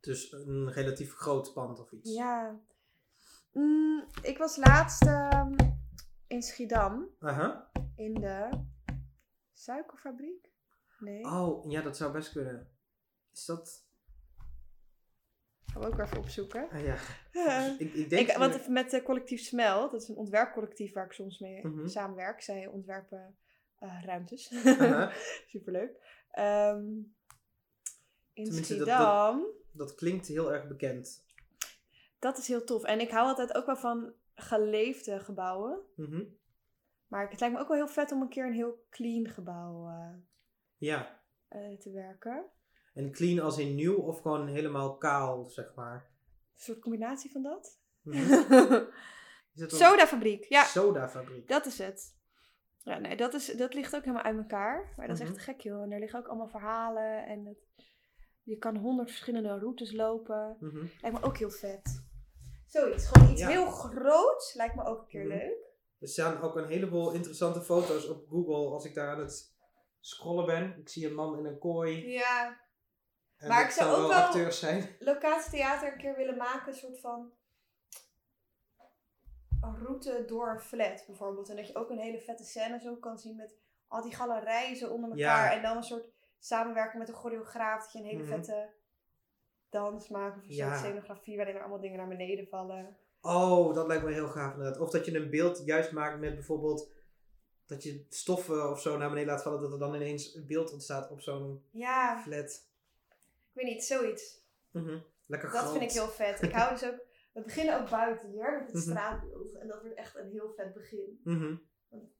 Dus 0.00 0.32
een 0.32 0.72
relatief 0.72 1.14
groot 1.14 1.52
pand 1.52 1.78
of 1.78 1.92
iets. 1.92 2.12
Ja. 2.14 2.60
Mm, 3.52 4.06
ik 4.22 4.38
was 4.38 4.56
laatst 4.56 5.02
ehm, 5.06 5.56
in 6.26 6.42
Schiedam, 6.42 7.08
in 7.96 8.14
de 8.14 8.64
suikerfabriek. 9.52 10.52
Nee, 10.98 11.24
Oh, 11.24 11.70
ja, 11.70 11.82
dat 11.82 11.96
zou 11.96 12.12
best 12.12 12.32
kunnen. 12.32 12.70
Is 13.32 13.44
dat... 13.44 13.87
gaan 15.80 15.90
we 15.90 15.96
ook 15.96 16.06
even 16.06 16.18
opzoeken. 16.18 16.68
Ah, 16.70 16.84
ja. 16.84 16.96
Ja. 17.32 17.76
Ik, 17.78 17.94
ik 17.94 18.10
denk... 18.10 18.28
Ik, 18.30 18.36
want 18.36 18.68
met 18.68 18.92
uh, 18.92 19.04
collectief 19.04 19.40
Smel, 19.40 19.90
dat 19.90 20.02
is 20.02 20.08
een 20.08 20.16
ontwerpcollectief 20.16 20.92
waar 20.92 21.04
ik 21.04 21.12
soms 21.12 21.38
mee 21.38 21.66
Mhm. 21.66 21.86
samenwerk. 21.88 22.40
Zij 22.42 22.66
ontwerpen 22.66 23.36
eh, 23.78 24.02
ruimtes. 24.04 24.52
Superleuk. 25.52 25.90
Ehm, 26.30 26.84
in 28.32 28.44
Tenminste, 28.44 28.76
dat- 28.76 28.86
Schiedam, 28.88 29.38
dat, 29.40 29.54
dat 29.72 29.94
klinkt 29.94 30.26
heel 30.26 30.52
erg 30.52 30.68
bekend. 30.68 31.24
is 32.38 32.48
heel 32.48 32.64
tof. 32.64 32.84
En 32.84 33.00
ik 33.00 33.10
hou 33.10 33.26
altijd 33.26 33.54
ook 33.54 33.66
wel 33.66 33.76
van 33.76 34.12
geleefde 34.34 35.20
gebouwen. 35.20 35.80
Mhm. 35.96 36.24
Maar 37.06 37.30
het 37.30 37.40
lijkt 37.40 37.54
me 37.54 37.60
ook 37.60 37.68
wel 37.68 37.76
heel 37.76 37.88
vet 37.88 38.12
om 38.12 38.22
een 38.22 38.28
keer 38.28 38.46
een 38.46 38.52
heel 38.52 38.86
clean 38.90 39.28
gebouw 39.28 39.88
eh, 39.88 40.14
Ja. 40.76 41.20
eh, 41.48 41.78
te 41.78 41.90
werken. 41.90 42.44
En 42.94 43.12
clean 43.12 43.38
als 43.40 43.58
in 43.58 43.74
nieuw 43.74 43.96
of 43.96 44.20
gewoon 44.20 44.46
helemaal 44.48 44.96
kaal, 44.96 45.48
zeg 45.48 45.74
maar. 45.74 45.94
Een 46.54 46.62
soort 46.64 46.78
combinatie 46.80 47.30
van 47.30 47.42
dat. 47.42 47.80
Mhm. 48.02 48.16
Is 49.54 49.60
een 49.60 49.70
Sodafabriek, 49.70 50.44
ja. 50.44 50.64
sodafabriek? 50.64 51.48
Dat 51.48 51.66
is 51.66 51.78
het. 51.78 52.16
Ja, 52.82 52.98
nee, 52.98 53.16
dat, 53.16 53.34
is, 53.34 53.46
dat 53.46 53.74
ligt 53.74 53.94
ook 53.96 54.04
helemaal 54.04 54.22
uit 54.24 54.36
elkaar. 54.36 54.92
Maar 54.96 55.06
dat 55.06 55.16
is 55.16 55.22
echt 55.22 55.32
Mhm. 55.34 55.40
gek, 55.40 55.60
joh. 55.60 55.82
En 55.82 55.90
er 55.92 56.00
liggen 56.00 56.18
ook 56.18 56.26
allemaal 56.26 56.48
verhalen. 56.48 57.26
En 57.26 57.46
het, 57.46 57.58
je 58.42 58.56
kan 58.56 58.76
honderd 58.76 59.08
verschillende 59.08 59.58
routes 59.58 59.92
lopen. 59.92 60.56
Mhm. 60.60 60.86
Lijkt 61.00 61.20
me 61.20 61.26
ook 61.26 61.36
heel 61.38 61.50
vet. 61.50 62.06
Zoiets. 62.66 63.06
Gewoon 63.08 63.30
iets 63.30 63.40
Ja. 63.40 63.48
heel 63.48 63.66
groots. 63.70 64.54
Lijkt 64.54 64.74
me 64.74 64.84
ook 64.84 65.00
een 65.00 65.06
keer 65.08 65.24
Mhm. 65.26 65.36
leuk. 65.36 65.66
Er 65.98 66.08
staan 66.08 66.40
ook 66.40 66.56
een 66.56 66.66
heleboel 66.68 67.12
interessante 67.12 67.60
foto's 67.60 68.08
op 68.08 68.28
Google 68.28 68.72
als 68.72 68.84
ik 68.84 68.94
daar 68.94 69.10
aan 69.14 69.20
het 69.20 69.54
scrollen 70.00 70.46
ben. 70.46 70.78
Ik 70.78 70.88
zie 70.88 71.06
een 71.06 71.14
man 71.14 71.38
in 71.38 71.44
een 71.44 71.58
kooi. 71.58 72.08
Ja. 72.10 72.60
En 73.38 73.48
Maar 73.48 73.64
ik 73.64 73.70
zou 73.70 73.90
ook 74.02 74.08
wel 74.08 74.18
acteurs 74.18 74.58
zijn. 74.58 74.88
Locatietheater 74.98 75.92
een 75.92 75.98
keer 75.98 76.16
willen 76.16 76.36
maken. 76.36 76.68
Een 76.72 76.78
soort 76.78 77.00
van... 77.00 77.32
Een 79.60 79.78
route 79.78 80.24
door 80.26 80.48
een 80.50 80.60
flat 80.60 81.04
bijvoorbeeld. 81.06 81.48
En 81.48 81.56
dat 81.56 81.66
je 81.68 81.74
ook 81.74 81.90
een 81.90 81.98
hele 81.98 82.18
vette 82.20 82.44
scène 82.44 82.80
zo 82.80 82.96
kan 82.96 83.18
zien 83.18 83.36
met 83.36 83.56
al 83.88 84.02
die 84.02 84.14
galerijen 84.14 84.76
zo 84.76 84.88
onder 84.88 85.10
elkaar. 85.10 85.50
Ja. 85.50 85.56
En 85.56 85.62
dan 85.62 85.76
een 85.76 85.82
soort 85.82 86.04
samenwerken 86.38 86.98
met 86.98 87.08
een 87.08 87.14
choreograaf. 87.14 87.82
Dat 87.82 87.92
je 87.92 87.98
een 87.98 88.04
hele 88.04 88.22
Mhm. 88.22 88.32
vette 88.32 88.68
dans 89.68 90.08
maakt. 90.08 90.36
Of 90.38 90.42
een 90.44 90.54
Ja. 90.54 90.68
soort 90.68 90.78
scenografie 90.78 91.36
waarin 91.36 91.54
er 91.54 91.60
allemaal 91.60 91.80
dingen 91.80 91.96
naar 91.98 92.08
beneden 92.08 92.46
vallen. 92.48 92.96
Oh, 93.20 93.74
dat 93.74 93.86
lijkt 93.86 94.04
me 94.04 94.12
heel 94.12 94.28
gaaf 94.28 94.52
inderdaad. 94.52 94.78
Of 94.80 94.90
dat 94.90 95.04
je 95.04 95.14
een 95.16 95.30
beeld 95.30 95.62
juist 95.64 95.92
maakt 95.92 96.20
met 96.20 96.34
bijvoorbeeld 96.34 96.90
dat 97.66 97.82
je 97.82 98.06
stoffen 98.08 98.70
of 98.70 98.80
zo 98.80 98.96
naar 98.96 99.08
beneden 99.08 99.32
laat 99.32 99.42
vallen, 99.42 99.60
dat 99.60 99.72
er 99.72 99.78
dan 99.78 99.94
ineens 99.94 100.34
een 100.34 100.46
beeld 100.46 100.72
ontstaat 100.72 101.10
op 101.10 101.20
zo'n 101.20 101.64
Ja, 101.70 102.20
flat. 102.22 102.67
Ik 103.58 103.64
weet 103.64 103.74
niet, 103.74 103.84
zoiets. 103.84 104.46
Mhm. 104.70 104.98
Lekker 105.26 105.50
Dat 105.50 105.58
groot. 105.60 105.70
vind 105.72 105.84
ik 105.84 105.90
heel 105.96 106.08
vet. 106.08 106.42
Ik 106.42 106.52
hou 106.52 106.72
dus 106.72 106.84
ook... 106.88 107.06
We 107.34 107.42
beginnen 107.44 107.80
ook 107.80 107.90
buiten 107.90 108.28
hier 108.30 108.52
met 108.52 108.72
het 108.72 108.84
Mhm. 108.84 108.90
straatbeeld. 108.96 109.54
En 109.58 109.68
dat 109.68 109.80
wordt 109.80 109.96
echt 109.96 110.16
een 110.16 110.30
heel 110.30 110.52
vet 110.56 110.74
begin. 110.74 111.20
Mhm. 111.24 111.56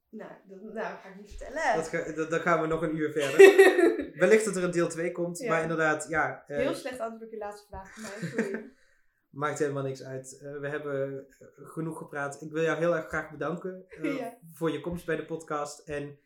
Nou, 0.09 0.31
dat, 0.47 0.61
nou 0.61 0.97
ga 0.97 1.09
ik 1.09 1.15
niet 1.15 1.29
vertellen. 1.29 1.75
dat 1.75 1.87
ga, 1.87 2.11
dat, 2.11 2.29
dan 2.29 2.39
gaan 2.39 2.61
we 2.61 2.67
nog 2.67 2.81
een 2.81 2.95
uur 2.95 3.11
verder. 3.11 3.37
Wellicht 4.19 4.45
dat 4.45 4.55
er 4.55 4.63
een 4.63 4.71
deel 4.71 4.87
2 4.89 5.11
komt, 5.11 5.39
Ja. 5.39 5.49
maar 5.49 5.61
inderdaad, 5.61 6.05
ja, 6.09 6.43
eh, 6.47 6.57
heel 6.57 6.73
slecht 6.73 6.99
antwoord 6.99 7.23
op 7.23 7.31
je 7.31 7.37
laatste 7.37 7.67
vraag 7.67 7.93
van 7.93 8.03
mij. 8.35 8.71
Maakt 9.29 9.59
helemaal 9.59 9.83
niks 9.83 10.03
uit. 10.03 10.39
Eh, 10.41 10.59
we 10.59 10.67
hebben 10.69 11.27
eh, 11.39 11.47
genoeg 11.67 11.97
gepraat. 11.97 12.41
Ik 12.41 12.51
wil 12.51 12.63
jou 12.63 12.77
heel 12.77 12.95
erg 12.95 13.07
graag 13.07 13.31
bedanken 13.31 13.85
Ja. 14.01 14.37
voor 14.53 14.71
je 14.71 14.81
komst 14.81 15.05
bij 15.05 15.15
de 15.15 15.25
podcast. 15.25 15.79
En 15.87 16.19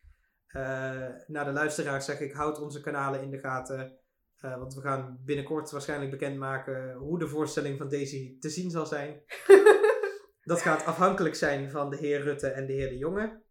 naar 1.28 1.46
de 1.46 1.52
luisteraars 1.52 2.06
zeg 2.06 2.20
ik, 2.20 2.32
houd 2.34 2.60
onze 2.62 2.82
kanalen 2.82 3.22
in 3.22 3.30
de 3.32 3.40
gaten. 3.40 3.98
Eh, 4.44 4.58
want 4.58 4.74
we 4.74 4.82
gaan 4.82 5.20
binnenkort 5.26 5.72
waarschijnlijk 5.72 6.12
bekendmaken 6.12 6.94
hoe 6.94 7.20
de 7.20 7.28
voorstelling 7.28 7.78
van 7.78 7.90
Daisy 7.90 8.40
te 8.40 8.50
zien 8.50 8.72
zal 8.72 8.86
zijn. 8.86 9.22
Dat 10.44 10.62
gaat 10.62 10.86
afhankelijk 10.86 11.36
zijn 11.36 11.72
van 11.72 11.90
de 11.90 11.98
heer 11.98 12.22
Rutte 12.22 12.48
en 12.48 12.66
de 12.66 12.74
heer 12.74 12.90
De 12.90 12.98
Jonge. 12.98 13.42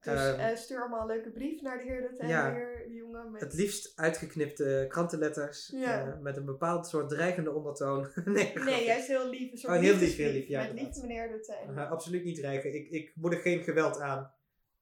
Dus 0.00 0.14
Ehm, 0.14 0.40
eh, 0.40 0.56
stuur 0.56 0.80
allemaal 0.80 1.00
een 1.00 1.06
leuke 1.06 1.30
brief 1.30 1.60
naar 1.60 1.78
de 1.78 1.84
heer 1.84 2.00
Rutte 2.00 2.22
en 2.22 2.28
ja. 2.28 2.50
de 2.50 2.54
heer 2.54 2.84
de 2.88 2.94
jongen. 2.94 3.30
Met... 3.30 3.40
Het 3.40 3.54
liefst 3.54 3.92
uitgeknipte 3.96 4.84
krantenletters. 4.88 5.70
Ja. 5.74 6.06
eh, 6.06 6.18
met 6.18 6.36
een 6.36 6.44
bepaald 6.44 6.86
soort 6.86 7.08
dreigende 7.08 7.52
ondertoon. 7.52 8.08
nee, 8.24 8.52
Nee, 8.54 8.84
juist 8.84 9.06
heel 9.06 9.28
lief. 9.28 9.52
Een 9.52 9.58
soort 9.58 9.74
Oh, 9.76 9.80
heel 9.80 9.96
lief, 9.96 10.16
heel 10.16 10.32
lief, 10.32 10.48
ja, 10.48 10.62
Met 10.62 10.72
liefde 10.72 11.00
meneer 11.00 11.28
Rutte. 11.28 11.54
En... 11.54 11.88
Absoluut 11.88 12.24
niet 12.24 12.36
dreigen. 12.36 12.74
Ik, 12.74 12.88
ik 12.90 13.12
moedig 13.14 13.42
geen 13.42 13.62
geweld 13.62 14.00
aan. 14.00 14.32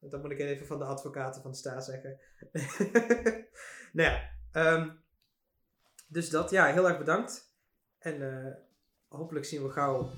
Dat 0.00 0.22
moet 0.22 0.30
ik 0.30 0.38
even 0.38 0.66
van 0.66 0.78
de 0.78 0.84
advocaten 0.84 1.42
van 1.42 1.50
de 1.50 1.56
staat 1.56 1.84
zeggen. 1.84 2.20
nou 3.92 4.10
ja, 4.10 4.30
ehm, 4.52 4.90
dus 6.10 6.30
dat, 6.30 6.50
ja, 6.50 6.66
heel 6.66 6.88
erg 6.88 6.98
bedankt. 6.98 7.54
En 7.98 8.44
eh, 8.44 8.52
hopelijk 9.08 9.44
zien 9.44 9.62
we 9.62 9.70
gauw 9.70 10.10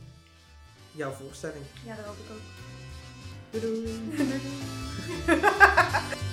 jouw 0.93 1.11
voorstelling. 1.11 1.65
Ja, 1.85 1.97
dat 1.97 2.05
hoop 2.05 2.17
ik 2.17 2.31
ook. 2.31 2.41
Doei 3.51 3.83
doei! 3.85 4.17
Doei. 4.17 4.41